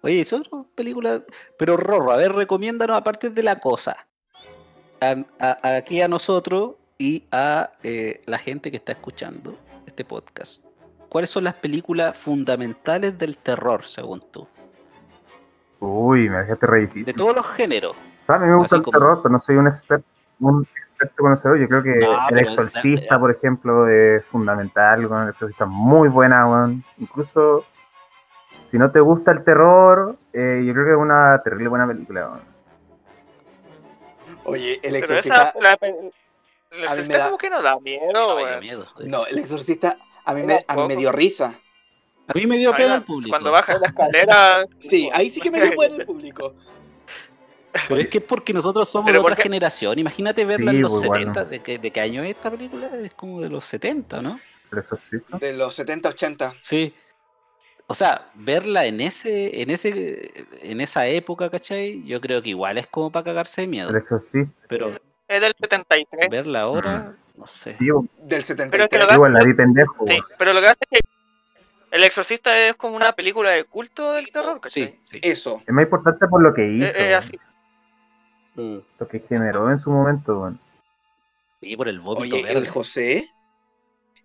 Oye, 0.05 0.23
son 0.23 0.43
películas. 0.75 1.23
Pero 1.57 1.77
Rorro, 1.77 2.11
a 2.11 2.17
ver, 2.17 2.31
recomiéndanos 2.33 2.95
aparte 2.95 3.31
de 3.31 3.41
la 3.41 3.59
cosa. 3.59 3.97
A, 5.01 5.15
a- 5.39 5.75
aquí 5.77 5.99
a 6.01 6.07
nosotros 6.07 6.75
y 6.99 7.23
a 7.31 7.71
eh, 7.81 8.21
la 8.27 8.37
gente 8.37 8.69
que 8.69 8.77
está 8.77 8.91
escuchando 8.91 9.57
este 9.87 10.05
podcast. 10.05 10.63
¿Cuáles 11.09 11.31
son 11.31 11.43
las 11.45 11.55
películas 11.55 12.15
fundamentales 12.15 13.17
del 13.17 13.35
terror, 13.37 13.83
según 13.83 14.21
tú? 14.31 14.47
Uy, 15.79 16.29
me 16.29 16.37
dejaste 16.37 16.67
re 16.67 16.79
difícil. 16.81 17.05
De 17.05 17.13
todos 17.13 17.35
los 17.35 17.47
géneros. 17.47 17.95
O 17.95 18.25
sea, 18.27 18.35
a 18.35 18.39
mí 18.39 18.47
me 18.47 18.55
gusta 18.57 18.75
Así 18.75 18.81
el 18.81 18.83
como- 18.83 18.99
terror, 18.99 19.19
pero 19.23 19.33
no 19.33 19.39
soy 19.39 19.55
un 19.55 19.67
experto, 19.67 20.05
un 20.39 20.67
experto 20.77 21.15
conocedor. 21.17 21.57
Yo 21.59 21.67
creo 21.67 21.81
que 21.83 21.95
No, 21.97 22.29
El 22.29 22.39
Exorcista, 22.39 23.19
por 23.19 23.31
ejemplo, 23.31 23.87
es 23.89 24.23
fundamental. 24.25 24.99
El 25.03 25.29
Exorcista 25.29 25.65
es 25.65 25.69
muy 25.71 26.09
buena, 26.09 26.47
weón. 26.47 26.83
Incluso 26.99 27.65
si 28.75 28.79
no 28.79 28.91
te 28.91 28.99
gusta 28.99 29.31
el 29.31 29.41
terror, 29.45 30.17
eh, 30.33 30.61
yo 30.67 30.73
creo 30.73 30.85
que 30.85 30.91
es 30.91 30.97
una 30.97 31.41
terrible 31.45 31.69
buena 31.69 31.87
película. 31.87 32.41
Oye, 34.43 34.73
el 34.83 34.91
Pero 34.91 34.97
exorcista. 34.97 35.53
esa. 35.57 35.59
La, 35.61 35.77
el 35.79 35.89
A 35.89 35.91
mí 35.91 36.11
me 36.71 36.83
exorcista 36.83 37.17
da- 37.19 37.25
como 37.27 37.37
que 37.37 37.49
no 37.49 37.61
da 37.61 37.79
miedo, 37.79 38.11
No, 38.13 38.59
miedo, 38.59 38.85
el 39.31 39.37
exorcista 39.37 39.97
a 40.25 40.33
mí 40.33 40.43
me, 40.43 40.55
a 40.67 40.75
mí 40.75 40.81
me 40.81 40.87
Poco. 40.89 40.99
dio 40.99 41.11
risa. 41.13 41.57
A 42.27 42.33
mí 42.33 42.45
me 42.45 42.57
dio 42.57 42.73
Ay, 42.73 42.81
pena 42.83 42.95
el 42.95 43.03
público. 43.03 43.29
Cuando 43.29 43.49
baja 43.53 43.77
la 43.79 43.87
escalera. 43.87 44.65
Sí, 44.79 45.09
ahí 45.13 45.29
sí 45.29 45.39
que 45.39 45.51
me 45.51 45.61
dio 45.61 45.71
bueno 45.77 45.95
el 45.95 46.05
público. 46.05 46.53
Pero 47.87 48.01
es 48.01 48.07
que 48.09 48.17
es 48.17 48.23
porque 48.25 48.51
nosotros 48.51 48.89
somos 48.89 49.05
Pero 49.05 49.19
de 49.19 49.21
otra 49.21 49.35
porque- 49.35 49.43
generación. 49.43 49.97
Imagínate 49.99 50.43
verla 50.43 50.71
Sí, 50.71 50.75
en 50.77 50.81
los 50.81 50.91
pues, 50.91 51.07
bueno. 51.07 51.33
70. 51.33 51.45
¿De 51.45 51.59
qué, 51.61 51.77
¿De 51.77 51.91
qué 51.91 52.01
año 52.01 52.23
es 52.23 52.31
esta 52.35 52.51
película? 52.51 52.87
Es 53.01 53.13
como 53.13 53.39
de 53.39 53.47
los 53.47 53.63
70, 53.63 54.21
¿no? 54.21 54.37
El 54.73 54.79
Exorcista. 54.79 55.37
De 55.37 55.53
los 55.53 55.73
70, 55.75 56.09
80. 56.09 56.53
Sí. 56.59 56.93
O 57.87 57.93
sea, 57.93 58.29
verla 58.33 58.85
en 58.85 58.99
ese, 58.99 59.61
en 59.61 59.69
ese, 59.69 60.45
en 60.63 60.81
esa 60.81 61.05
época, 61.07 61.49
¿cachai? 61.51 62.03
Yo 62.05 62.19
creo 62.19 62.41
que 62.41 62.49
igual 62.49 62.77
es 62.79 62.87
como 62.87 63.11
para 63.11 63.23
cagarse 63.25 63.61
de 63.61 63.67
miedo. 63.67 63.89
El 63.89 63.95
Exorcista. 63.97 64.51
Pero 64.67 64.99
Es 65.27 65.41
del 65.41 65.53
73. 65.59 66.29
verla 66.29 66.61
ahora, 66.61 67.15
no 67.37 67.45
sé. 67.47 67.73
Sí. 67.73 67.85
Del 67.85 68.03
Pero 68.17 68.37
es 68.39 68.45
que 68.47 68.53
73. 68.55 68.99
lo 69.01 69.07
que- 69.07 69.13
igual 69.13 69.33
la 69.33 69.43
vi 69.43 69.53
pendejo. 69.53 70.07
Sí, 70.07 70.19
pero 70.37 70.53
lo 70.53 70.61
que 70.61 70.67
pasa 70.67 70.79
es 70.89 70.99
que 70.99 71.05
El 71.91 72.03
Exorcista 72.03 72.57
es 72.67 72.75
como 72.75 72.95
una 72.97 73.13
película 73.13 73.51
de 73.51 73.63
culto 73.63 74.13
del 74.13 74.29
terror, 74.29 74.59
¿cachai? 74.59 74.83
Sí, 74.85 74.99
sí. 75.03 75.19
Eso. 75.21 75.61
Es 75.65 75.73
más 75.73 75.83
importante 75.83 76.27
por 76.27 76.41
lo 76.41 76.53
que 76.53 76.67
hizo, 76.67 76.87
Es, 76.87 77.13
así. 77.15 77.39
Mm. 78.55 78.77
lo 78.99 79.07
que 79.07 79.19
generó 79.19 79.69
en 79.69 79.77
su 79.79 79.91
momento. 79.91 80.39
weón. 80.41 80.59
Sí, 81.61 81.77
por 81.77 81.87
el 81.87 81.99
vómito 81.99 82.35
Oye, 82.35 82.43
verde. 82.45 82.59
el 82.59 82.67
José. 82.67 83.29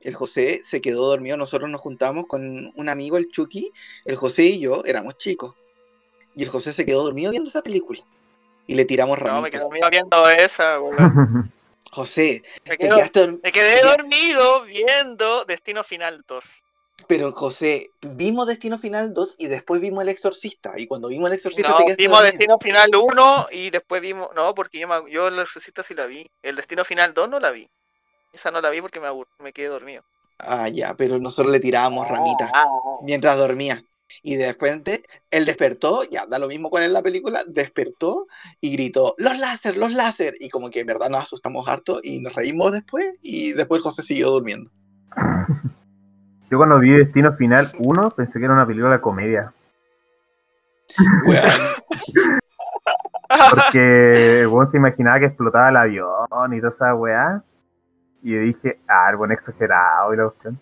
El 0.00 0.14
José 0.14 0.60
se 0.64 0.80
quedó 0.80 1.06
dormido. 1.08 1.36
Nosotros 1.36 1.68
nos 1.70 1.80
juntamos 1.80 2.26
con 2.26 2.72
un 2.74 2.88
amigo, 2.88 3.16
el 3.18 3.28
Chucky. 3.28 3.70
El 4.04 4.16
José 4.16 4.44
y 4.44 4.60
yo 4.60 4.82
éramos 4.84 5.18
chicos. 5.18 5.54
Y 6.34 6.42
el 6.44 6.48
José 6.48 6.72
se 6.72 6.86
quedó 6.86 7.02
dormido 7.02 7.30
viendo 7.32 7.48
esa 7.48 7.62
película. 7.62 8.00
Y 8.66 8.74
le 8.74 8.84
tiramos 8.84 9.18
No, 9.18 9.24
me 9.24 9.30
ramitas. 9.30 9.50
quedé 9.50 9.60
dormido 9.62 9.90
viendo 9.90 10.30
esa, 10.30 10.80
weón. 10.80 11.52
José, 11.92 12.42
Me, 12.64 12.76
te 12.76 12.78
quedo- 12.78 12.96
quedaste 12.96 13.20
dorm- 13.20 13.40
me 13.42 13.50
quedé 13.52 13.82
dormido 13.82 14.62
viendo 14.62 15.44
Destino 15.44 15.82
Final 15.82 16.22
2. 16.26 16.44
Pero 17.08 17.32
José, 17.32 17.90
vimos 18.02 18.46
Destino 18.46 18.78
Final 18.78 19.12
2 19.12 19.34
y 19.38 19.46
después 19.48 19.80
vimos 19.80 20.02
El 20.04 20.10
Exorcista. 20.10 20.74
Y 20.76 20.86
cuando 20.86 21.08
vimos 21.08 21.28
El 21.30 21.34
Exorcista 21.36 21.70
No, 21.70 21.78
te 21.78 21.96
vimos 21.96 22.18
dormido. 22.18 22.22
Destino 22.22 22.58
Final 22.60 22.90
1 22.94 23.46
y 23.50 23.70
después 23.70 24.00
vimos. 24.00 24.28
No, 24.36 24.54
porque 24.54 24.78
yo, 24.78 24.86
me- 24.86 25.10
yo 25.10 25.26
el 25.28 25.38
Exorcista 25.40 25.82
sí 25.82 25.94
la 25.94 26.06
vi. 26.06 26.30
El 26.42 26.54
Destino 26.56 26.84
Final 26.84 27.12
2 27.12 27.28
no 27.28 27.40
la 27.40 27.50
vi. 27.50 27.68
Esa 28.32 28.50
no 28.50 28.60
la 28.60 28.70
vi 28.70 28.80
porque 28.80 29.00
me, 29.00 29.08
abur- 29.08 29.26
me 29.38 29.52
quedé 29.52 29.68
dormido. 29.68 30.02
Ah, 30.38 30.68
ya, 30.68 30.94
pero 30.94 31.18
nosotros 31.18 31.52
le 31.52 31.60
tirábamos 31.60 32.08
ramitas 32.08 32.50
Ah, 32.54 32.64
mientras 33.02 33.36
dormía. 33.36 33.84
Y 34.22 34.36
de 34.36 34.48
repente 34.48 35.02
él 35.30 35.44
despertó, 35.46 36.02
ya 36.10 36.26
da 36.26 36.38
lo 36.38 36.48
mismo 36.48 36.70
con 36.70 36.82
él 36.82 36.88
en 36.88 36.94
la 36.94 37.02
película, 37.02 37.42
despertó 37.46 38.26
y 38.60 38.72
gritó, 38.72 39.14
los 39.18 39.38
láser, 39.38 39.76
los 39.76 39.92
láser. 39.92 40.34
Y 40.40 40.48
como 40.48 40.70
que 40.70 40.80
en 40.80 40.86
verdad 40.86 41.10
nos 41.10 41.22
asustamos 41.22 41.68
harto 41.68 42.00
y 42.02 42.20
nos 42.20 42.34
reímos 42.34 42.72
después 42.72 43.12
y 43.22 43.52
después 43.52 43.82
José 43.82 44.02
siguió 44.02 44.30
durmiendo. 44.30 44.70
Yo 46.50 46.58
cuando 46.58 46.80
vi 46.80 46.90
Destino 46.90 47.32
Final 47.34 47.70
1 47.78 48.10
pensé 48.10 48.40
que 48.40 48.46
era 48.46 48.54
una 48.54 48.66
película 48.66 48.94
de 48.94 49.00
comedia. 49.00 49.52
Porque 53.50 54.44
weón 54.50 54.66
se 54.66 54.76
imaginaba 54.76 55.20
que 55.20 55.26
explotaba 55.26 55.68
el 55.68 55.76
avión 55.76 56.52
y 56.52 56.58
toda 56.58 56.70
esa 56.70 56.94
weá. 56.94 57.44
Y 58.22 58.34
yo 58.34 58.40
dije, 58.40 58.80
ah, 58.88 59.08
el 59.10 59.16
buen 59.16 59.32
exagerado 59.32 60.12
y 60.12 60.16
la 60.16 60.24
cuestión. 60.24 60.60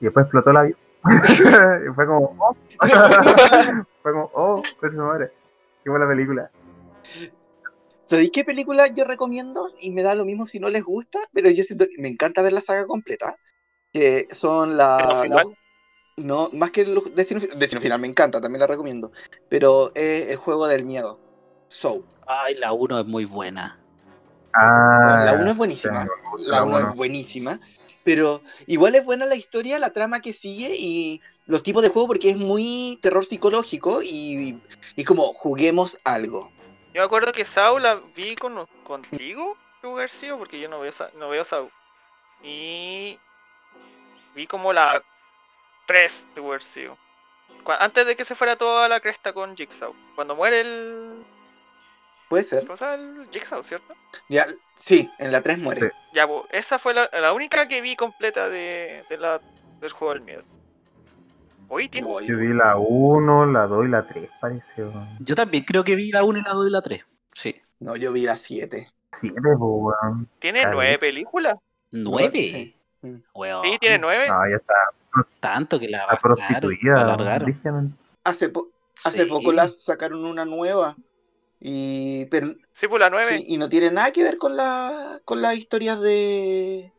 Y 0.00 0.04
después 0.04 0.24
explotó 0.24 0.50
el 0.50 0.56
avión. 0.56 0.78
y 1.90 1.94
fue 1.94 2.06
como, 2.06 2.36
oh. 2.38 2.56
fue 4.02 4.12
como, 4.12 4.30
oh, 4.34 4.62
pues 4.80 4.92
su 4.92 4.98
madre. 4.98 5.32
Qué 5.82 5.90
buena 5.90 6.08
película. 6.08 6.50
¿Sabéis 8.04 8.30
qué 8.32 8.44
película 8.44 8.86
yo 8.88 9.04
recomiendo? 9.04 9.70
Y 9.80 9.90
me 9.90 10.02
da 10.02 10.14
lo 10.14 10.24
mismo 10.24 10.46
si 10.46 10.58
no 10.58 10.68
les 10.68 10.82
gusta, 10.82 11.20
pero 11.32 11.50
yo 11.50 11.62
siento 11.62 11.86
que 11.86 12.00
me 12.00 12.08
encanta 12.08 12.42
ver 12.42 12.52
la 12.52 12.60
saga 12.60 12.86
completa. 12.86 13.36
Que 13.92 14.24
son 14.30 14.76
la... 14.76 14.96
¿Destino 14.96 15.22
Final? 15.22 15.46
los- 15.46 15.58
no, 16.18 16.50
más 16.52 16.72
que 16.72 16.84
los 16.84 17.14
Destino, 17.14 17.40
Destino 17.56 17.80
Final, 17.80 18.00
me 18.00 18.08
encanta, 18.08 18.40
también 18.40 18.60
la 18.60 18.66
recomiendo. 18.66 19.12
Pero 19.48 19.92
es 19.94 20.28
el 20.28 20.36
juego 20.36 20.66
del 20.66 20.84
miedo. 20.84 21.20
So, 21.68 22.02
Ay, 22.26 22.56
la 22.56 22.72
1 22.72 23.00
es 23.00 23.06
muy 23.06 23.24
buena. 23.24 23.78
Ah, 24.60 25.22
la 25.24 25.32
1 25.34 25.50
es 25.50 25.56
buenísima. 25.56 26.04
sí, 26.04 26.44
La 26.46 26.64
1 26.64 26.76
uno. 26.76 26.88
es 26.90 26.96
buenísima. 26.96 27.60
Pero 28.04 28.42
igual 28.66 28.94
es 28.94 29.04
buena 29.04 29.26
la 29.26 29.34
historia, 29.36 29.78
la 29.78 29.92
trama 29.92 30.20
que 30.20 30.32
sigue 30.32 30.74
y 30.76 31.20
los 31.46 31.62
tipos 31.62 31.82
de 31.82 31.90
juego 31.90 32.08
porque 32.08 32.30
es 32.30 32.36
muy 32.36 32.98
terror 33.02 33.24
psicológico 33.24 34.00
y, 34.02 34.58
y 34.96 35.04
como 35.04 35.24
juguemos 35.34 35.98
algo. 36.04 36.50
Yo 36.94 37.02
me 37.02 37.06
acuerdo 37.06 37.32
que 37.32 37.44
Saul 37.44 37.82
la 37.82 37.96
vi 38.16 38.34
con, 38.34 38.66
contigo, 38.84 39.56
García, 39.82 40.36
porque 40.36 40.58
yo 40.60 40.68
no 40.68 40.80
veo, 40.80 40.92
no 41.14 41.28
veo 41.28 41.44
Saul. 41.44 41.70
Y 42.42 43.18
vi 44.34 44.46
como 44.46 44.72
la 44.72 45.02
3 45.86 46.28
de. 46.34 46.96
Antes 47.80 48.06
de 48.06 48.16
que 48.16 48.24
se 48.24 48.34
fuera 48.34 48.56
toda 48.56 48.88
la 48.88 49.00
cresta 49.00 49.32
con 49.32 49.56
Jigsaw. 49.56 49.94
Cuando 50.14 50.34
muere 50.34 50.60
el. 50.60 51.07
Puede 52.28 52.44
ser. 52.44 52.64
¿Cómo 52.66 52.76
se 52.76 52.84
llama 52.84 52.94
el 53.22 53.28
Jigsaw, 53.30 53.62
cierto? 53.62 53.94
Ya, 54.28 54.44
sí, 54.74 55.10
en 55.18 55.32
la 55.32 55.40
3 55.40 55.58
muere. 55.58 55.88
Sí. 55.88 55.92
Ya, 56.14 56.26
pues, 56.28 56.42
esa 56.50 56.78
fue 56.78 56.94
la, 56.94 57.08
la 57.12 57.32
única 57.32 57.66
que 57.68 57.80
vi 57.80 57.96
completa 57.96 58.48
de, 58.48 59.04
de 59.08 59.16
la, 59.18 59.40
del 59.80 59.92
juego 59.92 60.14
del 60.14 60.22
miedo. 60.22 60.42
Oye, 61.68 61.88
tiene. 61.88 62.08
Yo 62.26 62.38
vi 62.38 62.48
la 62.54 62.76
1, 62.76 63.46
la 63.46 63.66
2 63.66 63.84
y 63.86 63.88
la 63.88 64.02
3, 64.06 64.30
parece. 64.40 64.66
Yo 65.20 65.34
también 65.34 65.64
creo 65.64 65.84
que 65.84 65.96
vi 65.96 66.10
la 66.10 66.22
1 66.24 66.38
y 66.38 66.42
la 66.42 66.52
2 66.52 66.66
y 66.66 66.70
la 66.70 66.82
3. 66.82 67.04
Sí. 67.32 67.56
No, 67.80 67.96
yo 67.96 68.12
vi 68.12 68.22
la 68.24 68.36
7. 68.36 68.86
Siete, 69.12 69.40
pues, 69.40 69.56
weón. 69.58 70.28
Tiene 70.38 70.60
Dale. 70.60 70.74
nueve 70.74 70.98
películas. 70.98 71.56
¿Nueve? 71.90 72.30
Sí. 72.34 72.76
Weón. 73.34 73.64
Sí, 73.64 73.78
tiene 73.80 73.98
nueve. 73.98 74.28
No, 74.28 74.48
ya 74.50 74.56
está, 74.56 74.74
Tanto 75.40 75.78
que 75.78 75.88
la 75.88 76.06
prostituida. 76.20 77.16
la 77.16 77.38
brígidamente. 77.38 77.96
Hace, 78.24 78.50
po- 78.50 78.68
hace 79.04 79.22
Sí. 79.22 79.28
poco 79.28 79.52
las 79.52 79.82
sacaron 79.82 80.24
una 80.26 80.44
nueva. 80.44 80.94
Y, 81.60 82.26
pero, 82.26 82.54
Sí, 82.72 82.86
pues 82.86 83.00
la 83.00 83.10
nueve. 83.10 83.38
sí, 83.38 83.44
y 83.48 83.56
no 83.56 83.68
tiene 83.68 83.90
nada 83.90 84.12
que 84.12 84.22
ver 84.22 84.38
con, 84.38 84.56
la, 84.56 85.20
con 85.24 85.42
las 85.42 85.56
historias 85.56 86.00
de, 86.00 86.92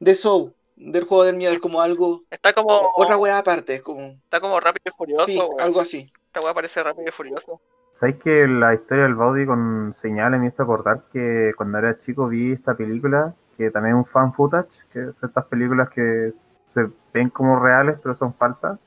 de 0.00 0.14
Soul, 0.14 0.54
del 0.76 1.04
juego 1.04 1.24
del 1.24 1.36
miedo. 1.36 1.52
Es 1.52 1.60
como 1.60 1.80
algo, 1.80 2.22
Está 2.30 2.52
como. 2.52 2.92
otra 2.96 3.16
weá 3.18 3.38
aparte. 3.38 3.74
Es 3.74 3.82
como, 3.82 4.00
Está 4.00 4.40
como 4.40 4.58
rápido 4.60 4.84
y 4.86 4.96
furioso, 4.96 5.26
sí, 5.26 5.40
algo 5.58 5.80
así. 5.80 6.10
Esta 6.26 6.40
weá 6.40 6.54
parece 6.54 6.82
rápido 6.82 7.08
y 7.08 7.12
furioso. 7.12 7.60
¿Sabéis 7.94 8.16
que 8.18 8.46
la 8.46 8.74
historia 8.74 9.04
del 9.04 9.16
Baudi 9.16 9.44
con 9.44 9.92
señales 9.92 10.40
me 10.40 10.46
hizo 10.46 10.62
acordar 10.62 11.02
que 11.12 11.52
cuando 11.56 11.78
era 11.78 11.98
chico 11.98 12.28
vi 12.28 12.52
esta 12.52 12.76
película, 12.76 13.34
que 13.56 13.70
también 13.72 13.96
es 13.96 13.98
un 13.98 14.06
fan 14.06 14.32
footage, 14.32 14.86
que 14.92 15.12
son 15.12 15.28
estas 15.28 15.44
películas 15.46 15.90
que 15.90 16.32
se 16.68 16.86
ven 17.12 17.28
como 17.30 17.58
reales 17.58 17.98
pero 18.00 18.14
son 18.14 18.32
falsas, 18.34 18.78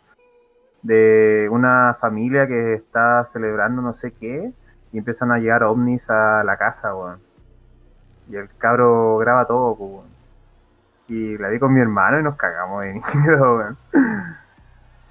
de 0.82 1.48
una 1.52 1.98
familia 2.00 2.48
que 2.48 2.76
está 2.76 3.26
celebrando 3.26 3.82
no 3.82 3.94
sé 3.94 4.14
qué 4.14 4.54
y 4.94 4.98
empiezan 4.98 5.32
a 5.32 5.38
llegar 5.40 5.64
ovnis 5.64 6.10
a 6.10 6.44
la 6.44 6.58
casa, 6.58 6.94
weón. 6.96 7.20
Y 8.30 8.36
el 8.36 8.50
cabro 8.58 9.18
graba 9.18 9.46
todo, 9.46 9.76
pues, 9.76 9.92
weón. 9.92 10.12
Y 11.08 11.38
la 11.38 11.50
vi 11.50 11.60
con 11.60 11.74
mi 11.74 11.82
hermano 11.82 12.20
y 12.20 12.24
nos 12.24 12.36
cagamos 12.36 12.84
de 12.84 12.94
miedo, 13.16 13.58
weón. 13.58 13.78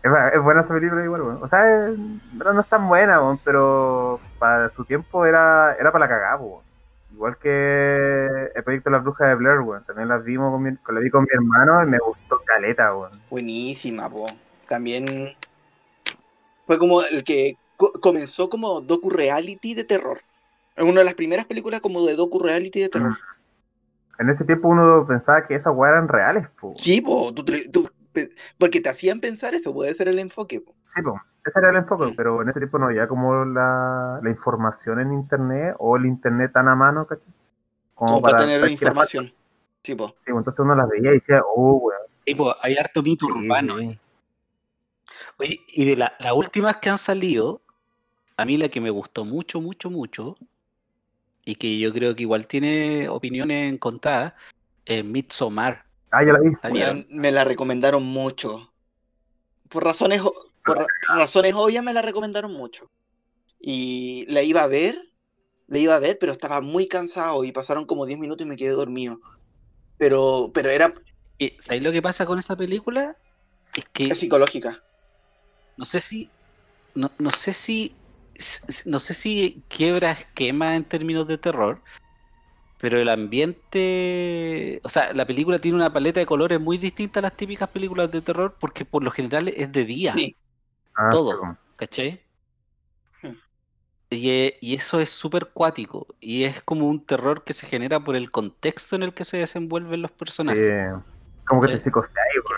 Es, 0.02 0.10
bu- 0.10 0.32
es 0.32 0.40
buena 0.42 0.60
esa 0.62 0.72
película 0.74 1.04
igual, 1.04 1.22
weón. 1.22 1.42
O 1.42 1.48
sea, 1.48 1.88
no 2.32 2.60
es 2.60 2.66
tan 2.68 2.88
buena, 2.88 3.20
weón, 3.20 3.38
pero 3.44 4.20
para 4.38 4.68
su 4.68 4.84
tiempo 4.84 5.26
era, 5.26 5.74
era 5.78 5.92
para 5.92 6.06
la 6.06 6.08
cagada, 6.08 6.36
weón. 6.36 6.62
Igual 7.12 7.36
que 7.38 8.50
el 8.54 8.62
proyecto 8.62 8.88
de 8.88 8.96
la 8.96 9.02
bruja 9.02 9.26
de 9.26 9.34
Blair, 9.34 9.60
weón. 9.60 9.84
También 9.84 10.08
las 10.08 10.22
vimos 10.24 10.52
con 10.52 10.62
mi, 10.62 10.70
la 10.70 11.00
vi 11.00 11.10
con 11.10 11.22
mi 11.22 11.28
hermano 11.32 11.82
y 11.82 11.86
me 11.86 11.98
gustó 11.98 12.40
caleta, 12.46 12.94
weón. 12.94 13.20
Buenísima, 13.28 14.08
po. 14.08 14.26
También 14.68 15.34
fue 16.66 16.78
como 16.78 17.00
el 17.02 17.24
que 17.24 17.56
co- 17.80 17.92
comenzó 17.92 18.50
como 18.50 18.82
docu-reality 18.82 19.74
de 19.74 19.84
terror. 19.84 20.20
Es 20.76 20.84
una 20.84 21.00
de 21.00 21.06
las 21.06 21.14
primeras 21.14 21.46
películas 21.46 21.80
como 21.80 22.04
de 22.04 22.14
docu-reality 22.14 22.80
de 22.80 22.88
terror. 22.90 23.16
En 24.18 24.28
ese 24.28 24.44
tiempo 24.44 24.68
uno 24.68 25.06
pensaba 25.08 25.46
que 25.46 25.54
esas 25.54 25.74
weas 25.74 25.92
eran 25.94 26.06
reales, 26.08 26.46
po. 26.60 26.72
Sí, 26.76 27.00
po, 27.00 27.32
tú 27.32 27.42
tú 27.72 27.88
porque 28.58 28.80
te 28.80 28.88
hacían 28.90 29.20
pensar 29.20 29.54
eso, 29.54 29.72
puede 29.72 29.94
ser 29.94 30.08
el 30.08 30.18
enfoque. 30.18 30.60
po. 30.60 30.74
Sí, 30.86 31.00
po. 31.00 31.18
Ese 31.42 31.58
era 31.58 31.70
el 31.70 31.76
enfoque, 31.76 32.12
pero 32.14 32.42
en 32.42 32.50
ese 32.50 32.60
tiempo 32.60 32.78
no 32.78 32.86
había 32.86 33.08
como 33.08 33.46
la, 33.46 34.20
la 34.22 34.30
información 34.30 35.00
en 35.00 35.14
internet 35.14 35.74
o 35.78 35.96
el 35.96 36.04
internet 36.04 36.52
tan 36.52 36.68
a 36.68 36.74
mano, 36.74 37.06
¿cachai? 37.06 37.32
Como 37.94 38.20
para 38.20 38.36
tener 38.40 38.60
era 38.60 38.70
información. 38.70 39.32
Sí, 39.82 39.94
po. 39.94 40.08
Sí, 40.18 40.32
pues, 40.32 40.36
entonces 40.36 40.58
uno 40.58 40.74
las 40.74 40.88
veía 40.88 41.12
y 41.12 41.14
decía, 41.14 41.40
oh, 41.56 41.76
weón. 41.76 42.00
Sí, 42.26 42.34
pues, 42.34 42.54
hay 42.60 42.76
harto 42.76 43.02
mito 43.02 43.24
Sí, 43.24 43.32
urbano. 43.32 43.78
sí. 43.78 43.84
eh. 43.86 43.98
Oye, 45.38 45.60
y 45.68 45.84
de 45.86 45.96
la- 45.96 46.12
las 46.18 46.32
últimas 46.34 46.76
que 46.76 46.90
han 46.90 46.98
salido, 46.98 47.62
a 48.40 48.44
mí 48.46 48.56
la 48.56 48.70
que 48.70 48.80
me 48.80 48.88
gustó 48.88 49.26
mucho, 49.26 49.60
mucho, 49.60 49.90
mucho, 49.90 50.38
y 51.44 51.56
que 51.56 51.78
yo 51.78 51.92
creo 51.92 52.16
que 52.16 52.22
igual 52.22 52.46
tiene 52.46 53.06
opiniones 53.06 53.70
encontradas, 53.70 54.32
es 54.86 55.04
Midsommar. 55.04 55.84
Ah, 56.10 56.24
ya 56.24 56.32
la 56.32 56.40
vi. 56.40 57.06
Me 57.10 57.30
la 57.30 57.44
recomendaron 57.44 58.02
mucho. 58.02 58.72
Por 59.68 59.84
razones, 59.84 60.22
por 60.64 60.78
ra- 60.78 60.86
razones 61.08 61.52
obvias 61.54 61.84
me 61.84 61.92
la 61.92 62.00
recomendaron 62.00 62.54
mucho. 62.54 62.90
Y 63.58 64.24
la 64.32 64.42
iba 64.42 64.62
a 64.62 64.68
ver, 64.68 64.98
la 65.66 65.78
iba 65.78 65.94
a 65.94 66.00
ver, 66.00 66.16
pero 66.18 66.32
estaba 66.32 66.62
muy 66.62 66.88
cansado 66.88 67.44
y 67.44 67.52
pasaron 67.52 67.84
como 67.84 68.06
10 68.06 68.18
minutos 68.18 68.46
y 68.46 68.48
me 68.48 68.56
quedé 68.56 68.70
dormido. 68.70 69.20
Pero, 69.98 70.50
pero 70.54 70.70
era 70.70 70.94
¿Sabéis 71.58 71.82
lo 71.82 71.92
que 71.92 72.00
pasa 72.00 72.24
con 72.24 72.38
esa 72.38 72.56
película? 72.56 73.18
Es 73.74 73.84
que 73.90 74.08
es 74.08 74.18
psicológica. 74.18 74.82
no 75.76 75.84
sé 75.84 76.00
si 76.00 76.32
no, 76.94 77.12
no 77.18 77.30
sé 77.30 77.52
si 77.52 77.99
no 78.86 79.00
sé 79.00 79.14
si 79.14 79.62
quiebra 79.68 80.12
esquema 80.12 80.76
en 80.76 80.84
términos 80.84 81.26
de 81.26 81.38
terror 81.38 81.82
pero 82.78 82.98
el 82.98 83.08
ambiente 83.10 84.80
o 84.84 84.88
sea 84.88 85.12
la 85.12 85.26
película 85.26 85.58
tiene 85.58 85.76
una 85.76 85.92
paleta 85.92 86.20
de 86.20 86.26
colores 86.26 86.60
muy 86.60 86.78
distinta 86.78 87.20
a 87.20 87.22
las 87.22 87.36
típicas 87.36 87.68
películas 87.68 88.10
de 88.10 88.22
terror 88.22 88.56
porque 88.58 88.84
por 88.84 89.02
lo 89.02 89.10
general 89.10 89.48
es 89.48 89.70
de 89.72 89.84
día 89.84 90.12
Sí, 90.12 90.36
Ah, 90.96 91.08
todo. 91.10 91.40
po. 91.40 91.56
¿cachai? 91.76 92.20
Hmm. 93.22 93.36
Y, 94.10 94.30
e- 94.30 94.58
y 94.60 94.74
eso 94.74 95.00
es 95.00 95.10
súper 95.10 95.50
cuático 95.52 96.08
y 96.18 96.44
es 96.44 96.62
como 96.62 96.88
un 96.88 97.06
terror 97.06 97.44
que 97.44 97.52
se 97.52 97.66
genera 97.66 98.00
por 98.00 98.16
el 98.16 98.30
contexto 98.30 98.96
en 98.96 99.04
el 99.04 99.14
que 99.14 99.24
se 99.24 99.36
desenvuelven 99.38 100.02
los 100.02 100.10
personajes 100.10 100.62
Sí. 100.62 101.02
Como 101.46 101.62
que 101.62 101.68
te 101.68 101.74
es 101.74 101.90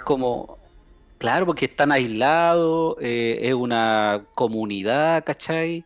como, 0.04 0.58
claro, 1.22 1.46
porque 1.46 1.66
están 1.66 1.92
aislados, 1.92 2.96
eh, 3.00 3.38
es 3.42 3.54
una 3.54 4.26
comunidad, 4.34 5.22
¿cachai? 5.24 5.84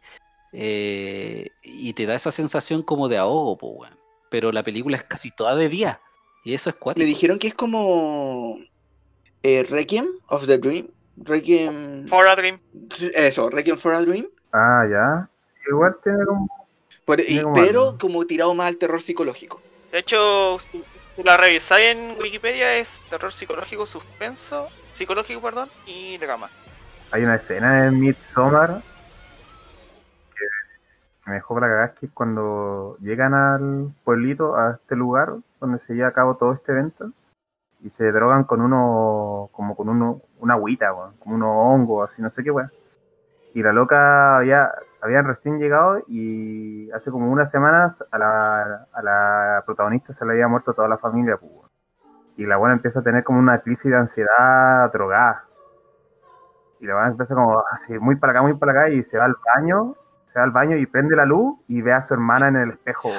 Eh, 0.52 1.50
y 1.62 1.92
te 1.92 2.06
da 2.06 2.14
esa 2.14 2.32
sensación 2.32 2.82
como 2.82 3.08
de 3.08 3.18
ahogo, 3.18 3.58
po, 3.58 3.68
weón. 3.68 3.94
Pero 4.30 4.50
la 4.50 4.62
película 4.62 4.96
es 4.96 5.02
casi 5.02 5.30
toda 5.30 5.54
de 5.54 5.68
día. 5.68 6.00
Y 6.42 6.54
eso 6.54 6.70
es 6.70 6.76
me 6.76 6.80
cuático. 6.80 7.06
dijeron 7.06 7.38
que 7.38 7.48
es 7.48 7.54
como 7.54 8.58
eh, 9.42 9.62
Requiem 9.68 10.06
of 10.28 10.46
the 10.46 10.56
Dream. 10.56 10.88
Requiem. 11.18 12.08
For 12.08 12.26
a 12.26 12.34
Dream. 12.34 12.58
Eso, 13.14 13.50
Requiem 13.50 13.76
for 13.76 13.92
a 13.92 14.00
Dream. 14.00 14.26
Ah, 14.52 14.86
ya. 14.90 15.28
Igual 15.68 15.96
tiene 16.02 16.24
como. 16.24 16.48
Tiene 17.14 17.42
pero 17.54 17.84
algo. 17.84 17.98
como 17.98 18.24
tirado 18.24 18.54
más 18.54 18.68
al 18.68 18.78
terror 18.78 19.02
psicológico. 19.02 19.60
De 19.92 19.98
hecho, 19.98 20.56
la 21.24 21.36
revisáis 21.36 21.96
en 21.96 22.16
Wikipedia, 22.20 22.74
es 22.76 23.00
terror 23.08 23.32
psicológico, 23.32 23.86
suspenso, 23.86 24.68
psicológico, 24.92 25.40
perdón, 25.40 25.68
y 25.86 26.18
drama. 26.18 26.48
Hay 27.10 27.24
una 27.24 27.36
escena 27.36 27.86
en 27.86 28.00
Midsommar 28.00 28.82
que 30.34 30.44
me 31.24 31.34
dejó 31.34 31.54
para 31.54 31.68
cagar, 31.68 31.94
que 31.94 32.06
es 32.06 32.12
cuando 32.12 32.96
llegan 33.00 33.34
al 33.34 33.92
pueblito, 34.04 34.56
a 34.56 34.72
este 34.72 34.96
lugar 34.96 35.34
donde 35.60 35.78
se 35.78 35.94
lleva 35.94 36.08
a 36.08 36.12
cabo 36.12 36.36
todo 36.36 36.52
este 36.52 36.72
evento, 36.72 37.10
y 37.82 37.90
se 37.90 38.10
drogan 38.10 38.44
con 38.44 38.60
uno, 38.60 39.48
como 39.52 39.76
con 39.76 39.88
uno, 39.88 40.22
una 40.38 40.54
agüita, 40.54 40.92
weón, 40.92 41.16
como 41.18 41.36
unos 41.36 41.50
hongos, 41.50 42.10
así, 42.10 42.20
no 42.22 42.30
sé 42.30 42.42
qué, 42.42 42.50
weón. 42.50 42.72
Y 43.54 43.62
la 43.62 43.72
loca 43.72 44.38
había, 44.38 44.70
habían 45.06 45.24
recién 45.26 45.58
llegado 45.58 46.02
y 46.06 46.90
hace 46.92 47.10
como 47.10 47.30
unas 47.30 47.50
semanas 47.50 48.04
a 48.10 48.18
la, 48.18 48.86
a 48.92 49.02
la 49.02 49.62
protagonista 49.64 50.12
se 50.12 50.24
le 50.26 50.32
había 50.32 50.48
muerto 50.48 50.74
toda 50.74 50.88
la 50.88 50.98
familia, 50.98 51.36
pues. 51.36 51.52
Y 52.36 52.44
la 52.44 52.56
buena 52.58 52.74
empieza 52.74 53.00
a 53.00 53.02
tener 53.02 53.24
como 53.24 53.38
una 53.38 53.60
crisis 53.60 53.90
de 53.90 53.96
ansiedad 53.96 54.92
drogada. 54.92 55.44
Y 56.80 56.86
la 56.86 56.94
buena 56.94 57.08
empieza 57.10 57.34
como 57.34 57.64
así, 57.70 57.98
muy 57.98 58.16
para 58.16 58.32
acá, 58.32 58.42
muy 58.42 58.54
para 58.54 58.72
acá, 58.72 58.88
y 58.90 59.02
se 59.02 59.16
va 59.16 59.24
al 59.24 59.36
baño, 59.54 59.94
se 60.26 60.38
va 60.38 60.44
al 60.44 60.50
baño 60.50 60.76
y 60.76 60.84
prende 60.86 61.16
la 61.16 61.24
luz 61.24 61.58
y 61.68 61.80
ve 61.80 61.94
a 61.94 62.02
su 62.02 62.12
hermana 62.12 62.48
en 62.48 62.56
el 62.56 62.70
espejo. 62.72 63.10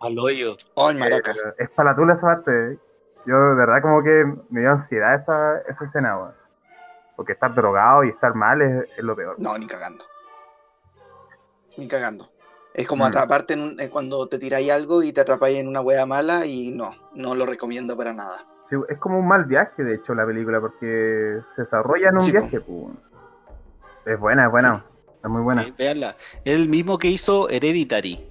Al 0.00 0.18
hoyo. 0.18 0.56
Oh, 0.74 0.92
maraca. 0.92 1.30
Eh, 1.30 1.54
Es 1.58 1.70
para 1.70 1.90
la 1.90 1.96
tula 1.96 2.12
esa 2.12 2.26
parte. 2.26 2.78
Yo 3.24 3.38
de 3.38 3.54
verdad 3.54 3.80
como 3.80 4.02
que 4.02 4.24
me 4.50 4.60
dio 4.60 4.72
ansiedad 4.72 5.14
esa, 5.14 5.58
esa 5.60 5.84
escena, 5.84 6.18
weón. 6.18 6.34
Porque 7.16 7.32
estar 7.32 7.54
drogado 7.54 8.04
y 8.04 8.08
estar 8.08 8.34
mal 8.34 8.60
es, 8.60 8.88
es 8.96 9.04
lo 9.04 9.14
peor. 9.14 9.36
No, 9.38 9.56
ni 9.56 9.66
cagando. 9.66 10.04
Ni 11.76 11.86
cagando. 11.88 12.28
Es 12.74 12.86
como 12.86 13.04
Mm. 13.04 13.08
atraparte 13.08 13.54
en 13.54 13.60
un- 13.60 13.80
eh, 13.80 13.90
cuando 13.90 14.26
te 14.26 14.38
tiráis 14.38 14.70
algo 14.70 15.02
y 15.02 15.12
te 15.12 15.20
atrapáis 15.20 15.58
en 15.58 15.68
una 15.68 15.80
wea 15.80 16.06
mala 16.06 16.46
y 16.46 16.70
no, 16.72 16.90
no 17.14 17.34
lo 17.34 17.44
recomiendo 17.46 17.96
para 17.96 18.12
nada. 18.14 18.46
Sí, 18.70 18.76
es 18.88 18.98
como 18.98 19.18
un 19.18 19.28
mal 19.28 19.44
viaje, 19.44 19.82
de 19.84 19.94
hecho, 19.96 20.14
la 20.14 20.24
película, 20.24 20.60
porque 20.60 21.40
se 21.54 21.62
desarrolla 21.62 22.08
en 22.08 22.14
un 22.14 22.20
Sí, 22.22 22.32
viaje, 22.32 22.60
pues. 22.60 22.94
Es 24.06 24.18
buena, 24.18 24.46
es 24.46 24.50
buena. 24.50 24.84
Es 25.22 25.30
muy 25.30 25.42
buena. 25.42 25.64
Sí, 25.64 25.74
véanla. 25.78 26.16
Es 26.44 26.54
el 26.54 26.68
mismo 26.68 26.98
que 26.98 27.08
hizo 27.08 27.48
Hereditary. 27.50 28.28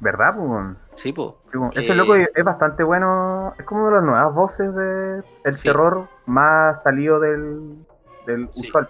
¿Verdad, 0.00 0.36
weón? 0.38 0.78
Sí, 0.94 1.12
po. 1.12 1.40
Sí, 1.50 1.58
Ese 1.74 1.94
loco 1.94 2.14
es 2.14 2.44
bastante 2.44 2.82
bueno. 2.84 3.54
Es 3.58 3.64
como 3.64 3.82
una 3.82 3.90
de 3.90 3.96
las 3.96 4.04
nuevas 4.04 4.34
voces 4.34 4.74
de 4.74 5.22
el 5.44 5.54
Sí. 5.54 5.68
terror 5.68 6.08
más 6.26 6.82
salido 6.82 7.18
del, 7.18 7.76
del 8.26 8.48
Sí. 8.54 8.60
usual. 8.68 8.88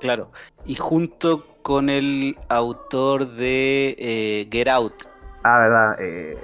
Claro. 0.00 0.30
Y 0.64 0.74
junto 0.74 1.44
con 1.66 1.90
el 1.90 2.38
autor 2.48 3.26
de 3.26 3.96
eh, 3.98 4.48
Get 4.52 4.68
Out, 4.68 4.94
Ah, 5.42 5.58
verdad. 5.58 5.96
Eh, 5.98 6.38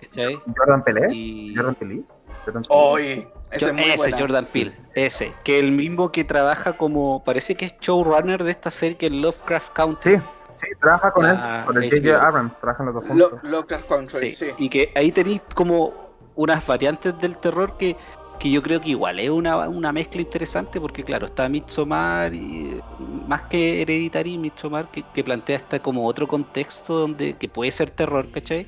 ¿cachai? 0.00 0.38
Jordan 0.56 0.84
Pelé. 0.84 1.12
Y... 1.12 1.52
Jordan 1.56 1.74
Pelé. 1.74 2.02
Jordan 2.44 2.62
Pelé. 2.62 2.74
Oye, 2.80 3.28
ese 3.50 3.64
es 3.66 3.72
muy 3.72 3.82
ese, 3.86 3.96
buena. 3.96 4.18
Jordan 4.20 4.46
Peele, 4.52 4.76
ese, 4.94 5.32
que 5.42 5.58
el 5.58 5.72
mismo 5.72 6.12
que 6.12 6.22
trabaja 6.22 6.74
como, 6.74 7.24
parece 7.24 7.56
que 7.56 7.64
es 7.64 7.74
showrunner 7.80 8.44
de 8.44 8.52
esta 8.52 8.70
serie 8.70 8.96
que 8.96 9.06
es 9.06 9.12
Lovecraft 9.12 9.72
Country. 9.72 10.16
Sí, 10.16 10.22
sí, 10.54 10.66
trabaja 10.80 11.10
con 11.10 11.24
La 11.24 11.58
él. 11.60 11.66
Con 11.66 11.82
el 11.82 11.90
J.J. 11.90 12.24
Abrams. 12.28 12.56
Trabajan 12.60 12.86
los 12.86 12.94
dos 12.94 13.04
Lo- 13.16 13.30
juntos. 13.30 13.50
Lovecraft 13.50 13.86
Country, 13.88 14.30
Sí, 14.30 14.46
sí. 14.46 14.52
Y 14.58 14.68
que 14.68 14.92
ahí 14.94 15.10
tenéis 15.10 15.40
como 15.56 15.92
unas 16.36 16.64
variantes 16.64 17.18
del 17.18 17.36
terror 17.38 17.76
que, 17.76 17.96
que 18.38 18.50
yo 18.50 18.62
creo 18.62 18.80
que 18.80 18.90
igual 18.90 19.18
es 19.18 19.30
una, 19.30 19.68
una 19.68 19.92
mezcla 19.92 20.20
interesante 20.20 20.80
porque 20.80 21.02
claro, 21.02 21.26
está 21.26 21.48
Midsommar 21.48 22.32
y 22.32 22.80
más 23.26 23.42
que 23.42 23.82
Hereditary, 23.82 24.38
Midsommar 24.38 24.90
que, 24.90 25.02
que 25.14 25.24
plantea 25.24 25.56
hasta 25.56 25.80
como 25.80 26.06
otro 26.06 26.26
contexto 26.28 26.94
donde 27.00 27.34
que 27.34 27.48
puede 27.48 27.70
ser 27.70 27.90
terror, 27.90 28.30
¿cachai? 28.30 28.66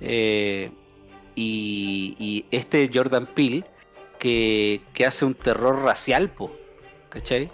Eh, 0.00 0.70
y, 1.34 2.16
y 2.18 2.44
este 2.50 2.90
Jordan 2.92 3.26
Peele 3.26 3.64
que, 4.18 4.80
que 4.92 5.06
hace 5.06 5.24
un 5.24 5.34
terror 5.34 5.82
racial, 5.82 6.30
po, 6.30 6.50
¿cachai? 7.08 7.50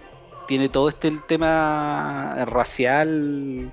Tiene 0.47 0.69
todo 0.69 0.89
este 0.89 1.09
el 1.09 1.23
tema 1.25 2.45
racial. 2.47 3.71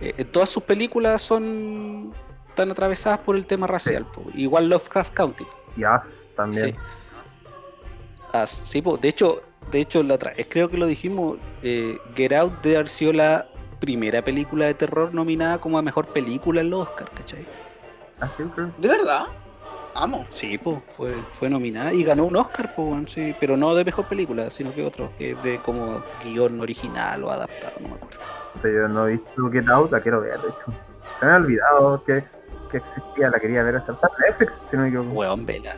eh, 0.00 0.14
en 0.16 0.26
todas 0.32 0.48
sus 0.50 0.62
películas 0.62 1.22
son 1.22 2.12
están 2.48 2.70
atravesadas 2.70 3.18
por 3.20 3.36
el 3.36 3.46
tema 3.46 3.66
racial. 3.66 4.06
po. 4.06 4.24
Igual 4.34 4.68
Lovecraft 4.68 5.12
County. 5.14 5.44
Us 5.76 6.28
también. 6.36 6.70
Sí. 6.70 6.76
Ah, 8.34 8.46
sí, 8.48 8.82
po. 8.82 8.96
de 8.96 9.08
hecho, 9.08 9.42
de 9.70 9.80
hecho 9.80 10.02
la 10.02 10.14
otra 10.14 10.34
vez 10.34 10.46
creo 10.50 10.68
que 10.68 10.76
lo 10.76 10.86
dijimos. 10.86 11.38
eh, 11.62 11.98
Get 12.16 12.32
Out 12.32 12.52
debe 12.62 12.76
haber 12.76 12.88
sido 12.88 13.12
la 13.12 13.46
primera 13.78 14.22
película 14.22 14.66
de 14.66 14.74
terror 14.74 15.14
nominada 15.14 15.58
como 15.58 15.78
a 15.78 15.82
mejor 15.82 16.08
película 16.08 16.60
en 16.60 16.70
los 16.70 16.80
Oscars, 16.88 17.10
¿cachai? 17.12 17.46
Ah, 18.20 18.28
sí, 18.36 18.42
creo. 18.54 18.72
¿De 18.78 18.88
verdad? 18.88 19.26
Amo. 19.94 20.26
Sí, 20.30 20.58
pues, 20.58 20.78
fue, 20.96 21.12
fue 21.38 21.48
nominada 21.48 21.92
y 21.94 22.02
ganó 22.02 22.24
un 22.24 22.34
Oscar, 22.36 22.68
pues, 22.74 23.12
sí, 23.12 23.36
pero 23.38 23.56
no 23.56 23.72
de 23.76 23.84
mejor 23.84 24.06
película, 24.06 24.50
sino 24.50 24.74
que 24.74 24.84
otro, 24.84 25.12
que 25.16 25.32
es 25.32 25.42
de 25.42 25.60
como 25.62 26.02
guion 26.20 26.60
original 26.60 27.22
o 27.22 27.30
adaptado, 27.30 27.74
no 27.78 27.88
me 27.90 27.94
acuerdo. 27.94 28.18
Pero 28.60 28.82
yo 28.82 28.88
no 28.88 29.06
he 29.06 29.12
visto 29.12 29.50
Get 29.52 29.68
Out, 29.68 29.92
la 29.92 30.00
quiero 30.00 30.20
ver, 30.22 30.40
de 30.40 30.48
hecho. 30.48 30.64
Se 31.20 31.26
me 31.26 31.32
ha 31.32 31.36
olvidado 31.36 32.02
que, 32.04 32.18
ex- 32.18 32.48
que 32.72 32.78
existía, 32.78 33.30
la 33.30 33.38
quería 33.38 33.62
ver. 33.62 33.76
En 33.76 33.94
Netflix, 34.28 34.60
si 34.68 34.76
no 34.76 34.82
me 34.82 34.88
equivoco. 34.88 35.10
Weón, 35.10 35.46
vela. 35.46 35.76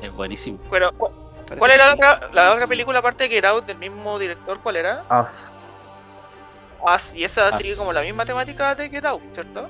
Es 0.00 0.10
buenísimo. 0.14 0.58
Bueno, 0.70 0.90
cu- 0.96 1.10
Parece 1.46 1.58
¿cuál 1.58 1.70
era 1.72 1.86
la 1.86 1.92
sí. 1.92 1.98
otra, 1.98 2.30
la 2.32 2.52
otra 2.52 2.66
película 2.66 2.98
aparte 3.00 3.24
de 3.24 3.30
Get 3.30 3.44
Out 3.44 3.66
del 3.66 3.78
mismo 3.78 4.18
director? 4.18 4.58
¿Cuál 4.62 4.76
era? 4.76 5.04
Us. 5.22 5.52
Us, 6.82 7.14
y 7.14 7.24
esa 7.24 7.50
Us. 7.50 7.56
sigue 7.56 7.76
como 7.76 7.92
la 7.92 8.02
misma 8.02 8.24
temática 8.24 8.74
de 8.74 8.88
Get 8.88 9.04
Out, 9.04 9.22
¿cierto? 9.32 9.68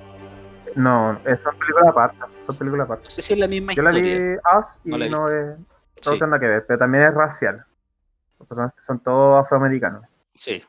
No, 0.76 1.12
es 1.24 1.40
son 1.40 1.56
películas 1.58 1.88
aparte. 1.88 2.18
Son 2.46 2.56
películas 2.56 2.84
aparte. 2.86 3.04
No 3.04 3.10
sé 3.10 3.22
si 3.22 3.32
es 3.34 3.38
la 3.38 3.46
misma 3.48 3.72
Yo 3.74 3.82
la 3.82 3.90
vi 3.90 4.34
Us 4.58 4.78
y 4.84 4.90
No 4.90 4.98
la 4.98 5.08
no, 5.08 5.28
es. 5.28 5.56
Sí, 6.00 6.10
No 6.10 6.12
tiene 6.12 6.26
nada 6.26 6.40
que 6.40 6.46
ver, 6.46 6.66
pero 6.66 6.78
también 6.78 7.04
es 7.04 7.14
racial. 7.14 7.64
Los 8.38 8.48
personajes 8.48 8.84
son 8.84 8.98
todos 9.00 9.44
afroamericanos. 9.44 10.02
sí, 10.34 10.62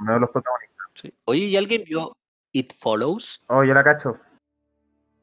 Uno 0.00 0.14
de 0.14 0.20
los 0.20 0.30
protagonistas. 0.30 0.86
sí. 0.94 1.14
Oye, 1.26 1.40
¿y 1.44 1.56
alguien 1.56 1.84
vio 1.84 2.16
It 2.52 2.72
Follows? 2.78 3.42
Oh, 3.46 3.62
yo 3.64 3.72
la 3.74 3.84
cacho. 3.84 4.18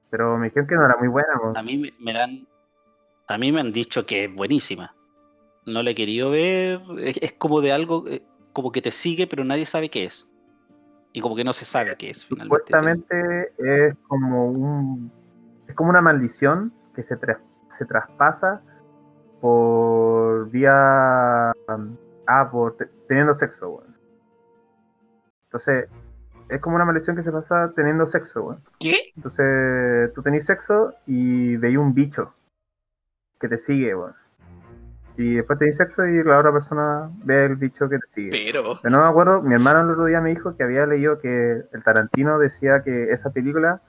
Pero 0.10 0.38
me 0.38 0.46
dijeron 0.48 0.68
que 0.68 0.76
no 0.76 0.86
era 0.86 0.96
muy 0.98 1.08
buena. 1.10 1.30
A 1.56 1.62
mí 1.64 1.78
me, 1.78 1.94
me 2.00 2.14
la 2.14 2.24
han, 2.24 2.48
a 3.28 3.38
mí 3.38 3.52
me 3.52 3.60
han 3.62 3.72
dicho 3.72 4.06
que 4.06 4.26
es 4.26 4.34
buenísima. 4.34 4.94
No 5.66 5.84
la 5.84 5.92
he 5.92 5.96
querido 5.96 6.32
ver. 6.32 6.82
Es, 7.00 7.18
es 7.22 7.34
como 7.34 7.62
de 7.62 7.72
algo, 7.72 8.06
eh, 8.08 8.24
como 8.54 8.72
que 8.72 8.82
te 8.82 8.92
sigue, 8.92 9.28
pero 9.28 9.44
nadie 9.44 9.66
sabe 9.66 9.90
qué 9.90 10.06
es. 10.06 10.28
Y 11.14 11.22
como 11.22 11.36
que 11.36 11.44
no 11.44 11.54
se 11.54 11.66
sabe 11.66 11.96
qué 11.96 12.10
es 12.10 12.24
finalmente. 12.26 12.64
Supuestamente 12.68 13.54
es 13.58 13.96
como 14.08 14.48
un. 14.50 15.12
Es 15.68 15.76
como 15.76 15.90
una 15.90 16.02
maldición 16.02 16.74
que 16.96 17.04
se, 17.04 17.18
tras- 17.18 17.42
se 17.70 17.86
traspasa 17.86 18.62
por 19.42 20.50
vía. 20.50 21.52
Ah, 22.28 22.50
por 22.52 22.78
te- 22.78 22.90
teniendo 23.08 23.34
sexo, 23.34 23.70
weón. 23.70 23.96
Entonces, 25.46 25.90
es 26.50 26.62
como 26.62 26.76
una 26.78 26.86
maldición 26.86 27.16
que 27.16 27.24
se 27.24 27.32
pasa 27.32 27.72
teniendo 27.76 28.06
sexo, 28.06 28.44
weón. 28.44 28.64
¿Qué? 28.80 28.96
Entonces, 29.16 30.14
tú 30.14 30.22
tenés 30.22 30.46
sexo 30.46 30.94
y 31.06 31.58
veis 31.58 31.78
un 31.78 31.94
bicho 31.94 32.34
que 33.40 33.50
te 33.50 33.58
sigue, 33.58 33.94
weón. 33.96 34.16
Y 35.18 35.36
después 35.36 35.60
tenés 35.60 35.78
sexo 35.78 36.06
y 36.06 36.24
la 36.24 36.40
otra 36.40 36.52
persona 36.52 37.10
ve 37.24 37.46
el 37.46 37.56
bicho 37.56 37.90
que 37.90 38.00
te 38.00 38.08
sigue. 38.08 38.30
Pero. 38.32 38.64
Pero 38.82 38.96
no 38.96 39.04
me 39.04 39.10
acuerdo, 39.10 39.42
mi 39.42 39.54
hermano 39.54 39.82
el 39.82 39.92
otro 39.92 40.06
día 40.06 40.22
me 40.22 40.30
dijo 40.30 40.56
que 40.56 40.64
había 40.64 40.86
leído 40.86 41.20
que 41.20 41.64
el 41.72 41.84
Tarantino 41.84 42.40
decía 42.40 42.82
que 42.84 43.12
esa 43.12 43.32
película 43.32 43.82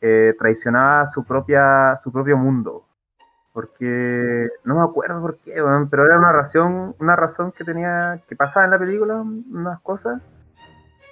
eh, 0.00 0.34
traicionaba 0.38 1.06
su 1.06 1.24
propia 1.24 1.96
su 1.96 2.12
propio 2.12 2.36
mundo. 2.36 2.84
Porque 3.52 4.48
no 4.64 4.74
me 4.74 4.82
acuerdo 4.82 5.20
por 5.22 5.38
qué, 5.38 5.62
weón, 5.62 5.88
pero 5.88 6.04
era 6.04 6.18
una 6.18 6.30
razón, 6.30 6.94
una 6.98 7.16
razón 7.16 7.52
que 7.52 7.64
tenía, 7.64 8.20
que 8.28 8.36
pasaba 8.36 8.66
en 8.66 8.72
la 8.72 8.78
película, 8.78 9.14
unas 9.14 9.80
cosas, 9.80 10.20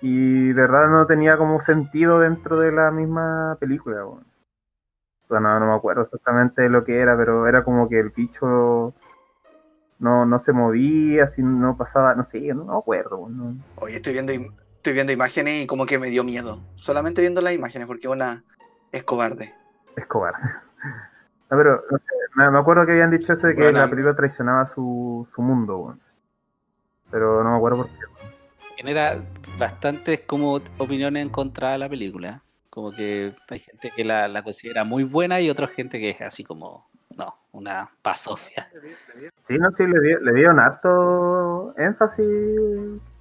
y 0.03 0.49
de 0.49 0.61
verdad 0.61 0.89
no 0.89 1.07
tenía 1.07 1.39
como 1.39 1.59
sentido 1.63 2.21
dentro 2.21 2.61
de 2.61 2.71
la 2.71 2.91
misma 2.91 3.57
película, 3.59 4.05
weón. 4.05 4.27
Bueno, 5.27 5.59
no 5.59 5.67
me 5.69 5.75
acuerdo 5.75 6.03
exactamente 6.03 6.69
lo 6.69 6.85
que 6.85 6.99
era, 7.01 7.17
pero 7.17 7.49
era 7.49 7.65
como 7.65 7.89
que 7.89 7.99
el 7.99 8.11
bicho 8.11 8.93
no, 9.99 10.27
no 10.27 10.39
se 10.39 10.53
movía, 10.53 11.25
así 11.25 11.43
no 11.43 11.77
pasaba, 11.77 12.15
no 12.15 12.25
sé, 12.25 12.41
no 12.55 12.65
me 12.65 12.77
acuerdo. 12.77 13.29
no. 13.29 13.57
Oye, 13.77 13.97
estoy 13.97 14.13
viendo, 14.15 14.33
im- 14.33 14.53
estoy 14.77 14.93
viendo 14.93 15.13
imágenes 15.13 15.63
y 15.65 15.67
como 15.67 15.87
que 15.87 15.99
me 15.99 16.09
dio 16.09 16.25
miedo. 16.25 16.61
Solamente 16.75 17.21
viendo 17.21 17.41
las 17.41 17.53
imágenes, 17.55 17.87
porque 17.87 18.09
una 18.09 18.45
es 18.93 19.05
cobarde. 19.05 19.55
Es 19.97 20.07
cobarde. 20.07 20.41
No, 21.51 21.59
pero 21.59 21.85
no 21.91 21.99
sé, 21.99 22.05
me, 22.35 22.59
acuerdo 22.59 22.87
que 22.87 22.93
habían 22.93 23.11
dicho 23.11 23.33
eso 23.35 23.47
de 23.47 23.55
que 23.55 23.63
Bueno, 23.63 23.79
la 23.79 23.89
película 23.89 24.17
traicionaba 24.17 24.67
su, 24.67 25.29
su 25.33 25.43
mundo, 25.43 25.77
weón. 25.77 26.01
Pero 27.11 27.45
no 27.45 27.51
me 27.51 27.57
acuerdo 27.59 27.77
por 27.77 27.89
qué. 27.89 27.95
genera 28.77 29.23
bastantes 29.59 30.21
como 30.21 30.55
opiniones 30.79 31.23
en 31.23 31.29
contra 31.29 31.73
de 31.73 31.79
la 31.79 31.89
película. 31.89 32.43
Como 32.71 32.93
que 32.93 33.35
hay 33.51 33.61
gente 33.61 33.93
que 33.95 34.05
la, 34.05 34.27
la 34.27 34.43
considera 34.43 34.85
muy 34.85 35.05
buena 35.05 35.41
y 35.41 35.51
otra 35.51 35.69
gente 35.69 36.01
que 36.01 36.11
es 36.11 36.21
así 36.23 36.43
como, 36.43 36.89
no, 37.17 37.35
una 37.53 37.91
pasofia. 38.03 38.71
Sí, 39.43 39.59
no, 39.59 39.71
sí, 39.73 39.87
le, 39.87 40.01
di- 40.01 40.25
le 40.25 40.33
dieron 40.33 40.59
harto 40.61 41.75
énfasis 41.79 42.27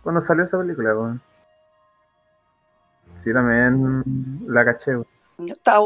cuando 0.01 0.21
salió 0.21 0.43
esa 0.43 0.57
película, 0.57 0.93
weón. 0.95 1.21
Sí, 3.23 3.31
también 3.33 4.03
la 4.47 4.65
caché, 4.65 4.91
weón. 4.91 5.07
Estaba, 5.47 5.85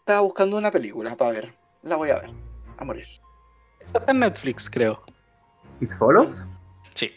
estaba 0.00 0.20
buscando 0.20 0.58
una 0.58 0.70
película 0.70 1.16
para 1.16 1.32
ver. 1.32 1.54
La 1.82 1.96
voy 1.96 2.10
a 2.10 2.16
ver. 2.16 2.30
A 2.78 2.84
morir. 2.84 3.06
Esa 3.80 3.98
está 3.98 4.12
en 4.12 4.20
Netflix, 4.20 4.68
creo. 4.68 5.02
¿It 5.80 5.90
Follows? 5.90 6.44
Sí. 6.94 7.10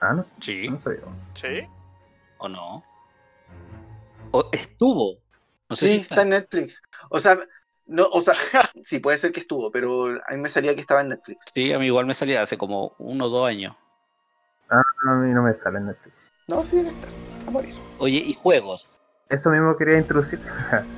Ah, 0.00 0.12
no, 0.12 0.26
Sí. 0.40 0.68
no 0.68 0.78
sabía. 0.78 1.00
Sí. 1.34 1.66
¿O 2.38 2.48
no? 2.48 2.84
O 4.32 4.48
estuvo. 4.52 5.18
No 5.70 5.76
sé 5.76 5.86
Sí, 5.86 5.94
si 5.94 6.00
está 6.02 6.22
en 6.22 6.30
Netflix. 6.30 6.82
O 7.10 7.18
sea, 7.18 7.36
no, 7.86 8.06
o 8.12 8.20
sea, 8.20 8.34
sí, 8.82 8.98
puede 8.98 9.18
ser 9.18 9.32
que 9.32 9.40
estuvo, 9.40 9.70
pero 9.70 10.04
a 10.26 10.32
mí 10.32 10.38
me 10.38 10.48
salía 10.48 10.74
que 10.74 10.80
estaba 10.80 11.02
en 11.02 11.10
Netflix. 11.10 11.46
Sí, 11.54 11.72
a 11.72 11.78
mí 11.78 11.86
igual 11.86 12.06
me 12.06 12.14
salía 12.14 12.42
hace 12.42 12.56
como 12.56 12.94
uno 12.98 13.26
o 13.26 13.28
dos 13.28 13.48
años. 13.48 13.76
A 14.68 15.14
mí 15.16 15.32
no 15.32 15.42
me 15.42 15.54
sale 15.54 15.78
en 15.78 15.86
Netflix. 15.86 16.32
No, 16.48 16.62
sí 16.62 16.76
debe 16.76 16.88
estar. 16.88 17.10
A 17.46 17.50
morir. 17.50 17.74
Oye, 17.98 18.18
¿y 18.18 18.34
juegos? 18.34 18.88
Eso 19.28 19.50
mismo 19.50 19.76
quería 19.76 19.98
introducir. 19.98 20.40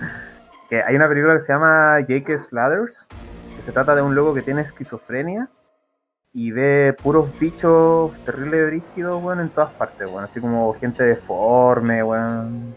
que 0.71 0.83
hay 0.83 0.95
una 0.97 1.09
película 1.09 1.35
que 1.35 1.41
se 1.41 1.53
llama 1.53 2.01
Jake 2.01 2.39
Slathers, 2.39 3.07
que 3.57 3.63
se 3.63 3.73
trata 3.73 3.95
de 3.95 4.03
un 4.03 4.15
loco 4.15 4.35
que 4.35 4.43
tiene 4.43 4.63
esquizofrenia 4.63 5.49
y 6.33 6.51
ve 6.51 6.95
puros 7.03 7.31
bichos 7.39 8.13
terribles 8.25 8.67
brígidos, 8.67 9.23
bueno, 9.23 9.43
en 9.43 9.49
todas 9.49 9.73
partes, 9.73 10.11
bueno, 10.11 10.29
así 10.29 10.39
como 10.41 10.75
gente 10.75 11.03
deforme, 11.03 12.03
bueno. 12.03 12.75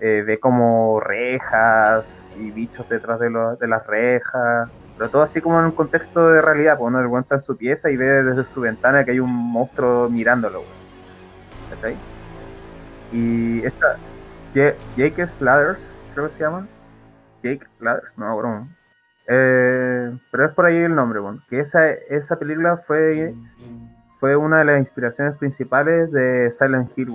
Eh, 0.00 0.22
ve 0.26 0.40
como 0.40 0.98
rejas 1.00 2.30
y 2.36 2.50
bichos 2.50 2.88
detrás 2.88 3.20
de, 3.20 3.30
las 3.30 3.86
rejas, 3.86 4.68
pero 4.96 5.08
todo 5.10 5.22
así 5.22 5.40
como 5.40 5.60
en 5.60 5.66
un 5.66 5.72
contexto 5.72 6.28
de 6.30 6.42
realidad, 6.42 6.78
pues 6.78 6.88
uno 6.88 7.02
le 7.02 7.08
cuenta 7.08 7.36
en 7.36 7.40
su 7.40 7.56
pieza 7.56 7.90
y 7.90 7.96
ve 7.96 8.06
desde 8.22 8.44
su 8.50 8.60
ventana 8.60 9.04
que 9.04 9.12
hay 9.12 9.20
un 9.20 9.32
monstruo 9.32 10.08
mirándolo. 10.10 10.62
¿Cachai? 11.70 11.96
Y 13.12 13.64
esta, 13.64 13.86
Ja- 14.54 14.74
Jake 14.96 15.26
Slathers, 15.26 15.96
creo 16.14 16.26
que 16.26 16.32
se 16.32 16.44
llama. 16.44 16.68
Jake 17.42 17.66
Ladders, 17.80 18.18
no, 18.18 18.36
broma. 18.36 18.68
Eh, 19.26 20.18
pero 20.30 20.46
es 20.46 20.52
por 20.54 20.66
ahí 20.66 20.76
el 20.78 20.94
nombre. 20.94 21.20
Que 21.48 21.60
esa, 21.60 21.90
esa 21.90 22.38
película 22.38 22.76
fue, 22.78 23.34
fue 24.20 24.36
una 24.36 24.58
de 24.58 24.64
las 24.64 24.78
inspiraciones 24.78 25.36
principales 25.36 26.10
de 26.12 26.50
Silent 26.50 26.90
Hill. 26.96 27.12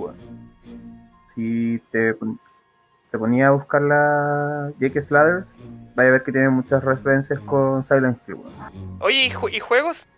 Si 1.34 1.82
te, 1.90 2.16
te 3.10 3.18
ponía 3.18 3.48
a 3.48 3.50
buscar 3.52 3.82
la 3.82 4.72
Jake 4.78 5.02
Slatters, 5.02 5.48
vaya 5.94 6.08
a 6.10 6.12
ver 6.12 6.22
que 6.22 6.32
tiene 6.32 6.48
muchas 6.50 6.82
referencias 6.84 7.40
con 7.40 7.82
Silent 7.82 8.18
Hill. 8.26 8.36
Oye, 9.00 9.26
¿y, 9.26 9.30
ju- 9.30 9.50
y 9.52 9.60
juegos? 9.60 10.08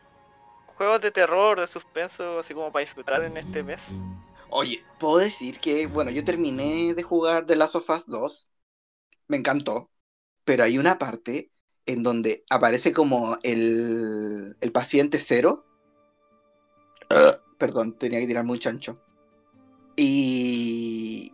Juegos 0.76 1.00
de 1.00 1.10
terror, 1.10 1.60
de 1.60 1.66
suspenso, 1.66 2.38
así 2.40 2.54
como 2.54 2.72
para 2.72 2.80
disfrutar 2.80 3.22
en 3.22 3.36
este 3.36 3.62
mes. 3.62 3.94
Oye, 4.50 4.84
puedo 4.98 5.18
decir 5.18 5.58
que, 5.60 5.86
bueno, 5.86 6.10
yo 6.10 6.24
terminé 6.24 6.92
de 6.94 7.02
jugar 7.02 7.46
The 7.46 7.56
Last 7.56 7.76
of 7.76 7.88
Us 7.88 8.06
2. 8.06 8.48
Me 9.28 9.36
encantó. 9.36 9.90
Pero 10.44 10.64
hay 10.64 10.76
una 10.76 10.98
parte 10.98 11.50
en 11.86 12.02
donde 12.02 12.44
aparece 12.50 12.92
como 12.92 13.36
el, 13.44 14.56
el 14.60 14.72
paciente 14.72 15.18
cero. 15.18 15.64
Ah, 17.10 17.38
perdón, 17.58 17.96
tenía 17.96 18.18
que 18.18 18.26
tirarme 18.26 18.50
un 18.52 18.58
chancho. 18.58 19.00
Y. 19.96 21.32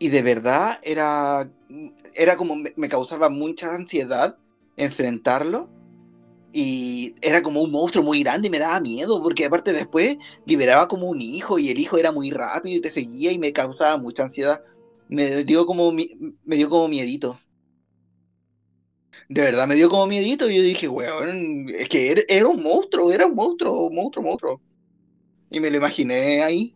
Y 0.00 0.08
de 0.08 0.22
verdad 0.22 0.80
era. 0.82 1.48
Era 2.16 2.36
como. 2.36 2.56
Me, 2.56 2.88
causaba 2.88 3.28
mucha 3.28 3.74
ansiedad 3.74 4.36
enfrentarlo. 4.76 5.68
Y 6.52 7.14
era 7.22 7.42
como 7.42 7.60
un 7.62 7.70
monstruo 7.70 8.02
muy 8.02 8.24
grande 8.24 8.48
y 8.48 8.50
me 8.50 8.58
daba 8.58 8.80
miedo, 8.80 9.22
porque 9.22 9.44
aparte 9.44 9.72
después 9.72 10.16
liberaba 10.46 10.88
como 10.88 11.08
un 11.08 11.20
hijo 11.20 11.60
y 11.60 11.70
el 11.70 11.78
hijo 11.78 11.96
era 11.96 12.10
muy 12.10 12.32
rápido 12.32 12.78
y 12.78 12.80
te 12.80 12.90
seguía 12.90 13.30
y 13.30 13.38
me 13.38 13.52
causaba 13.52 13.98
mucha 13.98 14.24
ansiedad. 14.24 14.60
Me 15.08 15.44
dio 15.44 15.66
como, 15.66 15.92
me 15.92 16.56
dio 16.56 16.70
como 16.70 16.88
miedito. 16.88 17.38
De 19.28 19.42
verdad, 19.42 19.68
me 19.68 19.76
dio 19.76 19.88
como 19.90 20.06
miedito 20.06 20.50
y 20.50 20.56
yo 20.56 20.62
dije, 20.62 20.88
weón, 20.88 21.68
es 21.68 21.88
que 21.88 22.10
era, 22.10 22.22
era 22.26 22.48
un 22.48 22.62
monstruo, 22.62 23.12
era 23.12 23.26
un 23.26 23.34
monstruo, 23.34 23.90
monstruo, 23.90 24.24
monstruo. 24.24 24.62
Y 25.50 25.60
me 25.60 25.70
lo 25.70 25.76
imaginé 25.76 26.42
ahí. 26.42 26.74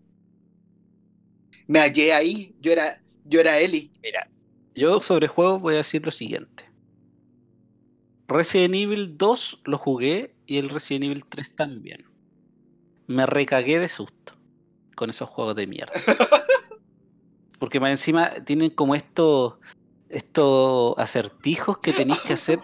Me 1.67 1.81
hallé 1.81 2.13
ahí, 2.13 2.55
yo 2.61 2.71
era, 2.73 3.03
yo 3.25 3.41
era 3.41 3.59
Eli. 3.59 3.91
Mira, 4.03 4.29
yo 4.75 5.01
sobre 5.01 5.29
juegos 5.29 5.61
voy 5.61 5.75
a 5.75 5.79
decir 5.79 6.05
lo 6.05 6.13
siguiente. 6.13 6.69
Resident 8.29 8.75
Evil 8.75 9.17
2 9.19 9.61
lo 9.65 9.79
jugué 9.79 10.35
y 10.47 10.59
el 10.59 10.71
Resident 10.71 11.05
Evil 11.05 11.25
3 11.29 11.55
también. 11.55 12.05
Me 13.07 13.27
recagué 13.27 13.79
de 13.79 13.89
susto 13.89 14.35
con 14.97 15.11
esos 15.11 15.29
juegos 15.29 15.57
de 15.57 15.67
mierda. 15.67 15.93
Porque 17.59 17.81
más 17.81 17.91
encima 17.91 18.31
tienen 18.45 18.71
como 18.71 18.95
estos 18.95 19.55
estos 20.09 20.95
acertijos 20.97 21.79
que 21.79 21.93
tenéis 21.93 22.21
que 22.21 22.35
hacer 22.35 22.61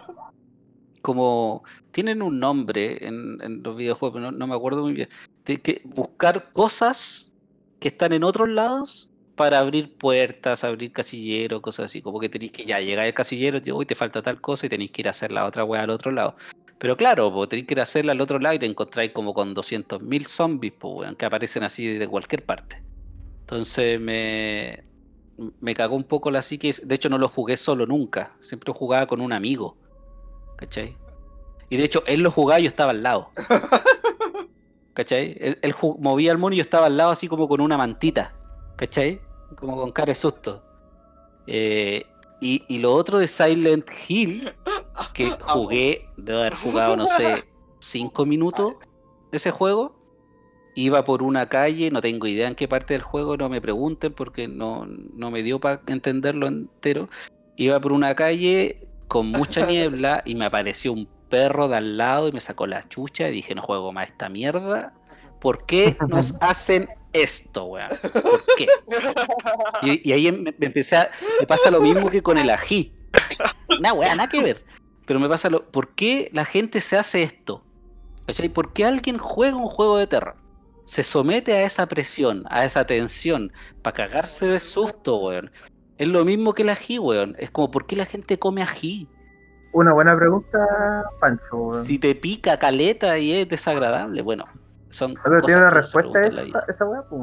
como 1.01 1.63
tienen 1.91 2.21
un 2.21 2.39
nombre 2.39 3.05
en, 3.05 3.41
en 3.41 3.63
los 3.63 3.75
videojuegos, 3.75 4.13
pero 4.13 4.31
no, 4.31 4.37
no 4.37 4.47
me 4.47 4.55
acuerdo 4.55 4.83
muy 4.83 4.93
bien. 4.93 5.09
De 5.45 5.59
que 5.59 5.81
buscar 5.83 6.51
cosas 6.53 7.31
que 7.79 7.89
están 7.89 8.13
en 8.13 8.23
otros 8.23 8.47
lados 8.47 9.10
para 9.41 9.57
abrir 9.57 9.97
puertas, 9.97 10.63
abrir 10.63 10.91
casilleros, 10.91 11.61
cosas 11.61 11.87
así, 11.87 11.99
como 11.99 12.19
que 12.19 12.29
tenéis 12.29 12.51
que 12.51 12.63
ya 12.63 12.79
llegar 12.79 13.07
al 13.07 13.13
casillero 13.15 13.59
y 13.65 13.71
hoy 13.71 13.87
te 13.87 13.95
falta 13.95 14.21
tal 14.21 14.39
cosa 14.39 14.67
y 14.67 14.69
tenéis 14.69 14.91
que 14.91 15.01
ir 15.01 15.07
a 15.07 15.09
hacer 15.09 15.31
la 15.31 15.47
otra 15.47 15.63
weá 15.63 15.81
al 15.81 15.89
otro 15.89 16.11
lado. 16.11 16.35
Pero 16.77 16.95
claro, 16.95 17.33
pues 17.33 17.49
tenéis 17.49 17.65
que 17.65 17.73
ir 17.73 17.79
a 17.79 17.83
hacerla 17.83 18.11
al 18.11 18.21
otro 18.21 18.37
lado 18.37 18.53
y 18.53 18.59
te 18.59 18.67
encontráis 18.67 19.13
como 19.13 19.33
con 19.33 19.55
200.000 19.55 20.25
zombies, 20.27 20.73
pues, 20.77 20.93
weón, 20.95 21.15
que 21.15 21.25
aparecen 21.25 21.63
así 21.63 21.87
de 21.87 22.07
cualquier 22.07 22.45
parte. 22.45 22.83
Entonces 23.39 23.99
me, 23.99 24.83
me 25.59 25.73
cagó 25.73 25.95
un 25.95 26.03
poco 26.03 26.29
la 26.29 26.43
psique. 26.43 26.71
De 26.83 26.93
hecho, 26.93 27.09
no 27.09 27.17
lo 27.17 27.27
jugué 27.27 27.57
solo 27.57 27.87
nunca. 27.87 28.35
Siempre 28.41 28.71
jugaba 28.71 29.07
con 29.07 29.21
un 29.21 29.33
amigo. 29.33 29.75
¿Cachai? 30.55 30.95
Y 31.71 31.77
de 31.77 31.83
hecho, 31.85 32.03
él 32.05 32.21
lo 32.21 32.29
jugaba 32.29 32.59
y 32.59 32.65
yo 32.65 32.69
estaba 32.69 32.91
al 32.91 33.01
lado. 33.01 33.31
¿Cachai? 34.93 35.35
Él, 35.39 35.57
él 35.63 35.73
movía 35.97 36.31
al 36.31 36.37
mono 36.37 36.53
y 36.53 36.57
yo 36.59 36.63
estaba 36.63 36.85
al 36.85 36.97
lado 36.97 37.09
así 37.09 37.27
como 37.27 37.47
con 37.47 37.59
una 37.59 37.75
mantita. 37.75 38.35
¿Cachai? 38.75 39.19
Como 39.55 39.77
con 39.77 39.91
cara 39.91 40.11
de 40.11 40.15
susto. 40.15 40.63
Eh, 41.47 42.05
y, 42.39 42.63
y 42.67 42.79
lo 42.79 42.93
otro 42.93 43.19
de 43.19 43.27
Silent 43.27 43.87
Hill, 44.07 44.51
que 45.13 45.29
jugué, 45.41 46.07
debo 46.17 46.39
haber 46.39 46.55
jugado, 46.55 46.95
no 46.95 47.07
sé, 47.07 47.43
cinco 47.79 48.25
minutos 48.25 48.73
ese 49.31 49.51
juego. 49.51 49.95
Iba 50.73 51.03
por 51.03 51.21
una 51.21 51.49
calle, 51.49 51.91
no 51.91 52.01
tengo 52.01 52.27
idea 52.27 52.47
en 52.47 52.55
qué 52.55 52.67
parte 52.67 52.93
del 52.93 53.03
juego, 53.03 53.35
no 53.35 53.49
me 53.49 53.59
pregunten 53.59 54.13
porque 54.13 54.47
no, 54.47 54.85
no 54.85 55.29
me 55.29 55.43
dio 55.43 55.59
para 55.59 55.81
entenderlo 55.87 56.47
entero. 56.47 57.09
Iba 57.57 57.79
por 57.79 57.91
una 57.91 58.15
calle 58.15 58.87
con 59.07 59.27
mucha 59.27 59.65
niebla 59.67 60.23
y 60.25 60.35
me 60.35 60.45
apareció 60.45 60.93
un 60.93 61.07
perro 61.29 61.67
de 61.67 61.77
al 61.77 61.97
lado 61.97 62.27
y 62.27 62.31
me 62.31 62.39
sacó 62.39 62.67
la 62.67 62.87
chucha 62.87 63.29
y 63.29 63.33
dije, 63.33 63.53
no 63.53 63.61
juego 63.61 63.91
más 63.91 64.07
esta 64.07 64.29
mierda. 64.29 64.93
¿Por 65.41 65.65
qué 65.65 65.97
nos 66.07 66.33
hacen 66.39 66.87
esto, 67.13 67.65
weón? 67.65 67.89
¿Por 68.13 68.45
qué? 68.55 68.67
Y, 69.81 70.09
y 70.09 70.13
ahí 70.13 70.31
me, 70.31 70.53
me 70.57 70.67
empecé 70.67 70.95
a, 70.95 71.09
me 71.41 71.47
pasa 71.47 71.69
lo 71.71 71.81
mismo 71.81 72.09
que 72.09 72.21
con 72.21 72.37
el 72.37 72.49
ají. 72.49 72.93
Nah, 73.81 73.93
weá, 73.93 74.15
nada 74.15 74.29
que 74.29 74.41
ver. 74.41 74.63
Pero 75.05 75.19
me 75.19 75.27
pasa 75.27 75.49
lo. 75.49 75.65
¿Por 75.65 75.89
qué 75.95 76.29
la 76.31 76.45
gente 76.45 76.79
se 76.79 76.97
hace 76.97 77.23
esto? 77.23 77.63
¿Cachai? 78.27 78.49
¿Por 78.49 78.71
qué 78.71 78.85
alguien 78.85 79.17
juega 79.17 79.57
un 79.57 79.67
juego 79.67 79.97
de 79.97 80.07
terror? 80.07 80.35
Se 80.85 81.03
somete 81.03 81.53
a 81.53 81.63
esa 81.63 81.87
presión, 81.87 82.43
a 82.49 82.63
esa 82.65 82.85
tensión, 82.85 83.51
para 83.81 83.93
cagarse 83.93 84.45
de 84.45 84.59
susto, 84.59 85.17
weón. 85.17 85.51
Es 85.97 86.07
lo 86.07 86.23
mismo 86.23 86.53
que 86.53 86.61
el 86.61 86.69
ají, 86.69 86.99
weón. 86.99 87.35
Es 87.39 87.49
como, 87.51 87.71
¿por 87.71 87.87
qué 87.87 87.95
la 87.95 88.05
gente 88.05 88.37
come 88.37 88.61
ají? 88.61 89.07
Una 89.73 89.93
buena 89.93 90.15
pregunta, 90.15 90.59
Pancho. 91.19 91.55
weón. 91.55 91.85
Si 91.85 91.97
te 91.97 92.13
pica 92.13 92.59
caleta 92.59 93.17
y 93.17 93.33
es 93.33 93.49
desagradable, 93.49 94.21
bueno, 94.21 94.45
son. 94.91 95.15
Pero 95.23 95.41
tiene 95.41 95.61
una 95.61 95.69
respuesta 95.69 96.21
esa, 96.21 96.43
esa 96.67 96.85
weá, 96.85 97.01
pues. 97.03 97.21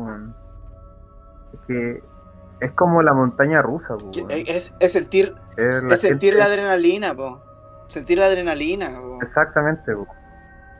Es 1.54 1.60
que 1.66 2.02
es 2.60 2.72
como 2.72 3.02
la 3.02 3.12
montaña 3.14 3.62
rusa, 3.62 3.96
pues. 3.96 4.16
Es, 4.48 4.74
es 4.80 4.92
sentir, 4.92 5.34
Es 5.56 5.82
la 5.82 5.94
es 5.94 6.00
sentir 6.00 6.32
gente- 6.34 6.38
la 6.38 6.44
adrenalina, 6.46 7.14
po. 7.14 7.40
Sentir 7.88 8.18
la 8.18 8.26
adrenalina, 8.26 8.90
po. 9.00 9.18
Exactamente, 9.22 9.94
po. 9.94 10.06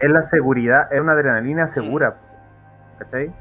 es 0.01 0.11
la 0.11 0.22
seguridad, 0.22 0.93
es 0.93 1.01
una 1.01 1.12
adrenalina 1.12 1.66
segura, 1.66 2.18
¿cachai? 2.99 3.32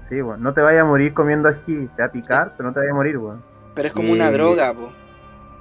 Sí, 0.00 0.20
bueno, 0.20 0.42
no 0.42 0.52
te 0.52 0.60
vayas 0.60 0.82
a 0.82 0.84
morir 0.84 1.14
comiendo 1.14 1.48
ají, 1.48 1.88
te 1.96 2.02
va 2.02 2.08
a 2.08 2.12
picar, 2.12 2.52
pero 2.56 2.68
no 2.68 2.72
te 2.74 2.80
vayas 2.80 2.92
a 2.92 2.96
morir, 2.96 3.16
weón. 3.18 3.42
Pero 3.74 3.88
es 3.88 3.94
como 3.94 4.12
una 4.12 4.30
droga, 4.30 4.74
po. 4.74 4.92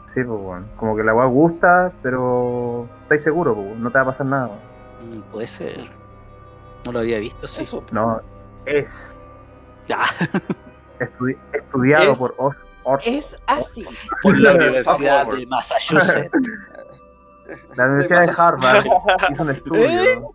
Sí, 0.08 0.24
pues, 0.24 0.40
weón. 0.42 0.66
Como 0.78 0.96
que 0.98 1.04
la 1.04 1.14
weá 1.14 1.26
gusta, 1.28 1.92
pero 2.02 2.88
estáis 3.04 3.24
seguros, 3.24 3.56
pues, 3.56 3.78
no 3.78 3.90
te 3.92 3.98
va 4.00 4.02
a 4.02 4.06
pasar 4.06 4.26
nada, 4.26 4.48
weón. 4.48 5.20
Mm, 5.20 5.22
puede 5.32 5.48
ser. 5.48 5.90
No 6.86 6.92
lo 6.92 7.00
había 7.00 7.20
visto, 7.20 7.48
sí. 7.48 7.64
Eso. 7.64 7.84
No, 7.92 8.22
es 8.66 9.16
Ya, 9.88 10.00
estudi- 11.00 11.38
estudiado 11.54 12.12
Es- 12.14 12.18
por 12.18 12.36
Or- 12.38 13.02
Es 13.06 13.40
así. 13.48 13.86
por 14.24 14.38
la 14.40 14.54
Universidad 14.56 15.28
de 15.28 15.46
Massachusetts. 15.46 16.32
la 17.78 17.86
Universidad 17.86 18.26
de 18.26 18.34
Harvard 18.36 18.86
hizo 19.30 19.44
un 19.44 19.50
estudio. 19.52 20.34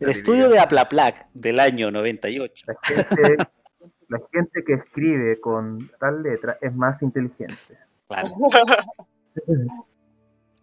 El 0.00 0.10
estudio 0.10 0.48
de 0.48 0.58
Aplaplac 0.58 1.26
del 1.34 1.60
año 1.60 1.90
98. 1.90 2.64
La 2.66 2.74
gente, 2.82 3.36
la 4.08 4.20
gente 4.32 4.64
que 4.64 4.74
escribe 4.74 5.38
con 5.40 5.90
tal 5.98 6.22
letra 6.22 6.56
es 6.62 6.74
más 6.74 7.02
inteligente. 7.02 7.78
Claro. 8.08 8.28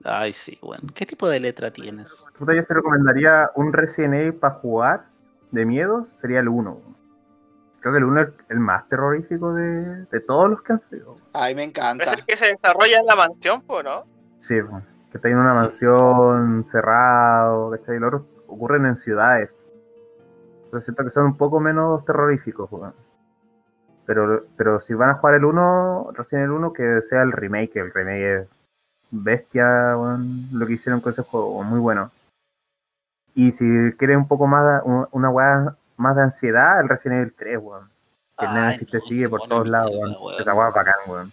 Ay, 0.07 0.31
sí, 0.31 0.57
bueno. 0.61 0.87
¿Qué 0.95 1.05
tipo 1.05 1.27
de 1.27 1.39
letra 1.39 1.71
tienes? 1.71 2.23
Puta, 2.37 2.53
yo 2.53 2.63
se 2.63 2.73
recomendaría 2.73 3.51
un 3.55 3.73
Resident 3.73 4.13
Evil 4.13 4.35
para 4.35 4.55
jugar 4.55 5.05
de 5.51 5.65
miedo, 5.65 6.05
sería 6.05 6.39
el 6.39 6.47
1. 6.47 6.81
Creo 7.81 7.93
que 7.93 7.97
el 7.99 8.05
1 8.05 8.21
es 8.21 8.29
el 8.49 8.59
más 8.59 8.87
terrorífico 8.87 9.53
de, 9.53 10.05
de 10.05 10.19
todos 10.21 10.49
los 10.49 10.61
que 10.61 10.73
han 10.73 10.79
salido. 10.79 11.17
Ay, 11.33 11.55
me 11.55 11.63
encanta. 11.63 12.05
Es 12.05 12.13
el 12.13 12.25
que 12.25 12.37
se 12.37 12.45
desarrolla 12.47 12.99
en 12.99 13.05
la 13.05 13.15
mansión, 13.15 13.63
¿no? 13.67 14.05
Sí, 14.39 14.55
que 15.11 15.17
está 15.17 15.27
en 15.27 15.37
una 15.37 15.53
mansión 15.53 16.63
cerrado, 16.63 17.71
¿cachai? 17.71 17.97
Y 17.97 17.99
los 17.99 18.07
otros 18.07 18.23
ocurren 18.47 18.85
en 18.85 18.95
ciudades. 18.95 19.49
Entonces 20.63 20.85
siento 20.85 21.03
que 21.03 21.09
son 21.09 21.25
un 21.25 21.37
poco 21.37 21.59
menos 21.59 22.05
terroríficos, 22.05 22.71
weón. 22.71 22.93
Pero, 24.05 24.45
pero 24.55 24.79
si 24.79 24.93
van 24.93 25.09
a 25.09 25.15
jugar 25.15 25.35
el 25.35 25.43
1, 25.43 26.11
recién 26.13 26.41
el 26.41 26.51
1, 26.51 26.71
que 26.71 27.01
sea 27.01 27.23
el 27.23 27.33
remake. 27.33 27.75
El 27.75 27.91
remake 27.93 28.41
es 28.41 28.47
bestia, 29.11 29.95
weón, 29.97 30.49
lo 30.51 30.65
que 30.67 30.73
hicieron 30.73 31.01
con 31.01 31.11
ese 31.11 31.21
juego, 31.23 31.63
muy 31.63 31.79
bueno. 31.79 32.11
Y 33.35 33.51
si 33.51 33.65
quieren 33.97 34.17
un 34.17 34.27
poco 34.27 34.47
más, 34.47 34.81
una 35.11 35.29
weá 35.29 35.75
más 35.97 36.15
de 36.15 36.23
ansiedad, 36.23 36.79
el 36.81 36.89
Resident 36.89 37.21
Evil 37.21 37.33
3, 37.37 37.57
weón. 37.61 37.89
Que 38.37 38.45
el 38.45 38.53
Nemesis 38.53 38.87
te 38.89 38.97
no, 38.97 39.01
sigue 39.01 39.23
se 39.23 39.29
por 39.29 39.47
todos 39.47 39.67
lados, 39.67 39.91
weón. 39.95 40.15
Esa 40.39 40.53
weá 40.53 40.69
es 40.69 40.73
bacán, 40.73 40.95
weón. 41.07 41.31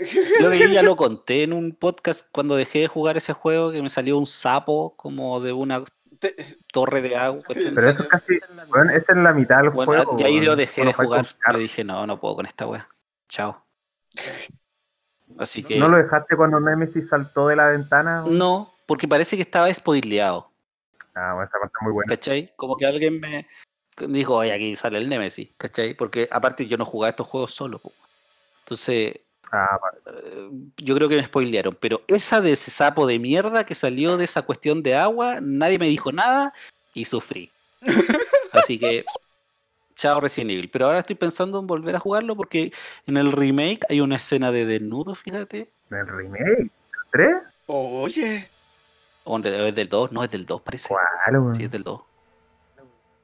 Yo 0.40 0.50
que 0.50 0.72
ya 0.72 0.82
lo 0.82 0.96
conté 0.96 1.42
en 1.44 1.52
un 1.52 1.72
podcast 1.74 2.26
cuando 2.32 2.56
dejé 2.56 2.80
de 2.80 2.88
jugar 2.88 3.16
ese 3.16 3.32
juego 3.32 3.70
que 3.70 3.82
me 3.82 3.88
salió 3.88 4.18
un 4.18 4.26
sapo 4.26 4.94
como 4.96 5.40
de 5.40 5.52
una 5.52 5.84
Te- 6.18 6.34
torre 6.72 7.02
de 7.02 7.16
agua. 7.16 7.42
Pero 7.48 7.88
eso 7.88 8.02
es 8.02 8.08
casi, 8.08 8.40
weón, 8.72 8.90
esa 8.90 9.12
es 9.12 9.18
la 9.18 9.32
mitad 9.32 9.58
del 9.58 9.70
Bueno, 9.70 9.92
juego. 10.04 10.16
y 10.18 10.22
ahí 10.24 10.36
yo 10.40 10.46
weón. 10.52 10.58
dejé 10.58 10.84
de 10.84 10.92
jugar. 10.92 11.26
Yo 11.52 11.58
dije, 11.58 11.84
no, 11.84 12.06
no 12.06 12.18
puedo 12.20 12.36
con 12.36 12.46
esta 12.46 12.66
wea. 12.66 12.88
Chao. 13.28 13.64
Así 15.38 15.62
que. 15.62 15.78
¿No 15.78 15.88
lo 15.88 15.96
dejaste 15.96 16.36
cuando 16.36 16.60
Nemesis 16.60 17.08
saltó 17.08 17.48
de 17.48 17.56
la 17.56 17.68
ventana? 17.68 18.24
No, 18.26 18.72
porque 18.86 19.08
parece 19.08 19.36
que 19.36 19.42
estaba 19.42 19.72
spoileado. 19.72 20.50
Ah, 21.14 21.34
bueno, 21.34 21.44
esa 21.44 21.58
parte 21.58 21.74
es 21.78 21.82
muy 21.82 21.92
buena. 21.92 22.14
¿Cachai? 22.14 22.52
Como 22.56 22.76
que 22.76 22.86
alguien 22.86 23.20
me 23.20 23.46
dijo, 24.08 24.36
oye, 24.36 24.52
aquí 24.52 24.76
sale 24.76 24.98
el 24.98 25.08
Nemesis, 25.08 25.50
¿cachai? 25.56 25.94
Porque 25.94 26.28
aparte 26.30 26.66
yo 26.66 26.76
no 26.76 26.84
jugaba 26.84 27.10
estos 27.10 27.26
juegos 27.26 27.52
solo. 27.54 27.78
po. 27.78 27.92
Entonces, 28.60 29.20
Ah, 29.52 29.78
vale. 29.82 30.18
Eh, 30.18 30.48
yo 30.78 30.94
creo 30.94 31.10
que 31.10 31.16
me 31.16 31.26
spoilearon, 31.26 31.76
pero 31.78 32.00
esa 32.08 32.40
de 32.40 32.52
ese 32.52 32.70
sapo 32.70 33.06
de 33.06 33.18
mierda 33.18 33.64
que 33.64 33.74
salió 33.74 34.16
de 34.16 34.24
esa 34.24 34.42
cuestión 34.42 34.82
de 34.82 34.96
agua, 34.96 35.40
nadie 35.42 35.78
me 35.78 35.88
dijo 35.88 36.10
nada 36.10 36.54
y 36.94 37.04
sufrí. 37.04 37.50
Así 38.52 38.78
que, 38.78 39.04
chao 40.02 40.20
Resident 40.20 40.50
Evil. 40.50 40.68
Pero 40.68 40.86
ahora 40.86 40.98
estoy 40.98 41.14
pensando 41.14 41.60
en 41.60 41.66
volver 41.68 41.94
a 41.94 42.00
jugarlo 42.00 42.34
porque 42.34 42.72
en 43.06 43.16
el 43.16 43.30
remake 43.30 43.80
hay 43.88 44.00
una 44.00 44.16
escena 44.16 44.50
de 44.50 44.66
desnudo, 44.66 45.14
fíjate. 45.14 45.70
¿En 45.90 45.96
el 45.98 46.06
remake? 46.08 46.70
¿Tres? 47.12 47.36
Oye, 47.66 48.50
O 49.24 49.38
es 49.38 49.74
del 49.74 49.88
2, 49.88 50.10
no, 50.10 50.24
es 50.24 50.30
del 50.32 50.44
2 50.44 50.60
parece. 50.62 50.88
¿Cuál, 50.88 51.38
weón? 51.38 51.54
Sí, 51.54 51.64
es 51.64 51.70
del 51.70 51.84
2. 51.84 52.02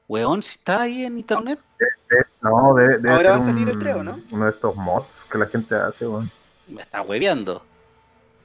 Weón, 0.07 0.41
si 0.41 0.55
está 0.57 0.83
ahí 0.83 1.03
en 1.03 1.19
internet. 1.19 1.59
No, 2.41 2.73
debe, 2.73 2.97
debe 2.99 3.09
Ahora 3.09 3.23
ser 3.23 3.31
va 3.31 3.35
a 3.35 3.39
salir 3.41 3.63
un- 3.63 3.69
el 3.73 3.79
tres, 3.79 3.95
¿o 3.95 4.03
no? 4.03 4.19
Uno 4.31 4.45
de 4.45 4.51
estos 4.51 4.75
mods 4.75 5.25
que 5.29 5.37
la 5.37 5.47
gente 5.47 5.75
hace, 5.75 6.07
weón. 6.07 6.31
Me 6.67 6.81
está 6.81 7.01
hueveando. 7.01 7.61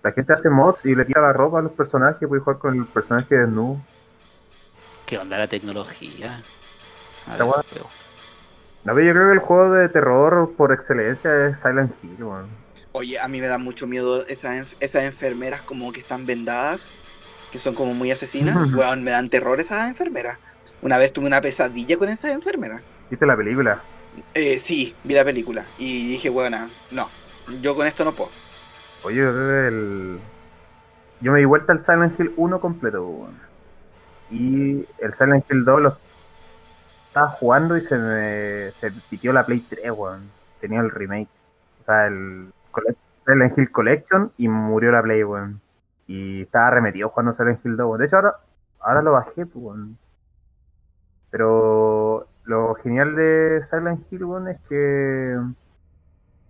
La 0.03 0.11
gente 0.13 0.33
hace 0.33 0.51
mods 0.51 0.85
y 0.85 0.95
le 0.95 1.07
quita 1.07 1.21
la 1.21 1.33
ropa 1.33 1.61
a 1.61 1.63
los 1.63 1.73
personajes 1.73 2.21
y 2.21 2.27
puede 2.27 2.43
jugar 2.43 2.59
con 2.59 2.77
el 2.77 2.85
personaje 2.87 3.37
desnudo. 3.37 3.79
¿Qué 5.07 5.19
onda 5.19 5.39
la 5.39 5.47
tecnología? 5.47 6.43
A 7.29 7.37
ver. 7.37 7.49
No, 8.85 8.95
pero 8.95 9.07
yo 9.07 9.13
creo 9.15 9.27
que 9.29 9.33
el 9.35 9.39
juego 9.39 9.73
de 9.73 9.89
terror 9.89 10.53
por 10.57 10.73
excelencia 10.73 11.47
es 11.49 11.59
Silent 11.61 11.93
Hill, 12.03 12.23
weón. 12.23 12.47
oye, 12.93 13.19
a 13.19 13.29
mí 13.29 13.41
me 13.41 13.47
da 13.47 13.57
mucho 13.59 13.87
miedo 13.87 14.25
esas, 14.27 14.57
enf- 14.57 14.77
esas 14.81 15.05
enfermeras 15.05 15.63
como 15.63 15.91
que 15.93 16.01
están 16.01 16.27
vendadas, 16.27 16.93
que 17.51 17.59
son 17.59 17.75
como 17.75 17.95
muy 17.95 18.11
asesinas. 18.11 18.57
Weón, 18.75 19.03
me 19.03 19.11
dan 19.11 19.29
terror 19.31 19.59
esas 19.61 19.89
enfermeras. 19.89 20.39
Una 20.83 20.99
vez 20.99 21.13
tuve 21.13 21.27
una 21.27 21.41
pesadilla 21.41 21.97
con 21.97 22.09
esas 22.11 22.33
enfermeras. 22.33 22.83
¿Viste 23.09 23.25
la 23.25 23.37
película? 23.37 23.81
Eh, 24.35 24.59
sí, 24.59 24.95
vi 25.03 25.15
la 25.15 25.25
película 25.25 25.65
y 25.79 26.09
dije, 26.09 26.29
bueno, 26.31 26.69
no, 26.91 27.09
yo 27.63 27.75
con 27.75 27.87
esto 27.87 28.05
no 28.05 28.13
puedo. 28.13 28.31
Oye, 29.03 29.21
el... 29.23 30.19
Yo 31.21 31.33
me 31.33 31.39
di 31.39 31.45
vuelta 31.47 31.73
al 31.73 31.81
Silent 31.81 32.19
Hill 32.21 32.33
1 32.37 32.61
completo, 32.61 33.03
weón. 33.07 33.39
Y 34.31 34.85
el 34.99 35.15
Silent 35.15 35.45
Hill 35.51 35.65
2 35.65 35.81
lo 35.81 35.99
estaba 37.15 37.29
jugando 37.31 37.77
y 37.77 37.81
se 37.83 37.97
me 37.97 38.71
se 38.73 38.91
pitió 39.09 39.33
la 39.33 39.47
Play 39.47 39.61
3, 39.61 39.91
weón. 39.93 40.31
Tenía 40.61 40.81
el 40.81 40.91
remake. 40.91 41.29
O 41.81 41.85
sea, 41.85 42.07
el 42.09 42.53
Silent 43.27 43.57
Hill 43.59 43.71
Collection 43.71 44.33
y 44.37 44.49
murió 44.49 44.91
la 44.93 45.03
Play, 45.03 45.23
weón. 45.25 45.61
Y 46.07 46.43
estaba 46.43 46.71
remetido 46.71 47.09
jugando 47.11 47.33
Silent 47.33 47.65
Hill 47.65 47.77
2, 47.77 47.87
weón. 47.87 48.01
De 48.01 48.07
hecho, 48.07 48.17
ahora, 48.17 48.35
ahora 48.81 49.03
lo 49.03 49.13
bajé, 49.13 49.47
pues, 49.47 49.65
weón. 49.65 49.99
Pero 51.31 52.27
lo 52.45 52.75
genial 52.77 53.15
de 53.17 53.61
Silent 53.63 54.11
Hill, 54.11 54.25
weón, 54.25 54.49
es 54.49 54.61
que 54.69 55.37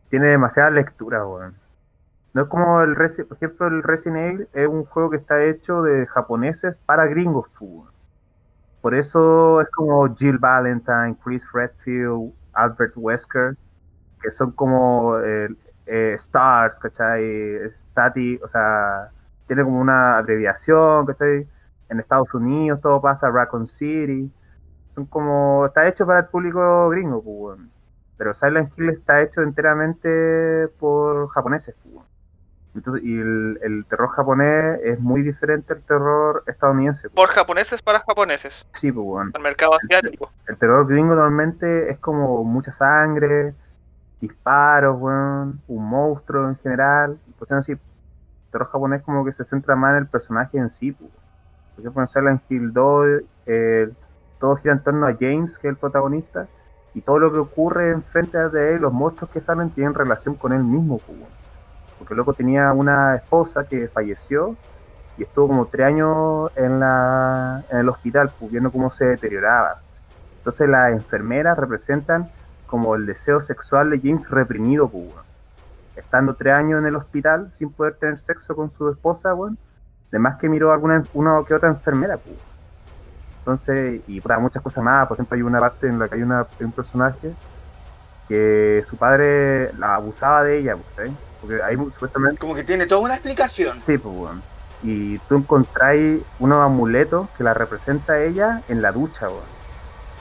tiene 0.08 0.28
demasiada 0.28 0.70
lectura, 0.70 1.26
weón. 1.26 1.54
No 2.34 2.42
es 2.44 2.48
como 2.48 2.82
el 2.82 2.96
Resi- 2.96 3.26
por 3.26 3.38
ejemplo, 3.38 3.68
el 3.68 3.82
Resident 3.84 4.18
Evil 4.34 4.48
es 4.54 4.68
un 4.68 4.86
juego 4.86 5.10
que 5.10 5.18
está 5.18 5.42
hecho 5.44 5.82
de 5.82 6.06
japoneses 6.06 6.76
para 6.86 7.06
gringos, 7.06 7.48
pues, 7.58 7.70
weón. 7.72 7.93
Por 8.84 8.94
eso 8.94 9.62
es 9.62 9.70
como 9.70 10.14
Jill 10.14 10.36
Valentine, 10.36 11.16
Chris 11.24 11.50
Redfield, 11.54 12.34
Albert 12.52 12.92
Wesker, 12.96 13.56
que 14.20 14.30
son 14.30 14.50
como 14.50 15.18
eh, 15.20 15.48
eh, 15.86 16.12
stars, 16.18 16.78
¿cachai? 16.78 17.60
Stati, 17.72 18.38
o 18.44 18.46
sea, 18.46 19.08
tiene 19.46 19.64
como 19.64 19.80
una 19.80 20.18
abreviación, 20.18 21.06
¿cachai? 21.06 21.48
En 21.88 21.98
Estados 21.98 22.34
Unidos 22.34 22.78
todo 22.82 23.00
pasa 23.00 23.30
Raccoon 23.30 23.66
City. 23.66 24.30
Son 24.90 25.06
como, 25.06 25.64
está 25.64 25.88
hecho 25.88 26.04
para 26.04 26.18
el 26.18 26.26
público 26.26 26.90
gringo, 26.90 27.22
pues. 27.24 27.58
Pero 28.18 28.34
Silent 28.34 28.70
Hill 28.76 28.90
está 28.90 29.22
hecho 29.22 29.40
enteramente 29.40 30.68
por 30.78 31.30
japoneses, 31.30 31.74
pues. 31.82 32.03
Entonces, 32.74 33.04
y 33.04 33.16
el, 33.16 33.58
el 33.62 33.84
terror 33.86 34.08
japonés 34.10 34.80
es 34.82 34.98
muy 34.98 35.22
diferente 35.22 35.74
al 35.74 35.82
terror 35.82 36.42
estadounidense. 36.46 37.08
Por 37.08 37.28
japoneses 37.28 37.82
para 37.82 38.00
japoneses. 38.00 38.66
Sí, 38.72 38.90
pues, 38.90 39.06
weón. 39.06 39.30
Al 39.32 39.42
mercado 39.42 39.74
asiático. 39.74 40.30
El 40.48 40.56
terror 40.56 40.86
gringo 40.86 41.14
normalmente 41.14 41.90
es 41.90 41.98
como 41.98 42.42
mucha 42.42 42.72
sangre, 42.72 43.54
disparos, 44.20 45.00
weón, 45.00 45.60
un 45.68 45.88
monstruo 45.88 46.48
en 46.48 46.56
general. 46.58 47.18
cuestiones 47.38 47.64
así. 47.64 47.72
El 47.72 47.78
terror 48.50 48.68
japonés 48.70 49.02
como 49.02 49.24
que 49.24 49.32
se 49.32 49.44
centra 49.44 49.76
más 49.76 49.92
en 49.92 49.98
el 49.98 50.06
personaje 50.06 50.58
en 50.58 50.68
sí. 50.68 50.90
pues. 50.92 51.10
Por 51.76 51.80
ejemplo, 51.80 52.02
en 52.02 52.08
Silent 52.08 52.42
Hill 52.50 52.72
2, 52.72 53.06
eh, 53.46 53.90
todo 54.40 54.56
gira 54.56 54.74
en 54.74 54.82
torno 54.82 55.06
a 55.06 55.14
James, 55.14 55.58
que 55.58 55.68
es 55.68 55.72
el 55.72 55.76
protagonista, 55.76 56.46
y 56.94 57.00
todo 57.00 57.18
lo 57.18 57.32
que 57.32 57.38
ocurre 57.38 57.90
enfrente 57.90 58.38
de 58.48 58.74
él, 58.74 58.82
los 58.82 58.92
monstruos 58.92 59.30
que 59.30 59.40
salen, 59.40 59.70
tienen 59.70 59.94
relación 59.94 60.34
con 60.34 60.52
él 60.52 60.62
mismo. 60.62 60.98
pues. 60.98 61.18
Porque 61.98 62.14
loco 62.14 62.34
tenía 62.34 62.72
una 62.72 63.16
esposa 63.16 63.64
que 63.64 63.88
falleció 63.88 64.56
y 65.16 65.22
estuvo 65.22 65.48
como 65.48 65.66
tres 65.66 65.86
años 65.86 66.50
en, 66.56 66.80
la, 66.80 67.64
en 67.70 67.78
el 67.78 67.88
hospital, 67.88 68.32
pues, 68.38 68.50
viendo 68.50 68.70
cómo 68.70 68.90
se 68.90 69.04
deterioraba. 69.06 69.80
Entonces 70.38 70.68
las 70.68 70.92
enfermeras 70.92 71.56
representan 71.56 72.30
como 72.66 72.94
el 72.96 73.06
deseo 73.06 73.40
sexual 73.40 73.90
de 73.90 74.00
James 74.00 74.28
reprimido, 74.28 74.88
pues. 74.88 75.08
Estando 75.96 76.34
tres 76.34 76.54
años 76.54 76.80
en 76.80 76.86
el 76.86 76.96
hospital 76.96 77.52
sin 77.52 77.70
poder 77.70 77.94
tener 77.94 78.18
sexo 78.18 78.56
con 78.56 78.70
su 78.70 78.90
esposa, 78.90 79.32
weón. 79.34 79.56
Además 80.10 80.38
que 80.38 80.48
miró 80.48 80.72
alguna 80.72 81.02
una 81.12 81.42
que 81.46 81.54
otra 81.54 81.68
enfermera, 81.68 82.16
pues. 82.16 82.36
Entonces, 83.38 84.00
y 84.06 84.20
puta, 84.20 84.38
muchas 84.38 84.62
cosas 84.62 84.82
más. 84.82 85.06
Por 85.06 85.16
ejemplo, 85.16 85.36
hay 85.36 85.42
una 85.42 85.60
parte 85.60 85.86
en 85.86 85.98
la 85.98 86.08
que 86.08 86.16
hay 86.16 86.22
un 86.22 86.72
personaje 86.72 87.34
que 88.26 88.84
su 88.88 88.96
padre 88.96 89.72
la 89.74 89.94
abusaba 89.94 90.42
de 90.42 90.58
ella, 90.58 90.76
pues. 90.76 91.10
Porque 91.46 91.62
ahí 91.62 91.76
supuestamente 91.76 92.38
Como 92.38 92.54
que 92.54 92.64
tiene 92.64 92.86
toda 92.86 93.02
una 93.02 93.14
explicación. 93.14 93.78
Sí, 93.80 93.98
pues, 93.98 94.14
weón. 94.16 94.42
Y 94.82 95.18
tú 95.20 95.36
encontráis 95.36 96.22
unos 96.38 96.64
amuletos 96.64 97.28
que 97.36 97.44
la 97.44 97.54
representa 97.54 98.14
a 98.14 98.22
ella 98.22 98.62
en 98.68 98.80
la 98.82 98.92
ducha, 98.92 99.28
weón. 99.28 99.42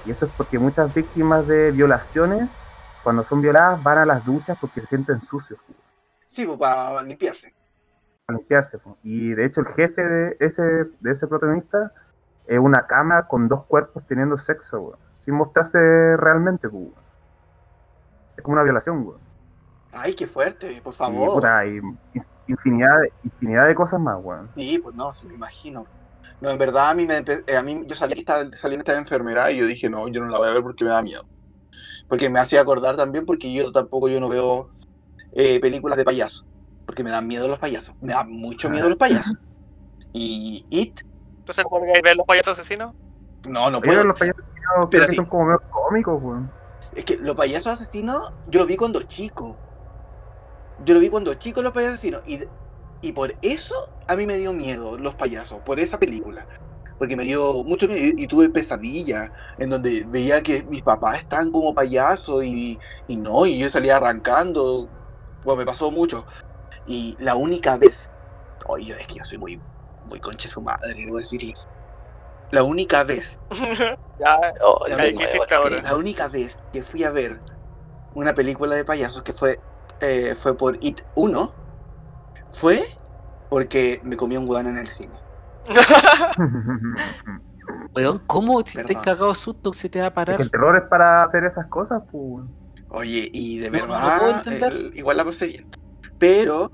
Y 0.06 0.12
eso 0.12 0.26
es 0.26 0.32
porque 0.36 0.60
muchas 0.60 0.94
víctimas 0.94 1.48
de 1.48 1.72
violaciones, 1.72 2.50
cuando 3.04 3.24
son 3.24 3.42
violadas, 3.42 3.82
van 3.84 4.00
a 4.00 4.06
las 4.06 4.26
duchas 4.26 4.58
porque 4.60 4.82
se 4.82 4.88
sienten 4.88 5.22
sucios, 5.22 5.60
weón, 5.68 5.82
Sí, 6.28 6.46
pues 6.46 6.58
para 6.58 7.02
limpiarse. 7.04 7.54
para 8.26 8.38
limpiarse. 8.40 8.78
weón. 8.84 8.98
Y 9.04 9.30
de 9.34 9.46
hecho 9.46 9.62
el 9.62 9.68
jefe 9.68 10.02
de 10.04 10.38
ese, 10.40 10.62
de 11.00 11.12
ese 11.12 11.28
protagonista 11.28 11.94
es 12.48 12.60
una 12.60 12.86
cama 12.88 13.28
con 13.28 13.48
dos 13.48 13.64
cuerpos 13.66 14.04
teniendo 14.08 14.38
sexo, 14.38 14.80
weón. 14.82 15.00
Sin 15.14 15.36
mostrarse 15.36 16.18
realmente, 16.18 16.68
weón. 16.68 16.94
Es 18.36 18.44
como 18.44 18.54
una 18.56 18.64
violación, 18.64 19.06
weón. 19.08 19.23
Ay, 19.94 20.16
qué 20.16 20.28
fuerte, 20.28 20.82
por 20.82 20.94
Y, 20.94 20.96
favor. 20.96 21.32
puta, 21.34 21.60
hay 21.60 21.80
infinidad, 22.48 23.00
de- 23.02 23.14
infinidad 23.24 23.68
de 23.68 23.76
cosas 23.76 24.00
más, 24.00 24.18
weón. 24.20 24.44
Sí, 24.56 24.80
pues 24.80 24.96
no, 24.96 25.14
sí 25.14 25.28
me 25.28 25.36
imagino. 25.36 25.86
No, 26.40 26.50
en 26.50 26.58
verdad 26.58 26.90
a 26.90 26.94
mí 26.94 27.06
me 27.06 27.18
eh, 27.18 27.56
a 27.58 27.64
mí 27.64 27.84
yo 27.86 27.96
salí 27.96 28.14
que 28.14 28.22
estaba 28.22 28.50
saliendo 28.54 28.82
esta 28.84 28.98
enfermera 28.98 29.52
y 29.52 29.58
yo 29.58 29.66
dije, 29.68 29.90
no, 29.90 30.08
yo 30.10 30.22
no 30.22 30.28
la 30.30 30.38
voy 30.38 30.50
a 30.50 30.54
ver 30.54 30.64
porque 30.64 30.84
me 30.84 30.90
da 30.92 31.02
miedo. 31.02 31.28
Porque 32.08 32.30
me 32.30 32.40
hacía 32.40 32.62
acordar 32.62 32.98
también 32.98 33.26
porque 33.26 33.54
yo 33.54 33.72
tampoco 33.72 34.10
yo 34.10 34.20
no 34.20 34.30
veo 34.30 34.72
eh, 35.34 35.60
películas 35.60 35.98
de 35.98 36.06
payasos, 36.06 36.46
porque 36.86 37.04
me 37.04 37.12
dan 37.12 37.28
miedo 37.28 37.48
los 37.48 37.60
payasos. 37.60 37.96
Me 38.02 38.14
dan 38.14 38.32
mucho 38.32 38.70
miedo 38.70 38.90
los 38.90 38.98
payasos. 38.98 39.34
Y 40.14 40.66
It, 40.70 41.00
Entonces, 41.40 41.66
¿no 41.72 41.80
ver 42.04 42.16
los 42.16 42.26
payasos 42.26 42.60
asesinos? 42.60 42.94
no, 43.46 43.70
no 43.70 43.82
puedo. 43.82 44.04
los 44.04 44.18
payasos 44.18 44.44
Pero 44.90 44.90
creo 44.90 45.08
que 45.08 45.12
sí. 45.12 45.18
son 45.18 45.26
como 45.26 45.46
medio 45.46 45.62
cómicos, 45.70 46.22
weón. 46.22 46.54
Es 46.92 47.06
que 47.06 47.18
los 47.18 47.36
payasos 47.36 47.74
asesinos 47.74 48.22
yo 48.46 48.60
lo 48.60 48.66
vi 48.66 48.76
cuando 48.76 49.02
chico. 49.04 49.60
Yo 50.78 50.94
lo 50.94 51.00
vi 51.00 51.10
cuando 51.10 51.34
chico 51.36 51.62
los 51.62 51.72
payasos 51.74 51.96
asesinos. 51.96 52.22
Y, 52.26 52.40
y 53.02 53.12
por 53.14 53.38
eso 53.42 53.76
a 54.08 54.16
mí 54.16 54.26
me 54.26 54.38
dio 54.38 54.54
miedo 54.54 54.98
los 54.98 55.16
payasos, 55.16 55.62
por 55.62 55.80
esa 55.80 56.00
película. 56.00 56.48
Porque 56.98 57.16
me 57.16 57.24
dio 57.24 57.64
mucho 57.66 57.88
miedo 57.88 58.00
y, 58.02 58.24
y 58.24 58.28
tuve 58.28 58.50
pesadillas 58.50 59.30
en 59.58 59.70
donde 59.70 60.06
veía 60.08 60.42
que 60.42 60.64
mis 60.64 60.84
papás 60.84 61.20
estaban 61.20 61.52
como 61.52 61.74
payasos 61.74 62.46
y, 62.46 62.80
y 63.08 63.18
no, 63.18 63.46
y 63.46 63.60
yo 63.60 63.70
salía 63.70 63.98
arrancando. 63.98 64.90
Bueno, 65.44 65.60
me 65.60 65.66
pasó 65.66 65.92
mucho. 65.92 66.26
Y 66.86 67.18
la 67.20 67.36
única 67.36 67.78
vez, 67.78 68.12
oye, 68.66 68.86
yo 68.88 68.96
es 68.96 69.08
que 69.08 69.16
yo 69.16 69.24
soy 69.24 69.38
muy, 69.38 69.62
muy 70.04 70.20
concha 70.20 70.50
su 70.50 70.62
madre, 70.62 70.94
debo 70.96 71.18
decirle. 71.18 71.54
La 72.52 72.64
única 72.64 73.04
vez 73.04 73.40
ya, 74.20 74.54
Oh, 74.62 74.80
la 74.88 74.96
ahora. 75.56 75.82
La 75.82 75.96
única 75.96 76.28
vez 76.28 76.60
que 76.72 76.84
fui 76.84 77.04
a 77.04 77.12
ver 77.12 77.42
una 78.12 78.34
película 78.34 78.76
de 78.76 78.86
payasos 78.86 79.24
que 79.24 79.34
fue, 79.34 79.60
eh, 80.04 80.36
fue 80.36 80.56
por 80.58 80.78
It 80.82 81.02
1 81.16 81.56
fue 82.50 82.86
porque 83.50 84.02
me 84.04 84.16
comí 84.18 84.38
un 84.38 84.46
guano 84.46 84.70
en 84.70 84.78
el 84.78 84.88
cine. 84.90 85.20
Weón, 87.96 88.24
¿cómo 88.28 88.62
si 88.66 88.80
te 88.80 88.96
cagado 88.96 89.36
susto 89.36 89.72
se 89.72 89.90
te 89.90 90.00
va 90.00 90.08
a 90.08 90.10
Es 90.10 90.16
parar? 90.16 90.38
que 90.38 90.44
el 90.44 90.52
terror 90.52 90.76
es 90.78 90.84
para 90.90 91.24
hacer 91.24 91.44
esas 91.44 91.68
cosas, 91.68 92.02
pues. 92.12 92.46
Oye, 92.90 93.30
y 93.34 93.58
de 93.60 93.70
No, 93.70 93.80
lo 93.80 93.88
verdad, 93.88 94.44
el- 94.48 94.92
igual 94.96 95.18
la 95.18 95.26
pasé 95.26 95.48
bien. 95.48 95.68
Pero, 96.18 96.72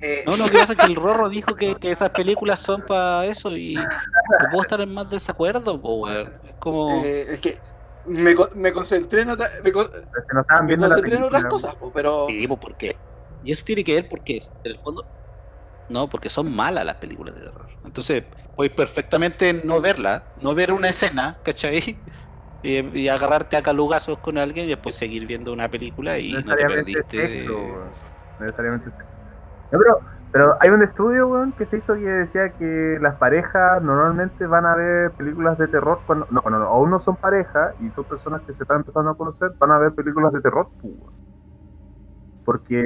eh, 0.00 0.22
No, 0.26 0.36
no, 0.36 0.48
que 0.48 0.56
pasa 0.58 0.72
es 0.74 0.78
que 0.78 0.86
el 0.86 0.94
Rorro 0.96 1.28
dijo 1.28 1.54
que, 1.56 1.74
que 1.76 1.90
esas 1.90 2.10
películas 2.10 2.60
son 2.60 2.82
para 2.82 3.26
eso 3.26 3.56
y 3.56 3.74
no 3.76 4.50
puedo 4.50 4.62
estar 4.62 4.80
en 4.80 4.92
más 4.94 5.10
desacuerdo, 5.10 5.80
po, 5.80 5.96
weón. 5.96 6.40
Es 6.44 6.54
como. 6.58 7.02
eh, 7.04 7.26
es 7.30 7.40
que 7.40 7.60
me, 8.06 8.34
co- 8.34 8.50
me 8.54 8.72
concentré 8.72 9.22
en 9.22 9.30
otra, 9.30 9.48
me, 9.62 9.72
concentré 9.72 11.16
en 11.16 11.22
otras 11.22 11.44
cosas, 11.44 11.74
po, 11.76 11.92
pero 11.92 12.26
Sí, 12.28 12.46
pues 12.46 12.60
porque 12.60 13.00
Y 13.42 13.52
eso 13.52 13.62
tiene 13.64 13.84
que 13.84 13.94
ver 13.94 14.08
porque, 14.08 14.38
en 14.62 14.72
el 14.72 14.78
fondo, 14.80 15.06
no, 15.88 16.08
porque 16.08 16.30
son 16.30 16.54
malas 16.54 16.84
las 16.86 16.96
películas 16.96 17.34
de 17.34 17.42
terror. 17.42 17.68
Entonces, 17.84 18.24
puedes 18.54 18.72
perfectamente 18.72 19.52
no 19.52 19.80
verla, 19.80 20.32
no 20.36 20.54
ver 20.54 20.72
una 20.72 20.88
escena, 20.88 21.40
¿cachai? 21.44 22.04
Y, 22.66 22.98
y 22.98 23.08
agarrarte 23.08 23.58
a 23.58 23.62
calugazos 23.62 24.20
con 24.20 24.38
alguien 24.38 24.64
y 24.64 24.68
después 24.70 24.94
seguir 24.94 25.26
viendo 25.26 25.52
una 25.52 25.70
película 25.70 26.18
y 26.18 26.32
no 26.32 26.56
te 26.56 26.64
perdiste. 26.64 27.20
sexo, 27.20 27.98
necesariamente 28.38 28.90
sexo. 28.90 29.04
No, 29.70 29.78
pero, 29.78 30.00
pero 30.34 30.56
hay 30.58 30.70
un 30.70 30.82
estudio, 30.82 31.28
weón, 31.28 31.52
que 31.52 31.64
se 31.64 31.76
hizo 31.76 31.94
que 31.94 32.00
decía 32.00 32.50
que 32.54 32.98
las 33.00 33.14
parejas 33.18 33.80
normalmente 33.80 34.48
van 34.48 34.66
a 34.66 34.74
ver 34.74 35.12
películas 35.12 35.56
de 35.58 35.68
terror 35.68 36.00
cuando, 36.08 36.26
no, 36.28 36.42
cuando 36.42 36.64
aún 36.64 36.90
no 36.90 36.98
son 36.98 37.14
pareja 37.14 37.72
y 37.80 37.88
son 37.92 38.02
personas 38.02 38.42
que 38.42 38.52
se 38.52 38.64
están 38.64 38.78
empezando 38.78 39.12
a 39.12 39.16
conocer, 39.16 39.52
van 39.60 39.70
a 39.70 39.78
ver 39.78 39.92
películas 39.92 40.32
de 40.32 40.40
terror, 40.40 40.68
pues, 40.80 40.92
weón. 40.98 41.14
Porque 42.44 42.82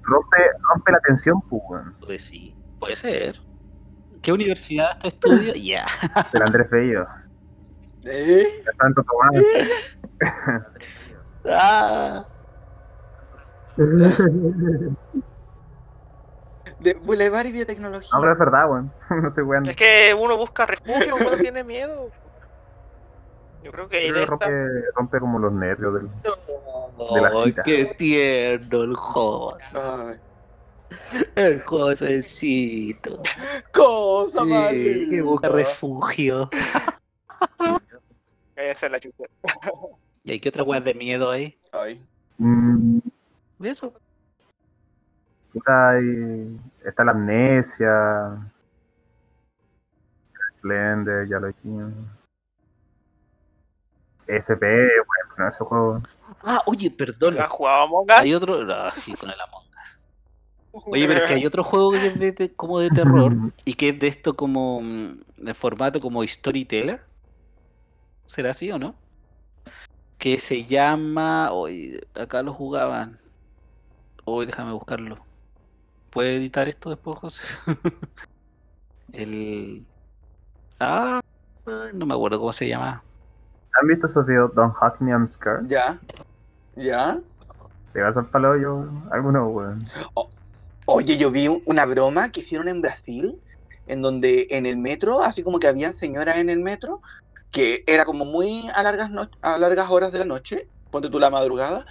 rompe, 0.00 0.38
rompe 0.72 0.92
la 0.92 1.00
tensión, 1.00 1.38
pues, 1.50 1.62
weón. 1.68 1.94
Pues 2.00 2.24
sí, 2.24 2.56
puede 2.80 2.96
ser. 2.96 3.36
¿Qué 4.22 4.32
universidad 4.32 4.92
este 4.92 5.08
estudio? 5.08 5.52
Ya. 5.62 5.84
Del 6.32 6.42
Andrés 6.44 6.70
Bello, 6.70 7.06
¿Eh? 8.04 8.64
de 8.64 8.72
Santo 8.80 9.04
Tomás. 9.04 9.44
Ah, 11.50 12.26
De 16.80 16.94
Boulevard 16.94 17.46
y 17.46 17.52
Biotecnología. 17.52 18.08
No, 18.12 18.20
pero 18.20 18.32
es 18.32 18.38
verdad, 18.38 18.70
weón. 18.70 18.92
No 19.22 19.28
estoy 19.28 19.44
weando. 19.44 19.70
Es 19.70 19.76
que 19.76 20.14
uno 20.18 20.36
busca 20.36 20.66
refugio 20.66 21.12
cuando 21.16 21.36
tiene 21.38 21.64
miedo. 21.64 22.10
Yo 23.64 23.72
creo 23.72 23.88
que 23.88 23.96
ahí 23.98 24.12
de 24.12 24.20
esta- 24.22 24.30
rompe, 24.30 24.52
rompe 24.94 25.18
como 25.20 25.38
los 25.40 25.52
nervios 25.52 25.94
del. 25.94 26.08
De 27.14 27.20
la 27.20 27.32
cita. 27.44 27.62
qué 27.64 27.86
tierno 27.96 28.82
el 28.82 28.94
José. 28.96 29.70
Ay, 29.74 30.16
El 31.34 31.62
Josécito. 31.62 33.22
cosa 33.72 34.44
Sí, 34.70 35.08
que 35.10 35.22
busca 35.22 35.48
refugio. 35.48 36.48
Esa 38.56 38.86
es 38.86 38.92
la 38.92 39.00
chucha. 39.00 39.24
¿Y 40.24 40.32
hay 40.32 40.40
qué 40.40 40.48
otra 40.48 40.62
weá 40.62 40.80
de 40.80 40.94
miedo 40.94 41.30
ahí? 41.30 41.58
Ay. 41.72 42.04
Mm, 42.38 42.98
Eso. 43.62 43.92
Puta, 45.52 45.90
hay- 45.90 46.60
está 46.84 47.04
la 47.04 47.12
amnesia. 47.12 48.36
Slender, 50.56 51.28
ya 51.28 51.38
lo 51.38 51.46
dijimos. 51.48 51.92
SP, 54.26 54.60
bueno, 54.60 55.34
no, 55.38 55.48
ese 55.48 55.64
juego. 55.64 56.02
Ah, 56.42 56.62
oye, 56.66 56.90
perdón. 56.90 57.38
¿Has 57.40 57.48
jugado 57.48 57.84
Among 57.84 58.04
Us? 58.10 58.16
Hay 58.18 58.34
otro. 58.34 58.60
Ah, 58.72 58.90
sí, 58.90 59.14
con 59.14 59.30
el 59.30 59.40
Among 59.40 59.64
Us. 59.64 59.68
Oye, 60.86 61.08
pero 61.08 61.20
es 61.20 61.26
que 61.28 61.34
hay 61.34 61.46
otro 61.46 61.64
juego 61.64 61.90
que 61.92 62.06
es 62.06 62.18
de, 62.18 62.32
de- 62.32 62.54
como 62.54 62.78
de 62.78 62.90
terror 62.90 63.32
y 63.64 63.74
que 63.74 63.88
es 63.90 63.98
de 63.98 64.06
esto 64.08 64.36
como. 64.36 64.80
mm, 64.82 65.20
de 65.38 65.54
formato 65.54 66.00
como 66.00 66.22
storyteller. 66.26 67.02
¿Será 68.26 68.50
así 68.50 68.70
o 68.70 68.78
no? 68.78 68.94
Que 70.18 70.38
se 70.38 70.64
llama. 70.64 71.52
Hoy 71.52 72.00
acá 72.14 72.42
lo 72.42 72.52
jugaban. 72.52 73.18
Hoy 74.24 74.46
déjame 74.46 74.72
buscarlo. 74.72 75.18
¿Puede 76.10 76.36
editar 76.36 76.68
esto 76.68 76.90
después, 76.90 77.18
José? 77.18 77.42
el. 79.12 79.86
Ah, 80.80 81.20
no 81.92 82.06
me 82.06 82.14
acuerdo 82.14 82.38
cómo 82.38 82.52
se 82.52 82.68
llama. 82.68 83.04
¿Han 83.80 83.86
visto 83.88 84.06
esos 84.06 84.26
videos 84.26 84.54
Don't 84.54 84.74
Hack 84.76 85.00
Me, 85.00 85.10
I'm 85.10 85.26
Scared? 85.26 85.66
¿Ya? 85.66 86.00
¿Ya? 86.74 87.18
¿Pegarse 87.92 88.20
al 88.20 88.30
palo 88.30 88.56
yo? 88.56 88.86
Alguno, 89.10 89.48
weón. 89.48 89.78
Oye, 90.86 91.18
yo 91.18 91.30
vi 91.30 91.48
un- 91.48 91.62
una 91.66 91.84
broma 91.84 92.30
que 92.30 92.40
hicieron 92.40 92.68
en 92.68 92.80
Brasil, 92.80 93.42
en 93.86 94.00
donde 94.00 94.46
en 94.50 94.64
el 94.66 94.78
metro, 94.78 95.22
así 95.22 95.42
como 95.42 95.58
que 95.58 95.68
habían 95.68 95.92
señoras 95.92 96.38
en 96.38 96.48
el 96.48 96.60
metro, 96.60 97.02
que 97.50 97.84
era 97.86 98.04
como 98.04 98.24
muy 98.24 98.62
a 98.74 98.82
largas, 98.82 99.10
no- 99.10 99.28
a 99.42 99.58
largas 99.58 99.90
horas 99.90 100.12
de 100.12 100.20
la 100.20 100.24
noche, 100.24 100.70
ponte 100.90 101.10
tú 101.10 101.18
la 101.18 101.30
madrugada, 101.30 101.84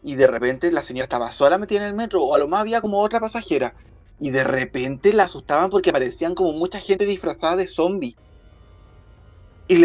y 0.00 0.14
de 0.14 0.26
repente 0.26 0.70
la 0.72 0.82
señora 0.82 1.04
estaba 1.04 1.32
sola 1.32 1.58
metida 1.58 1.80
en 1.80 1.86
el 1.86 1.94
metro, 1.94 2.22
o 2.22 2.34
a 2.34 2.38
lo 2.38 2.48
más 2.48 2.60
había 2.60 2.80
como 2.80 3.00
otra 3.00 3.20
pasajera, 3.20 3.74
y 4.18 4.30
de 4.30 4.44
repente 4.44 5.12
la 5.12 5.24
asustaban 5.24 5.70
porque 5.70 5.90
aparecían 5.90 6.34
como 6.34 6.52
mucha 6.52 6.78
gente 6.80 7.04
disfrazada 7.06 7.56
de 7.56 7.66
zombie. 7.66 8.16
Y, 9.66 9.78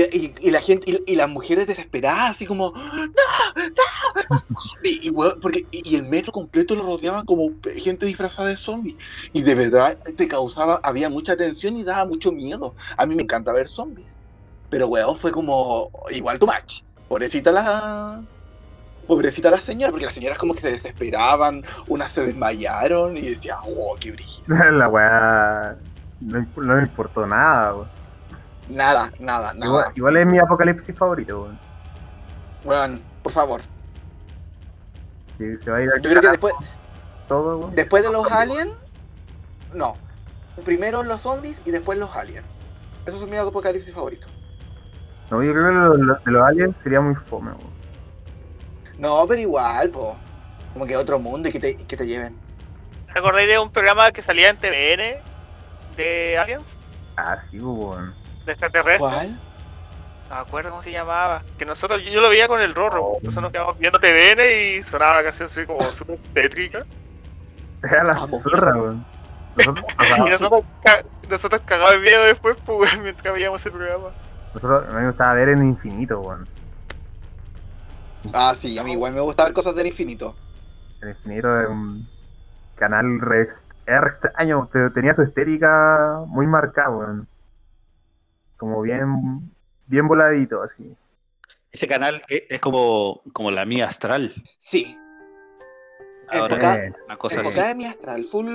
la 0.52 0.62
gente 0.62 1.02
y, 1.08 1.16
las 1.16 1.30
mujeres 1.30 1.66
desesperadas 1.66 2.32
así 2.32 2.46
como 2.46 2.74
no 2.76 2.82
no 2.82 4.24
no 4.30 4.40
zombie", 4.40 5.00
y, 5.04 5.12
porque 5.42 5.68
el 5.72 6.04
metro 6.10 6.34
completo 6.34 6.76
lo 6.76 6.84
rodeaban 6.84 7.24
como 7.26 7.50
gente 7.76 8.06
disfrazada 8.06 8.50
de 8.50 8.58
zombie. 8.58 8.98
Y 9.32 9.42
de 9.42 9.56
verdad 9.56 9.98
te 10.18 10.28
causaba 10.28 10.82
había 10.84 11.10
mucha 11.10 11.38
tensión 11.38 11.78
y 11.78 11.84
daba 11.84 12.06
mucho 12.06 12.34
miedo. 12.34 12.76
A 12.98 13.06
mí 13.06 13.16
me 13.16 13.24
encanta 13.24 13.54
ver 13.54 13.70
zombies. 13.70 14.20
Pero 14.70 14.88
weón 14.88 15.16
fue 15.16 15.32
como 15.32 15.90
igual 16.12 16.40
tu 16.40 16.46
match 16.46 16.82
pobrecita 17.08 17.52
la 17.52 18.24
pobrecita 19.10 19.50
la 19.50 19.60
señora 19.60 19.90
porque 19.92 20.06
las 20.06 20.14
señoras 20.14 20.38
como 20.38 20.54
que 20.54 20.62
se 20.62 20.70
desesperaban 20.72 21.66
unas 21.88 22.12
se 22.12 22.24
desmayaron 22.26 23.18
y 23.18 23.22
decía 23.22 23.58
oh 23.66 23.98
qué 24.00 24.12
brillo 24.12 24.44
la 24.72 24.88
weá. 24.88 25.76
No, 26.22 26.46
no 26.58 26.76
me 26.76 26.82
importó 26.84 27.26
nada, 27.26 27.74
weón. 27.74 27.90
nada 28.70 29.10
nada 29.20 29.52
Igual, 29.56 29.72
nada 29.72 29.92
igual 29.96 30.18
es 30.18 30.26
mi 30.28 30.38
apocalipsis 30.38 30.96
favorito, 30.96 31.42
weón. 31.42 31.60
weón 32.64 33.02
por 33.24 33.32
favor 33.32 33.62
Si 35.40 35.58
se 35.58 35.72
va 35.72 35.78
a 35.78 35.82
ir 35.82 35.90
yo 36.04 36.10
creo 36.12 36.22
que 36.22 36.30
después 36.30 36.54
todo, 37.28 37.58
weón. 37.58 37.76
Después 37.76 38.04
de 38.04 38.12
los 38.12 38.32
aliens, 38.32 38.72
no. 39.74 39.98
Primero 40.66 41.02
los 41.04 41.22
zombies 41.22 41.62
y 41.66 41.72
después 41.72 41.98
los 41.98 42.16
aliens. 42.16 42.46
Esos 43.06 43.22
son 43.22 43.30
mis 43.32 43.40
apocalipsis 43.40 43.94
favoritos. 43.94 44.30
No, 45.32 45.42
yo 45.44 45.52
creo 45.54 45.66
que 45.68 45.72
lo, 45.72 45.94
lo- 45.98 46.16
de 46.26 46.32
los 46.32 46.48
aliens 46.48 46.78
sería 46.78 47.02
muy 47.02 47.16
fome, 47.16 47.52
weón. 47.52 47.79
No, 49.00 49.26
pero 49.28 49.40
igual, 49.42 49.90
po. 49.90 50.18
Como 50.74 50.86
que 50.86 50.96
otro 50.96 51.18
mundo 51.20 51.50
y 51.50 51.52
que 51.52 51.60
te, 51.60 51.76
que 51.76 51.98
te 51.98 52.06
lleven. 52.06 52.38
¿Te 53.12 53.20
acordáis 53.20 53.48
de 53.50 53.58
un 53.58 53.72
programa 53.72 54.12
que 54.12 54.22
salía 54.22 54.50
en 54.50 54.58
TVN 54.58 55.22
de 55.98 56.38
Aliens? 56.38 56.78
Ah, 57.18 57.38
sí, 57.50 57.60
weón. 57.60 58.14
De 58.46 58.52
extraterrestres. 58.52 59.00
¿Cuál? 59.00 59.40
No 60.30 60.36
me 60.36 60.42
acuerdo 60.42 60.70
cómo 60.70 60.82
se 60.84 60.92
llamaba. 60.92 61.42
Que 61.58 61.66
nosotros, 61.66 62.04
yo, 62.04 62.12
yo 62.12 62.22
lo 62.22 62.30
veía 62.30 62.48
con 62.48 62.62
el 62.62 62.76
Rorro. 62.76 63.16
Entonces 63.18 63.42
nos 63.42 63.52
quedamos 63.52 63.78
viendo 63.80 64.00
TVN 64.00 64.42
y 64.78 64.84
sonaba 64.84 65.16
la 65.18 65.24
canción 65.24 65.48
así 65.48 65.66
como 65.66 65.82
súper 65.92 66.20
tétrica. 66.34 66.86
Era 67.82 68.04
la 68.04 68.14
Vamos. 68.14 68.44
zorra, 68.44 68.76
weón. 68.76 69.06
Nosotros, 69.56 69.86
Y 70.18 70.30
nosotros, 70.30 70.64
ca- 70.84 71.04
nosotros 71.28 71.62
cagados 71.66 71.94
de 71.94 72.00
miedo 72.00 72.24
después, 72.26 72.58
pues, 72.64 72.92
weón, 72.92 73.04
mientras 73.04 73.34
veíamos 73.34 73.60
ese 73.62 73.72
programa. 73.72 74.10
nosotros- 74.54 74.84
a 74.88 74.92
mí 74.92 75.00
me 75.02 75.08
gustaba 75.08 75.34
ver 75.34 75.50
en 75.50 75.64
infinito, 75.64 76.20
weón. 76.22 76.48
Ah, 78.34 78.54
sí, 78.56 78.78
a 78.78 78.84
mí 78.84 78.94
igual 78.94 79.14
me 79.14 79.22
gusta 79.22 79.44
ver 79.46 79.54
cosas 79.54 79.76
del 79.76 79.88
infinito. 79.88 80.36
En 81.02 81.10
infinito 81.10 81.60
es 81.62 81.68
un 81.70 82.10
canal 82.76 83.20
re, 83.22 83.48
era 83.86 84.02
re 84.02 84.08
extraño, 84.10 84.70
pero 84.72 84.92
tenía 84.92 85.14
su 85.14 85.22
estética 85.24 86.24
muy 86.28 86.46
marcada. 86.48 87.26
Como 88.58 88.82
bien, 88.82 89.54
bien 89.86 90.08
voladito, 90.08 90.62
así. 90.62 90.96
Ese 91.72 91.88
canal 91.88 92.22
es, 92.28 92.44
es 92.50 92.60
como, 92.60 93.22
como 93.32 93.52
la 93.52 93.66
mía 93.66 93.88
astral. 93.88 94.34
Sí, 94.58 94.98
Ahora, 96.32 96.56
Enfoca- 96.56 96.76
Eh, 96.86 96.92
una 97.06 97.18
cosa 97.18 97.36
así. 97.40 97.48
enfocada 97.48 97.72
en 97.72 97.78
mi 97.78 97.86
astral, 97.86 98.24
full, 98.24 98.48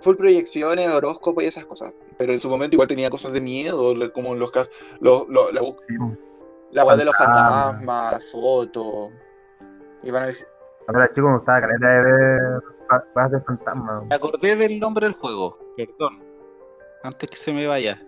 full 0.00 0.16
proyecciones, 0.16 0.88
horóscopo 0.88 1.40
y 1.42 1.46
esas 1.46 1.66
cosas. 1.66 1.92
Pero 2.18 2.32
en 2.32 2.38
su 2.40 2.48
momento 2.48 2.76
igual 2.76 2.88
tenía 2.88 3.10
cosas 3.10 3.32
de 3.32 3.40
miedo, 3.40 3.92
como 4.12 4.34
los 4.36 4.50
casos, 4.52 4.72
lo, 5.00 5.26
lo- 5.28 5.50
la, 5.50 5.60
sí. 5.62 5.94
La 6.72 6.84
web 6.84 6.96
de 6.96 7.04
los 7.04 7.16
Fantasma. 7.16 7.64
fantasmas, 7.64 8.12
las 8.12 8.30
fotos. 8.30 9.10
Y 10.02 10.10
van 10.10 10.22
a 10.22 10.26
decir, 10.26 10.46
era 10.88 11.10
chico 11.12 11.28
me 11.28 11.36
gustaba 11.36 11.60
caleta 11.60 11.86
de 11.88 12.02
ver 12.02 12.62
de 13.30 13.40
fantasma. 13.40 14.02
Me 14.08 14.14
acordé 14.14 14.56
del 14.56 14.80
nombre 14.80 15.06
del 15.06 15.14
juego, 15.14 15.58
perdón. 15.76 16.22
Antes 17.02 17.30
que 17.30 17.36
se 17.36 17.52
me 17.52 17.66
vaya. 17.66 18.02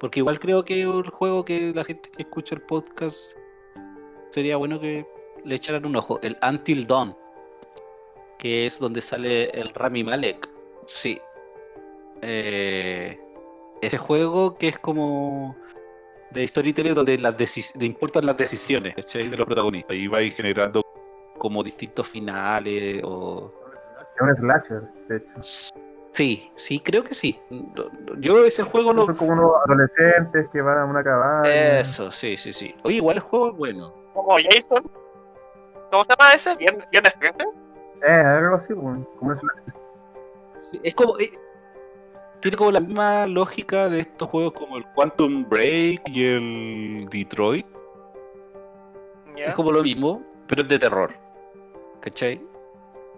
Porque 0.00 0.20
igual 0.20 0.38
creo 0.40 0.64
que 0.64 0.82
el 0.82 1.08
juego 1.10 1.44
que 1.44 1.72
la 1.74 1.84
gente 1.84 2.10
que 2.10 2.22
escucha 2.22 2.54
el 2.54 2.62
podcast 2.62 3.18
sería 4.30 4.56
bueno 4.56 4.80
que 4.80 5.06
le 5.44 5.54
echaran 5.54 5.86
un 5.86 5.96
ojo. 5.96 6.18
El 6.22 6.36
Until 6.46 6.86
Dawn. 6.86 7.16
Que 8.38 8.66
es 8.66 8.78
donde 8.78 9.00
sale 9.00 9.50
el 9.50 9.72
Rami 9.72 10.04
Malek. 10.04 10.48
Sí. 10.86 11.20
Eh, 12.22 13.18
ese 13.80 13.98
juego 13.98 14.56
que 14.56 14.68
es 14.68 14.78
como 14.78 15.56
de 16.30 16.46
storytelling 16.48 16.94
donde 16.94 17.18
las 17.18 17.36
decis- 17.36 17.74
le 17.78 17.86
importan 17.86 18.26
las 18.26 18.36
decisiones 18.36 18.94
de 18.96 19.36
los 19.36 19.46
protagonistas. 19.46 19.96
Y 19.96 20.06
vais 20.08 20.34
generando 20.34 20.82
como 21.38 21.62
distintos 21.62 22.08
finales 22.08 23.00
o 23.04 23.52
Es 24.14 24.20
un 24.20 24.36
slasher, 24.36 24.82
de 25.08 25.16
hecho. 25.18 25.42
Sí, 26.14 26.50
sí, 26.54 26.80
creo 26.80 27.04
que 27.04 27.14
sí. 27.14 27.38
Yo 28.18 28.44
ese 28.46 28.62
juego 28.62 28.92
lo... 28.94 29.04
Son 29.04 29.16
como 29.16 29.32
unos 29.32 29.52
adolescentes 29.66 30.48
que 30.50 30.62
van 30.62 30.78
a 30.78 30.84
una 30.86 31.04
cabaña. 31.04 31.80
Eso, 31.80 32.10
sí, 32.10 32.36
sí, 32.38 32.52
sí. 32.54 32.74
Oye, 32.84 32.96
igual 32.96 33.16
el 33.18 33.22
juego 33.22 33.50
es 33.50 33.56
bueno. 33.56 33.92
Como 34.14 34.36
Jason. 34.38 34.82
¿Cómo 35.90 36.04
se 36.04 36.10
llama 36.18 36.32
ese? 36.34 36.56
¿Vier- 36.56 36.88
¿Viernes 36.90 37.14
13? 37.18 37.38
Eh, 38.06 38.10
algo 38.10 38.56
así, 38.56 38.72
pues, 38.74 38.98
como 39.18 39.32
es 39.34 39.40
Es 40.82 40.94
como. 40.94 41.18
eh, 41.18 41.38
tiene 42.40 42.56
como 42.56 42.70
la 42.70 42.80
misma 42.80 43.26
lógica 43.26 43.88
de 43.88 44.00
estos 44.00 44.28
juegos 44.28 44.52
como 44.52 44.76
el 44.76 44.84
Quantum 44.94 45.48
Break 45.48 46.02
y 46.08 46.24
el 46.24 47.08
Detroit. 47.10 47.66
Es 49.36 49.54
como 49.54 49.70
lo 49.70 49.82
mismo, 49.82 50.22
pero 50.46 50.62
es 50.62 50.68
de 50.68 50.78
terror. 50.78 51.14
¿Cachai? 52.00 52.40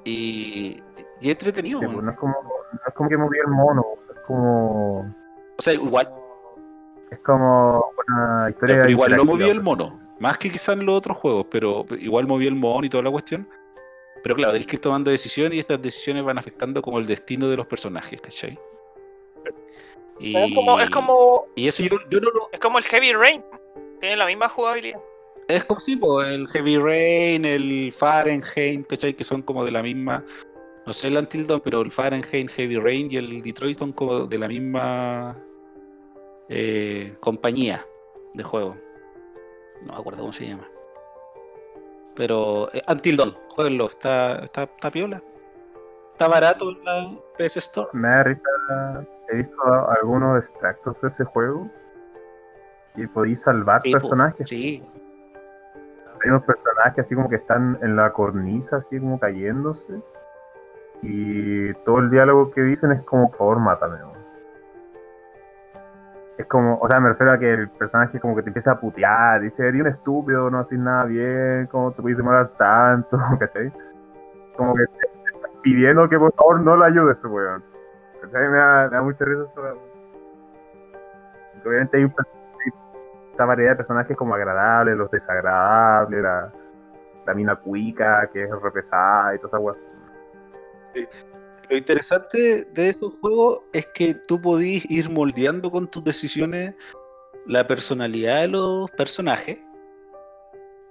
Y, 0.05 0.83
y 1.21 1.27
es 1.27 1.31
entretenido. 1.31 1.81
Sí, 1.81 1.87
pues, 1.87 2.03
no 2.03 2.11
es 2.11 2.17
como, 2.17 2.35
no 2.35 2.81
es 2.87 2.95
como 2.95 3.09
que 3.09 3.17
movía 3.17 3.43
el 3.45 3.53
mono, 3.53 3.85
es 4.15 4.21
como, 4.27 5.01
O 5.01 5.63
sea, 5.63 5.75
igual, 5.75 6.13
es 7.11 7.19
como 7.21 7.85
una 8.09 8.51
historia 8.51 8.79
pero 8.79 8.91
igual 8.91 9.17
no 9.17 9.25
movía 9.25 9.53
el 9.53 9.63
pues. 9.63 9.65
mono. 9.65 10.01
Más 10.19 10.39
que 10.39 10.51
quizás 10.51 10.77
en 10.77 10.85
los 10.85 10.97
otros 10.97 11.17
juegos, 11.17 11.47
pero 11.51 11.85
igual 11.99 12.27
movía 12.27 12.49
el 12.49 12.57
mono 12.57 12.85
y 12.85 12.91
toda 12.91 13.05
la 13.05 13.11
cuestión. 13.11 13.49
Pero 14.23 14.35
claro, 14.35 14.53
tenés 14.53 14.67
que 14.67 14.77
ir 14.77 14.83
tomando 14.83 15.11
decisiones 15.13 15.57
y 15.57 15.61
estas 15.61 15.81
decisiones 15.81 16.25
van 16.25 16.39
afectando 16.39 16.83
como 16.83 16.99
el 16.99 17.07
destino 17.07 17.49
de 17.49 17.57
los 17.57 17.67
personajes, 17.67 18.21
¿cachai? 18.21 18.59
Y, 20.21 20.37
Es 20.37 20.55
como, 20.55 20.81
es 20.81 20.91
como, 20.91 21.47
y 21.55 21.69
eso 21.69 21.83
yo, 21.83 21.97
yo 22.11 22.21
no 22.21 22.31
lo, 22.31 22.49
es 22.53 22.59
como 22.59 22.79
el 22.79 22.85
Heavy 22.85 23.13
Rain. 23.13 23.45
Tiene 24.01 24.17
la 24.17 24.27
misma 24.27 24.49
jugabilidad. 24.49 25.01
Es 25.49 25.65
como 25.65 25.81
sí, 25.81 25.97
po, 25.97 26.23
el 26.23 26.47
Heavy 26.49 26.77
Rain, 26.77 27.45
el 27.45 27.93
Fahrenheit, 27.93 28.87
¿cachai? 28.87 29.15
Que 29.15 29.25
son 29.25 29.43
como 29.43 29.65
de 29.65 29.71
la 29.71 29.83
misma. 29.83 30.25
No 30.87 30.93
sé 30.93 31.09
el 31.09 31.17
Until 31.17 31.47
Dawn, 31.47 31.63
pero 31.65 31.81
el 31.81 31.91
Fahrenheit, 31.91 32.51
Heavy 32.51 32.79
Rain 32.79 33.11
y 33.11 33.17
el 33.17 33.43
Detroit 33.43 33.79
son 33.79 33.93
como 33.93 34.27
de 34.27 34.39
la 34.39 34.49
misma 34.49 35.37
eh, 36.49 37.15
compañía 37.21 37.85
de 38.35 38.45
juego. 38.45 38.77
No 39.83 39.93
me 39.93 39.99
acuerdo 39.99 40.21
cómo 40.21 40.33
se 40.33 40.49
llama. 40.49 40.69
Pero 42.15 42.69
eh, 42.75 42.83
Until 42.89 43.17
Dawn, 43.17 43.37
jueguenlo, 43.49 43.87
está, 43.87 44.45
está, 44.45 44.65
está 44.65 44.91
piola. 44.91 45.23
Está 46.13 46.29
barato 46.29 46.71
en 46.71 46.85
la 46.85 47.19
PS 47.39 47.57
Store. 47.57 47.89
Me 47.93 48.09
da 48.09 48.23
risa, 48.25 48.43
he 49.29 49.37
visto 49.37 49.63
algunos 49.91 50.39
extractos 50.39 51.01
de 51.01 51.09
ese 51.09 51.25
juego 51.25 51.69
y 52.97 53.07
podéis 53.07 53.43
salvar 53.43 53.83
Sí, 53.83 53.93
personajes. 53.93 54.49
Sí, 54.49 54.83
Hay 56.23 56.31
unos 56.31 56.43
personajes 56.45 56.99
así 56.99 57.15
como 57.15 57.29
que 57.29 57.37
están 57.37 57.79
en 57.81 57.95
la 57.97 58.13
cornisa, 58.13 58.77
así 58.79 58.99
como 58.99 59.19
cayéndose. 59.21 60.01
Y 61.03 61.73
todo 61.85 61.99
el 62.01 62.11
diálogo 62.11 62.51
que 62.51 62.63
dicen 62.63 62.91
es 62.93 63.03
como, 63.03 63.29
por 63.31 63.39
favor, 63.39 63.59
mátame. 63.61 63.97
weón". 63.97 64.19
Es 66.39 66.47
como, 66.47 66.79
o 66.81 66.87
sea, 66.89 67.01
me 67.01 67.09
refiero 67.09 67.33
a 67.33 67.39
que 67.39 67.51
el 67.53 67.69
personaje 67.69 68.19
como 68.21 68.35
que 68.37 68.43
te 68.43 68.49
empieza 68.49 68.73
a 68.73 68.81
putear, 68.81 69.41
dice, 69.41 69.67
eres 69.69 69.81
un 69.81 69.87
estúpido, 69.89 70.51
no 70.51 70.61
haces 70.61 70.79
nada 70.79 71.05
bien, 71.05 71.67
¿cómo 71.71 71.93
te 71.93 72.01
puedes 72.03 72.17
demorar 72.17 72.49
tanto? 72.57 73.19
¿Cachai? 73.39 73.73
Como 74.57 74.75
que 74.75 74.85
te 74.87 75.07
te 75.07 75.49
pidiendo 75.63 76.09
que 76.09 76.19
por 76.19 76.33
favor 76.35 76.61
no 76.61 76.77
lo 76.77 76.85
ayudes, 76.85 77.25
weón. 77.25 77.63
Me 78.23 78.29
da, 78.59 78.89
me 78.91 78.97
da 78.97 79.03
mucha 79.03 79.25
risa 79.25 79.45
eso. 79.45 79.61
Obviamente 81.65 81.97
hay 81.97 82.05
un 82.05 82.15
esta 83.33 83.45
variedad 83.45 83.71
de 83.73 83.77
personajes 83.77 84.17
como 84.17 84.35
agradables, 84.35 84.97
los 84.97 85.11
desagradables, 85.13 86.23
la, 86.23 86.53
la 87.25 87.35
mina 87.35 87.55
cuica, 87.55 88.29
que 88.33 88.43
es 88.45 88.51
repesada 88.63 89.35
y 89.35 89.39
toda 89.39 89.49
esa 89.49 89.59
weá. 89.61 89.77
Lo 91.71 91.77
interesante 91.77 92.65
de 92.65 92.89
estos 92.89 93.15
juegos 93.21 93.61
es 93.73 93.87
que 93.95 94.15
tú 94.15 94.41
podís 94.41 94.91
ir 94.91 95.09
moldeando 95.09 95.71
con 95.71 95.87
tus 95.87 96.03
decisiones 96.03 96.75
la 97.47 97.65
personalidad 97.67 98.41
de 98.41 98.49
los 98.49 98.91
personajes 98.93 99.59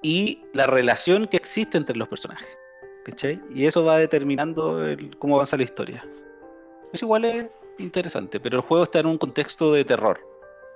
y 0.01 0.41
la 0.53 0.67
relación 0.67 1.27
que 1.27 1.37
existe 1.37 1.77
entre 1.77 1.97
los 1.97 2.07
personajes. 2.07 2.47
¿Cachai? 3.03 3.41
Y 3.49 3.65
eso 3.65 3.83
va 3.83 3.97
determinando 3.97 4.85
el- 4.85 5.17
cómo 5.17 5.35
avanza 5.35 5.57
la 5.57 5.63
historia. 5.63 6.03
Eso 6.93 7.05
igual 7.05 7.25
es 7.25 7.45
interesante, 7.79 8.39
pero 8.39 8.57
el 8.57 8.63
juego 8.63 8.83
está 8.83 8.99
en 8.99 9.07
un 9.07 9.17
contexto 9.17 9.71
de 9.73 9.83
terror. 9.85 10.19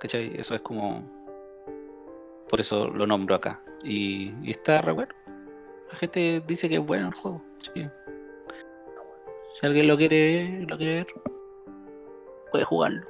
¿Cachai? 0.00 0.32
Eso 0.38 0.54
es 0.54 0.60
como... 0.60 1.02
Por 2.48 2.60
eso 2.60 2.88
lo 2.88 3.06
nombro 3.06 3.34
acá. 3.34 3.60
Y, 3.82 4.34
y 4.42 4.50
está 4.50 4.82
re 4.82 4.92
bueno. 4.92 5.14
La 5.90 5.96
gente 5.98 6.42
dice 6.46 6.68
que 6.68 6.76
es 6.76 6.86
bueno 6.86 7.08
el 7.08 7.14
juego. 7.14 7.42
así 7.58 7.70
que 7.72 7.90
si 9.54 9.66
alguien 9.66 9.86
lo 9.86 9.96
quiere 9.98 10.48
ver, 10.60 10.70
lo 10.70 10.76
quiere 10.78 10.94
ver, 10.96 11.06
puede 12.50 12.64
jugarlo. 12.64 13.06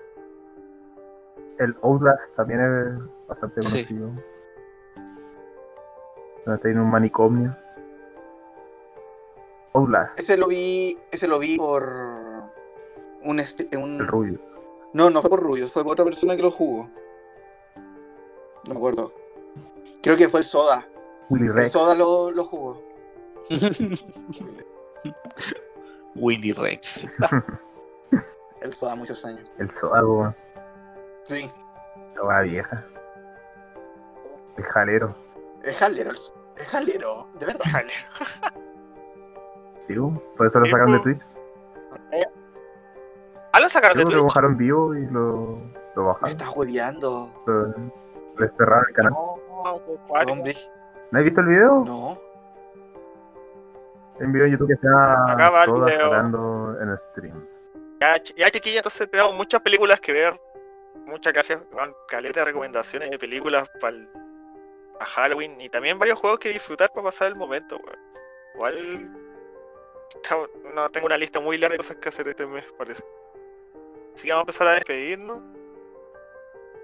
El 1.58 1.76
Outlast 1.82 2.34
también 2.34 2.60
es 2.60 3.26
bastante 3.28 3.62
Sí. 3.62 3.70
conocido. 3.70 4.06
Donde 6.44 6.56
está 6.56 6.68
en 6.68 6.80
un 6.80 6.90
manicomio. 6.90 7.56
Outlast, 9.74 10.18
Ese 10.18 10.36
lo 10.36 10.48
vi, 10.48 10.98
ese 11.12 11.28
lo 11.28 11.38
vi 11.38 11.56
por 11.56 11.82
un, 13.24 13.40
un- 13.82 14.00
el 14.00 14.06
rubio. 14.06 14.40
No, 14.94 15.08
no 15.10 15.20
fue 15.22 15.30
por 15.30 15.40
Rubio, 15.42 15.66
fue 15.68 15.82
por 15.84 15.92
otra 15.92 16.04
persona 16.04 16.36
que 16.36 16.42
lo 16.42 16.50
jugó. 16.50 16.88
No 18.66 18.74
me 18.74 18.76
acuerdo. 18.76 19.12
Creo 20.02 20.16
que 20.16 20.28
fue 20.28 20.40
el 20.40 20.44
Soda. 20.44 20.86
Willy 21.30 21.46
El 21.46 21.54
Rex. 21.54 21.72
Soda 21.72 21.94
lo, 21.94 22.30
lo 22.30 22.44
jugó. 22.44 22.82
Willy 26.14 26.52
Rex. 26.52 27.06
El 28.60 28.72
Soda 28.74 28.94
muchos 28.94 29.24
años. 29.24 29.50
El 29.58 29.70
Soda, 29.70 30.36
Sí. 31.24 31.50
la 32.14 32.40
vieja. 32.42 32.84
El 34.56 34.64
jalero. 34.64 35.14
Es 35.64 35.78
jalero, 35.78 36.10
el- 36.10 36.16
es 36.16 36.66
jalero, 36.68 37.28
de 37.40 37.46
verdad. 37.46 37.64
Jale. 37.70 37.92
Sí, 39.86 39.94
por 40.36 40.46
eso 40.46 40.60
lo 40.60 40.66
Sí, 40.66 40.70
sacaron 40.70 40.92
de. 40.92 41.00
Twitch. 41.00 41.20
Lo 43.74 43.80
sacaron 43.80 43.96
de 43.98 44.04
que 44.04 44.10
lo 44.10 44.20
Twitch. 44.22 44.28
bajaron 44.34 44.56
vivo 44.56 44.94
y 44.94 45.06
lo, 45.06 45.58
lo 45.94 46.02
Me 46.02 46.02
bajaron. 46.08 46.30
estás 46.30 46.56
hueveando. 46.56 47.30
Le 48.38 48.48
cerraron 48.50 48.84
el 48.88 48.94
canal. 48.94 49.12
No. 49.12 49.32
Hombre, 50.32 50.54
¿No 51.10 51.18
has 51.18 51.24
visto 51.24 51.40
el 51.40 51.46
video? 51.46 51.84
no. 51.86 52.18
Hay 54.20 54.26
un 54.26 54.32
video 54.32 54.46
en 54.46 54.52
YouTube 54.52 54.68
que 54.68 54.74
Acá 54.74 55.50
va 55.50 55.64
el 55.64 55.72
video. 55.72 56.80
en 56.80 56.88
el 56.90 56.98
stream. 56.98 57.46
Ya, 58.00 58.16
ch- 58.16 58.34
ya 58.36 58.50
chiquilla, 58.50 58.78
entonces 58.78 59.10
tenemos 59.10 59.34
muchas 59.34 59.60
películas 59.62 60.00
que 60.00 60.12
ver. 60.12 60.40
Muchas 61.06 61.32
gracias, 61.32 61.60
Juan. 61.72 61.92
Caleta 62.08 62.40
de 62.40 62.46
recomendaciones 62.46 63.10
de 63.10 63.18
películas 63.18 63.70
para 63.80 63.96
Halloween 65.00 65.60
y 65.60 65.68
también 65.68 65.98
varios 65.98 66.18
juegos 66.18 66.38
que 66.38 66.50
disfrutar 66.50 66.90
para 66.90 67.04
pasar 67.04 67.28
el 67.28 67.36
momento, 67.36 67.76
weón. 67.76 67.98
Igual 68.54 69.10
está- 70.14 70.36
no 70.74 70.88
tengo 70.90 71.06
una 71.06 71.16
lista 71.16 71.40
muy 71.40 71.56
larga 71.58 71.74
de 71.74 71.78
cosas 71.78 71.96
que 71.96 72.08
hacer 72.08 72.28
este 72.28 72.46
mes, 72.46 72.64
parece. 72.78 73.02
Así 74.14 74.26
que 74.26 74.32
vamos 74.32 74.40
a 74.42 74.46
empezar 74.50 74.68
a 74.68 74.74
despedirnos. 74.74 75.40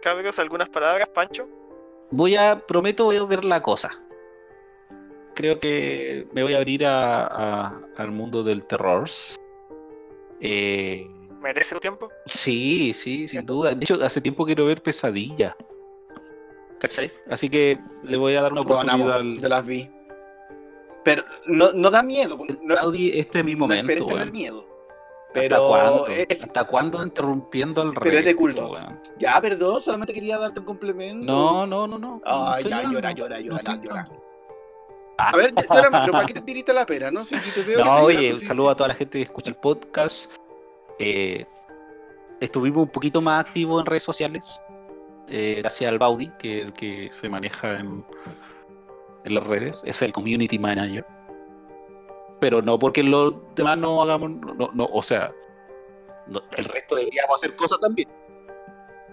Cabros, 0.03 0.39
algunas 0.39 0.69
palabras, 0.69 1.09
Pancho. 1.09 1.47
Voy 2.11 2.37
a, 2.37 2.59
prometo, 2.67 3.05
voy 3.05 3.17
a 3.17 3.25
ver 3.25 3.45
la 3.45 3.63
cosa. 3.63 3.91
Creo 5.35 5.61
que 5.61 6.27
me 6.33 6.43
voy 6.43 6.55
a 6.55 6.59
abrir 6.59 6.87
a, 6.87 7.27
a- 7.27 7.81
al 7.97 8.11
mundo 8.11 8.43
del 8.43 8.65
terror. 8.65 9.09
Eh, 10.41 11.07
¿Merece 11.41 11.75
tu 11.75 11.81
tiempo? 11.81 12.11
sí, 12.27 12.93
sí, 12.93 13.29
sin 13.29 13.45
duda. 13.47 13.75
De 13.75 13.85
hecho, 13.85 13.99
hace 14.05 14.21
tiempo 14.21 14.45
quiero 14.45 14.67
ver 14.67 14.83
Pesadilla. 14.83 15.57
¿Cachai? 16.81 17.13
Así 17.29 17.49
que 17.49 17.79
le 18.05 18.17
voy 18.17 18.35
a 18.37 18.43
dar 18.43 18.53
una 18.53 18.63
oportunidad 18.63 19.13
al. 19.17 19.39
yo 19.41 19.49
las 19.49 19.67
vi. 19.67 19.89
Pero 21.05 21.25
no, 21.47 21.73
no 21.73 21.91
da 21.91 22.03
miedo. 22.03 22.37
No, 22.63 22.77
Audi, 22.77 23.19
este 23.19 23.39
es 23.41 23.45
mi 23.45 23.53
no 23.53 23.59
momento, 23.61 23.93
esperes 23.93 24.07
tener 24.07 24.23
weón. 24.25 24.33
Miedo. 25.35 25.57
¿Hasta 25.57 25.57
Pero 25.57 25.69
cuándo? 25.69 26.07
es, 26.09 26.45
¿Hasta 26.45 26.65
cuándo 26.65 27.03
interrumpiendo 27.03 27.83
al 27.83 27.93
Pero 27.93 28.19
es 28.19 28.25
de 28.25 28.35
culto. 28.37 28.77
ya, 29.19 29.41
perdón, 29.41 29.81
solamente 29.81 30.13
quería 30.13 30.39
darte 30.39 30.61
un 30.61 30.67
complemento. 30.67 31.25
No, 31.27 31.67
no, 31.67 31.87
no, 31.87 31.99
no. 31.99 32.21
Ay, 32.25 32.65
ya, 32.65 32.83
llorando. 32.83 32.93
llora, 32.93 33.13
llora, 33.13 33.41
llora, 33.41 33.63
No 33.77 33.83
llora. 33.83 34.09
A 35.21 35.37
ver, 35.37 35.53
más, 35.53 35.67
pero 36.03 36.13
para 36.13 36.27
que 36.27 36.35
te 36.35 36.41
tiriste 36.43 36.73
la 36.73 36.87
pera, 36.87 37.11
¿no? 37.11 37.25
Si 37.25 37.37
te 37.53 37.63
veo 37.65 37.85
No, 37.85 38.03
oye, 38.05 38.33
un 38.33 38.39
sí, 38.39 38.47
saludo 38.47 38.67
sí. 38.67 38.73
a 38.73 38.75
toda 38.77 38.89
la 38.89 38.95
gente 38.95 39.19
que 39.19 39.25
escucha 39.25 39.51
el 39.51 39.57
podcast. 39.57 40.31
Eh, 41.01 41.45
estuvimos 42.41 42.85
un 42.85 42.89
poquito 42.91 43.21
más 43.21 43.41
activos 43.47 43.81
en 43.81 43.87
redes 43.87 44.05
sociales. 44.05 44.63
eh, 45.27 45.57
gracias 45.59 45.89
al 45.91 45.99
Baudi, 45.99 46.31
que 46.39 46.61
es 46.61 46.67
el 46.67 46.73
que 46.73 47.09
se 47.13 47.29
maneja 47.29 47.81
en, 47.81 48.05
en 49.25 49.35
las 49.35 49.45
redes. 49.45 49.83
Es 49.85 50.01
el 50.03 50.13
community 50.13 50.59
manager. 50.59 51.05
Pero 52.41 52.63
no 52.63 52.79
porque 52.79 53.03
los 53.03 53.35
demás 53.55 53.77
no 53.79 54.03
hagamos. 54.03 54.31
No, 54.31 54.71
no, 54.73 54.85
o 54.93 55.03
sea, 55.03 55.33
el 56.57 56.65
resto 56.65 56.97
deberíamos 56.97 57.35
hacer 57.35 57.57
cosas 57.57 57.81
también. 57.81 58.09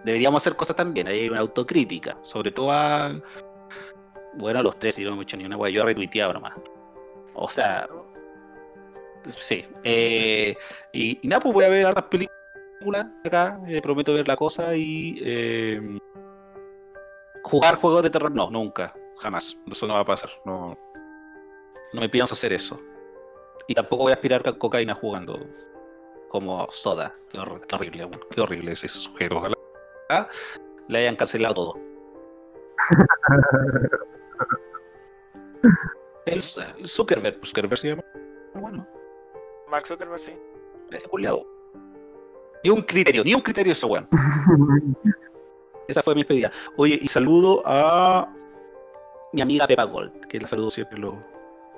Deberíamos 0.03 0.41
hacer 0.43 0.55
cosas 0.55 0.76
también. 0.76 1.07
Hay 1.07 1.28
una 1.30 1.39
autocrítica. 1.39 2.17
Sobre 2.21 2.51
todo 2.51 2.71
a. 2.71 3.19
Bueno, 4.38 4.59
a 4.59 4.63
los 4.63 4.78
tres, 4.78 4.95
si 4.95 5.03
no 5.03 5.11
hemos 5.11 5.23
hecho 5.23 5.38
ni 5.38 5.45
una 5.45 5.57
wea. 5.57 5.71
Yo 5.71 5.82
he 5.82 5.86
retuiteado 5.86 6.34
nomás. 6.34 6.53
O 7.34 7.49
sea, 7.49 7.88
Sí. 9.38 9.65
eh, 9.84 10.55
y, 10.93 11.19
nada, 11.23 11.41
pues 11.41 11.53
voy 11.53 11.65
a 11.65 11.69
ver 11.69 11.86
hartas 11.88 12.05
películas 12.05 13.07
acá. 13.23 13.59
eh, 13.67 13.82
prometo 13.82 14.13
ver 14.13 14.28
la 14.28 14.36
cosa 14.36 14.76
y 14.76 15.17
eh, 15.21 15.99
jugar 17.43 17.76
juegos 17.78 18.03
de 18.03 18.09
terror. 18.09 18.32
No, 18.32 18.49
nunca. 18.51 18.93
Jamás. 19.19 19.57
Eso 19.71 19.88
no 19.88 19.93
va 19.95 20.01
a 20.01 20.05
pasar. 20.05 20.30
No, 20.45 20.78
no 21.93 22.01
me 22.01 22.09
pienso 22.09 22.34
hacer 22.34 22.53
eso. 22.53 22.80
Y 23.68 23.74
tampoco 23.76 24.03
voy 24.03 24.11
a 24.11 24.16
aspirar 24.16 24.43
ca- 24.43 24.57
cocaína 24.57 24.93
jugando 24.93 25.39
como 26.30 26.68
soda. 26.72 27.13
Qué, 27.32 27.38
hor- 27.39 27.66
qué 27.68 27.76
horrible. 27.76 28.09
Qué 28.32 28.41
horrible 28.41 28.72
ese 28.74 28.88
sujeto. 28.88 29.38
Ojalá 29.38 29.55
le 30.88 30.99
hayan 30.99 31.16
cancelado 31.16 31.53
todo. 31.53 31.74
El, 36.26 36.41
el 36.80 36.88
Zuckerberg, 36.88 37.38
pues, 37.39 37.49
Zuckerberg 37.49 37.78
se 37.80 37.89
llama. 37.89 38.03
Bueno, 38.55 38.88
Mark 39.70 39.86
Zuckerberg, 39.88 40.20
sí. 40.20 40.34
ese 40.91 41.07
culiao. 41.07 41.45
Ni 42.63 42.70
un 42.72 42.82
criterio, 42.82 43.24
ni 43.24 43.34
un 43.36 43.41
criterio 43.41 43.74
eso, 43.74 43.88
weón. 43.88 44.07
Esa 45.88 46.01
fue 46.01 46.16
mi 46.16 46.22
despedida. 46.22 46.51
Oye, 46.78 46.97
y 46.99 47.07
saludo 47.07 47.61
a 47.66 48.28
mi 49.34 49.41
amiga 49.41 49.68
Pepa 49.68 49.84
Gold, 49.84 50.26
que 50.26 50.39
la 50.39 50.47
saludo 50.47 50.72
siempre 50.72 50.97
lo, 50.97 51.16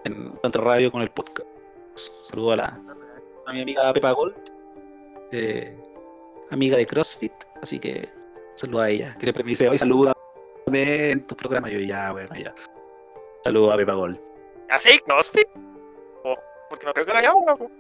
en 0.06 0.32
tanto 0.42 0.62
radio 0.62 0.90
con 0.92 1.02
el 1.02 1.10
podcast. 1.12 1.48
Saludo 2.22 2.52
a 2.52 2.56
la 2.58 2.82
a 3.46 3.54
mi 3.54 3.62
amiga 3.62 3.92
Pepa 3.94 4.12
Gold, 4.12 4.36
eh, 5.32 5.78
amiga 6.52 6.78
de 6.78 6.86
CrossFit, 6.86 7.32
así 7.62 7.80
que 7.80 8.10
saludo 8.56 8.82
a 8.82 8.90
ella, 8.90 9.16
que 9.18 9.26
siempre 9.26 9.44
me 9.44 9.52
dice, 9.52 9.70
oye, 9.70 9.78
salúdame 9.80 10.14
en 10.68 11.26
tu 11.26 11.36
programa. 11.36 11.70
Yo 11.70 11.80
ya, 11.80 12.12
bueno, 12.12 12.36
ya. 12.36 12.54
Saludo 13.44 13.72
a 13.72 13.78
Pepa 13.78 13.94
Gold. 13.94 14.22
¿Así? 14.70 15.00
¿CrossFit? 15.00 15.48
O- 16.26 16.36
porque 16.70 16.86
no 16.86 16.94
creo 16.94 17.06
que 17.06 17.12
lo 17.14 17.18
hagamos, 17.18 17.46
¿no? 17.46 17.72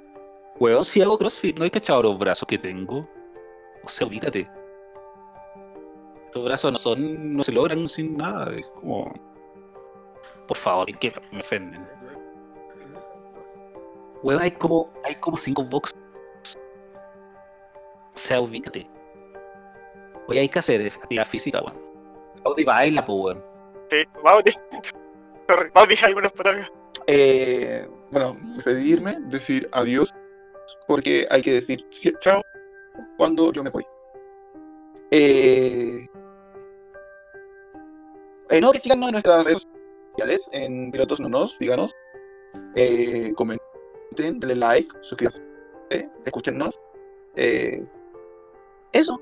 Weón, 0.59 0.85
si 0.85 1.01
hago 1.01 1.17
CrossFit, 1.17 1.57
¿no 1.57 1.65
hay 1.65 1.71
cachado 1.71 2.03
los 2.03 2.17
brazos 2.17 2.47
que 2.47 2.57
tengo? 2.57 3.07
O 3.83 3.89
sea, 3.89 4.07
ubícate. 4.07 4.49
Estos 6.25 6.43
brazos 6.45 6.71
no 6.71 6.77
son, 6.77 7.35
no 7.35 7.43
se 7.43 7.51
logran 7.51 7.87
sin 7.87 8.17
nada, 8.17 8.53
es 8.55 8.65
como... 8.67 9.13
Por 10.47 10.57
favor, 10.57 10.87
que 10.97 11.13
me 11.31 11.41
ofenden. 11.41 11.85
Weón, 14.27 14.41
hay 14.41 14.51
como, 14.51 14.91
hay 15.05 15.15
como 15.15 15.37
cinco 15.37 15.63
boxes. 15.63 15.97
O 18.13 18.17
sea, 18.17 18.41
ubícate. 18.41 18.85
Oye, 20.27 20.41
hay 20.41 20.49
que 20.49 20.59
hacer 20.59 20.85
actividad 20.85 21.25
física, 21.25 21.61
weón. 21.61 21.81
Audi 22.43 22.65
baila, 22.65 23.05
pues, 23.05 23.17
weón. 23.17 23.43
Sí, 23.89 24.03
vamos, 24.21 24.43
di- 24.43 24.51
Sorry, 25.47 25.69
vamos, 25.73 25.87
dije 25.89 26.05
algunas 26.05 26.33
palabras. 26.33 26.69
Eh, 27.07 27.87
bueno, 28.11 28.33
despedirme, 28.55 29.15
decir 29.27 29.69
adiós, 29.71 30.13
porque 30.89 31.25
hay 31.29 31.41
que 31.41 31.53
decir 31.53 31.85
chao 32.19 32.41
cuando 33.17 33.53
yo 33.53 33.63
me 33.63 33.69
voy. 33.69 33.85
Eh, 35.11 36.05
eh, 38.49 38.59
no, 38.59 38.73
que 38.73 38.79
síganos 38.79 39.07
en 39.07 39.11
nuestras 39.13 39.45
redes 39.45 39.65
sociales, 40.11 40.49
en 40.51 40.91
Pilotos 40.91 41.21
No 41.21 41.29
Nos, 41.29 41.53
síganos, 41.55 41.93
eh, 42.75 43.31
comenten, 43.37 43.65
denle 44.11 44.55
like, 44.55 44.89
suscríbanse, 45.01 45.43
escúchenos. 46.25 46.79
Eh, 47.35 47.85
eso, 48.93 49.21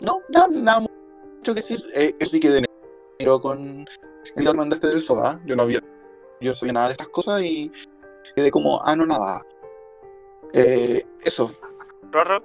no, 0.00 0.20
nada, 0.28 0.48
nada 0.48 0.80
mucho 0.80 1.54
que 1.54 1.54
decir. 1.54 1.82
Eh, 1.94 2.14
eso 2.18 2.30
sí 2.30 2.40
que 2.40 2.50
de 2.50 2.64
enero 3.18 3.40
con 3.40 3.58
el 3.58 4.34
video 4.36 4.52
que 4.52 4.58
mandaste 4.58 4.88
del 4.88 5.00
SOA, 5.00 5.40
yo 5.46 5.56
no 5.56 5.62
había 5.62 5.80
yo 6.40 6.50
no 6.50 6.54
sabía 6.54 6.72
nada 6.74 6.86
de 6.86 6.92
estas 6.92 7.08
cosas 7.08 7.42
y 7.42 7.72
quedé 8.34 8.50
como, 8.50 8.80
ah, 8.82 8.94
no, 8.96 9.06
nada. 9.06 9.40
Eh, 10.52 11.02
eso. 11.24 11.50
Rorro. 12.12 12.42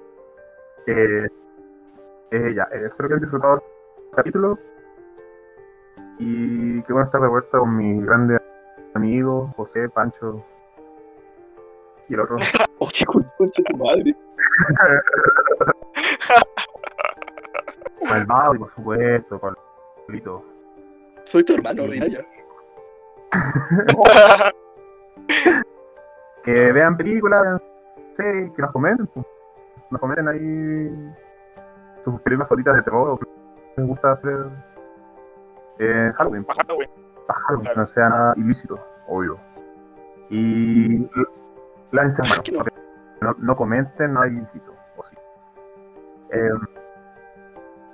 Eh, 0.88 1.28
eh, 2.32 2.54
ya, 2.56 2.64
eh, 2.72 2.86
espero 2.88 3.10
que 3.10 3.16
hayan 3.16 3.22
disfrutado 3.22 3.56
el 3.56 4.16
capítulo. 4.16 4.60
Y 6.20 6.82
qué 6.84 6.94
bueno 6.94 7.06
estar 7.06 7.22
de 7.22 7.28
vuelta 7.28 7.58
con 7.58 7.76
mis 7.76 8.06
grandes 8.06 8.40
amigos, 8.94 9.52
José, 9.56 9.90
Pancho 9.90 10.44
y 12.12 12.14
el 12.14 12.20
otro. 12.20 12.36
Oye, 12.80 13.06
con 13.06 13.24
concha 13.38 13.64
tu 13.64 13.78
madre. 13.78 14.16
Con 18.00 18.18
el 18.18 18.28
Mauri, 18.28 18.60
por 18.60 18.72
supuesto, 18.74 19.40
con 19.40 19.56
el 20.08 20.14
Lito. 20.16 20.44
Soy 21.24 21.44
tu 21.44 21.54
hermano 21.56 21.84
ordinaria. 21.84 22.26
Que 26.44 26.72
vean 26.72 26.98
películas, 26.98 27.44
vean 27.44 27.58
series, 28.14 28.52
que 28.52 28.62
nos 28.64 28.72
comenten. 28.72 29.06
pues. 29.06 29.24
Nos 29.92 30.02
comenten 30.02 30.28
ahí 30.28 31.14
sus 32.04 32.20
películas 32.22 32.50
favoritas 32.50 32.76
de 32.78 32.82
terror 32.82 33.10
o 33.12 33.20
que 33.20 33.28
les 33.78 33.88
gusta 33.88 34.12
hacer 34.14 34.48
en 35.78 36.12
Halloween. 36.14 36.44
Bajando, 36.44 36.76
güey. 36.76 36.90
a 37.28 37.34
Halloween, 37.34 37.70
que 37.70 37.76
no 37.76 37.86
sea 37.86 38.10
nada 38.10 38.34
ilícito, 38.38 38.80
obvio. 39.08 39.38
Y 40.32 41.08
l- 41.92 41.98
lávense 41.98 42.22
manos, 42.24 42.42
Que 42.42 42.52
no. 42.54 42.64
no, 43.22 43.36
no 43.38 43.56
comenten 43.56 44.14
nada 44.14 44.28
ilícito, 44.28 44.74
o 44.98 45.04
sí. 45.04 45.16
Eh, 46.32 46.50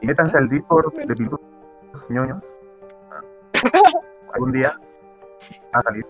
y 0.02 0.08
métanse 0.08 0.38
al 0.38 0.48
Discord 0.50 0.94
de 0.94 1.16
Pilotos 1.16 1.40
Ñoños. 2.10 2.44
Algún 4.34 4.52
día 4.52 4.80
va 5.74 5.80
a 5.80 5.82
salir. 5.82 6.06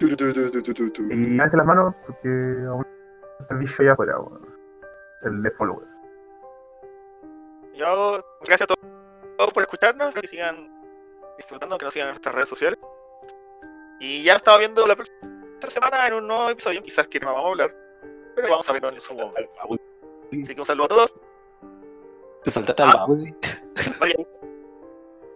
Y 0.00 1.36
lávense 1.36 1.56
las 1.56 1.66
manos 1.66 1.94
porque 2.06 2.28
aún 2.68 2.86
está 3.40 3.54
el 3.54 3.60
bicho 3.60 3.82
allá 3.82 3.92
afuera, 3.94 4.20
weón. 4.20 4.46
el 5.22 5.42
de 5.42 5.50
follower. 5.50 5.86
Yo, 7.74 8.20
gracias 8.44 8.62
a 8.62 8.66
todos, 8.66 8.78
todos 9.36 9.52
por 9.52 9.62
escucharnos, 9.64 10.14
que 10.14 10.26
sigan 10.26 10.68
disfrutando, 11.36 11.78
que 11.78 11.84
nos 11.84 11.94
sigan 11.94 12.08
en 12.08 12.12
nuestras 12.14 12.34
redes 12.34 12.48
sociales. 12.48 12.78
Y 14.00 14.22
ya 14.24 14.32
nos 14.34 14.40
estamos 14.42 14.60
viendo 14.60 14.86
la 14.86 14.94
próxima 14.94 15.17
semana 15.70 16.06
en 16.08 16.14
un 16.14 16.26
nuevo 16.26 16.50
episodio, 16.50 16.82
quizás 16.82 17.06
que 17.08 17.20
no 17.20 17.28
vamos 17.32 17.44
a 17.44 17.48
hablar, 17.50 17.76
pero 18.34 18.48
vamos 18.48 18.68
a 18.68 18.72
verlo 18.72 18.88
en 18.90 19.00
su 19.00 19.14
momento. 19.14 19.50
Así 20.42 20.54
que 20.54 20.60
un 20.60 20.66
saludo 20.66 20.84
a 20.86 20.88
todos. 20.88 21.16
Te 22.44 22.50
saltaste 22.50 22.82
al 22.82 22.88
Ah. 22.90 23.06
Baudi. 23.06 23.34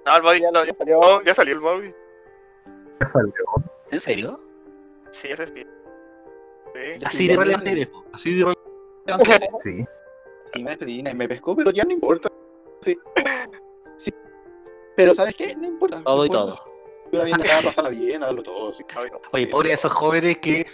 No, 0.04 0.16
el 0.16 0.22
Body 0.22 0.40
ya, 0.40 0.50
lo- 0.50 0.64
ya 0.64 0.74
salió, 0.74 1.22
ya 1.22 1.34
salió 1.34 1.54
el 1.54 1.60
Body. 1.60 1.94
Ya 3.00 3.06
salió. 3.06 3.32
¿En 3.90 4.00
serio? 4.00 4.40
Sí, 5.10 5.28
ese 5.30 5.44
es 5.44 5.52
bien. 5.52 5.68
Sí. 6.74 7.04
Así 7.04 7.28
de 7.28 7.36
relevante 7.36 7.72
eres. 7.72 7.88
Así 8.12 8.34
de 8.38 8.44
relevante. 8.44 8.56
Sí. 9.62 9.84
Sí, 10.46 10.64
me 10.64 10.70
despedí, 10.70 11.02
nadie 11.02 11.16
me 11.16 11.28
pescó, 11.28 11.54
pero 11.54 11.70
ya 11.70 11.84
no 11.84 11.92
importa. 11.92 12.28
Sí. 12.80 12.98
Sí. 13.96 14.10
Pero 14.96 15.14
¿sabes 15.14 15.34
qué? 15.34 15.54
No 15.54 15.66
importa. 15.68 15.98
no 15.98 16.02
Todo 16.04 16.26
y 16.26 16.28
todo. 16.28 16.54
Pasarla 17.12 17.90
bien, 17.90 18.22
a 18.22 18.26
darlo 18.26 18.42
todo. 18.42 18.72
Oye, 19.32 19.46
pobre 19.46 19.68
de 19.68 19.74
esos 19.74 19.92
jóvenes 19.92 20.38
que 20.38 20.66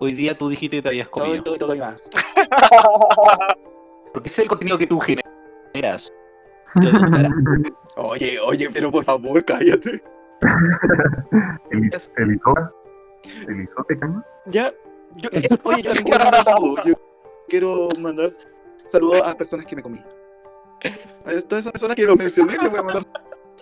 hoy 0.00 0.12
día 0.12 0.36
tú 0.36 0.50
dijiste 0.50 0.76
que 0.76 0.82
te 0.82 0.88
habías 0.88 1.08
Todo 1.10 1.24
comido. 1.24 1.42
todo 1.42 1.54
y 1.54 1.58
todo 1.58 1.74
y 1.74 1.78
más. 1.78 2.10
Porque 4.12 4.28
ese 4.28 4.42
es 4.42 4.44
el 4.44 4.48
contenido 4.48 4.76
que 4.76 4.86
tú 4.86 5.00
generas. 5.00 6.12
Oye, 7.96 8.38
oye, 8.40 8.70
pero 8.72 8.90
por 8.90 9.04
favor, 9.04 9.44
cállate. 9.44 10.02
El, 11.70 11.90
el 12.16 12.34
Isoca. 12.34 12.72
El 13.46 13.60
Isote, 13.62 13.98
¿qué 13.98 14.06
más? 14.06 14.24
Ya, 14.46 14.72
yo, 15.16 15.28
eh, 15.32 15.48
oye, 15.64 15.82
yo 15.82 15.92
quiero 16.02 16.18
mandar 16.24 16.44
saludos. 16.44 16.84
Yo 16.86 16.94
quiero 17.48 17.88
mandar 17.98 18.30
saludos 18.86 19.22
a 19.24 19.34
personas 19.34 19.66
que 19.66 19.76
me 19.76 19.82
comí. 19.82 19.98
A 19.98 21.40
todas 21.42 21.60
esas 21.60 21.72
personas 21.72 21.96
que 21.96 22.04
lo 22.04 22.16
mencioné, 22.16 22.52
les 22.58 22.70
voy 22.70 22.78
a 22.78 22.82
mandar 22.82 23.06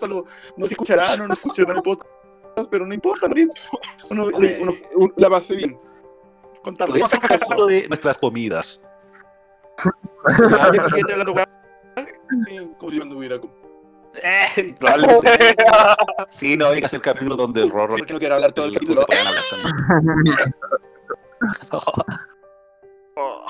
saludos. 0.01 0.25
No 0.57 0.65
escucharán 0.65 1.21
o 1.21 1.27
no 1.27 1.33
escucharán 1.33 1.77
el 1.77 1.81
podcast, 1.83 2.07
pero 2.69 2.85
no 2.85 2.93
importa, 2.93 3.27
uno, 4.09 4.25
uno, 4.25 4.47
uno- 4.59 4.73
uno- 4.95 5.13
la 5.17 5.29
pasé 5.29 5.55
bien. 5.55 5.79
Podemos 6.63 7.13
hacer 7.13 7.39
foto 7.39 7.65
de 7.67 7.87
nuestras 7.87 8.17
comidas. 8.17 8.81
Ah, 9.83 10.71
ya 10.75 10.83
que 10.83 11.31
weá. 11.31 11.47
Sí, 12.45 12.71
como 12.77 12.91
si 12.91 12.97
yo 12.97 13.03
anduviera 13.03 13.39
con. 13.39 13.51
Eh, 14.21 14.75
probablemente. 14.79 15.29
Sí, 16.29 16.55
no, 16.57 16.67
hay 16.67 16.79
que 16.79 16.85
hacer 16.85 17.01
capítulo 17.01 17.35
donde 17.35 17.61
el 17.63 17.69
Rorro 17.71 17.95
Porque 17.97 18.13
no 18.13 18.19
quiero 18.19 18.35
hablar 18.35 18.51
todo 18.51 18.65
el 18.65 18.73
se 18.73 18.79
capítulo. 18.79 19.05
Oh. 23.17 23.45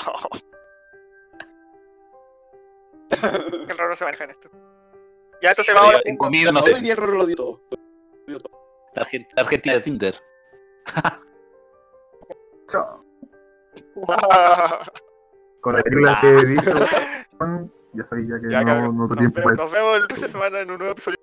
El 3.69 3.78
raro 3.78 3.95
se 3.95 4.06
maneja 4.06 4.23
en 4.23 4.30
esto. 4.32 4.49
Ya, 5.41 5.49
entonces 5.49 5.73
vamos 5.73 5.95
a 5.95 5.97
Oye, 5.97 6.09
En 6.09 6.18
comida, 6.18 6.51
no 6.51 6.59
Hoy 6.59 6.73
sé. 6.73 6.81
día 6.81 6.95
lo 6.95 7.26
dio 7.26 7.35
todo. 7.35 7.61
Argentina 9.38 9.76
de 9.76 9.81
Tinder. 9.81 10.15
Con 15.61 15.73
la 15.76 15.81
película 15.84 16.18
que 16.22 16.27
he 16.30 16.45
visto, 16.45 16.72
ya 17.93 18.03
sabía 18.03 18.39
que 18.41 18.49
Ya, 18.49 18.63
no, 18.63 18.91
no 18.91 19.15
tiempo 19.15 19.41
nos 19.51 19.72
vemos 19.72 19.97
el 19.97 20.07
próxima 20.07 20.30
semana 20.30 20.59
en 20.61 20.72
un 20.72 20.77
nuevo 20.77 20.93
episodio 20.93 21.18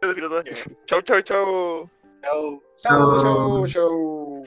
de 0.00 0.14
Pilotos 0.14 0.44
Ñoños. 0.44 0.76
Chau, 0.86 1.02
chau, 1.02 1.20
chau. 1.22 1.90
Chao. 2.22 2.62
Chau, 2.78 3.66
chau, 3.66 3.66
chau. 3.66 4.44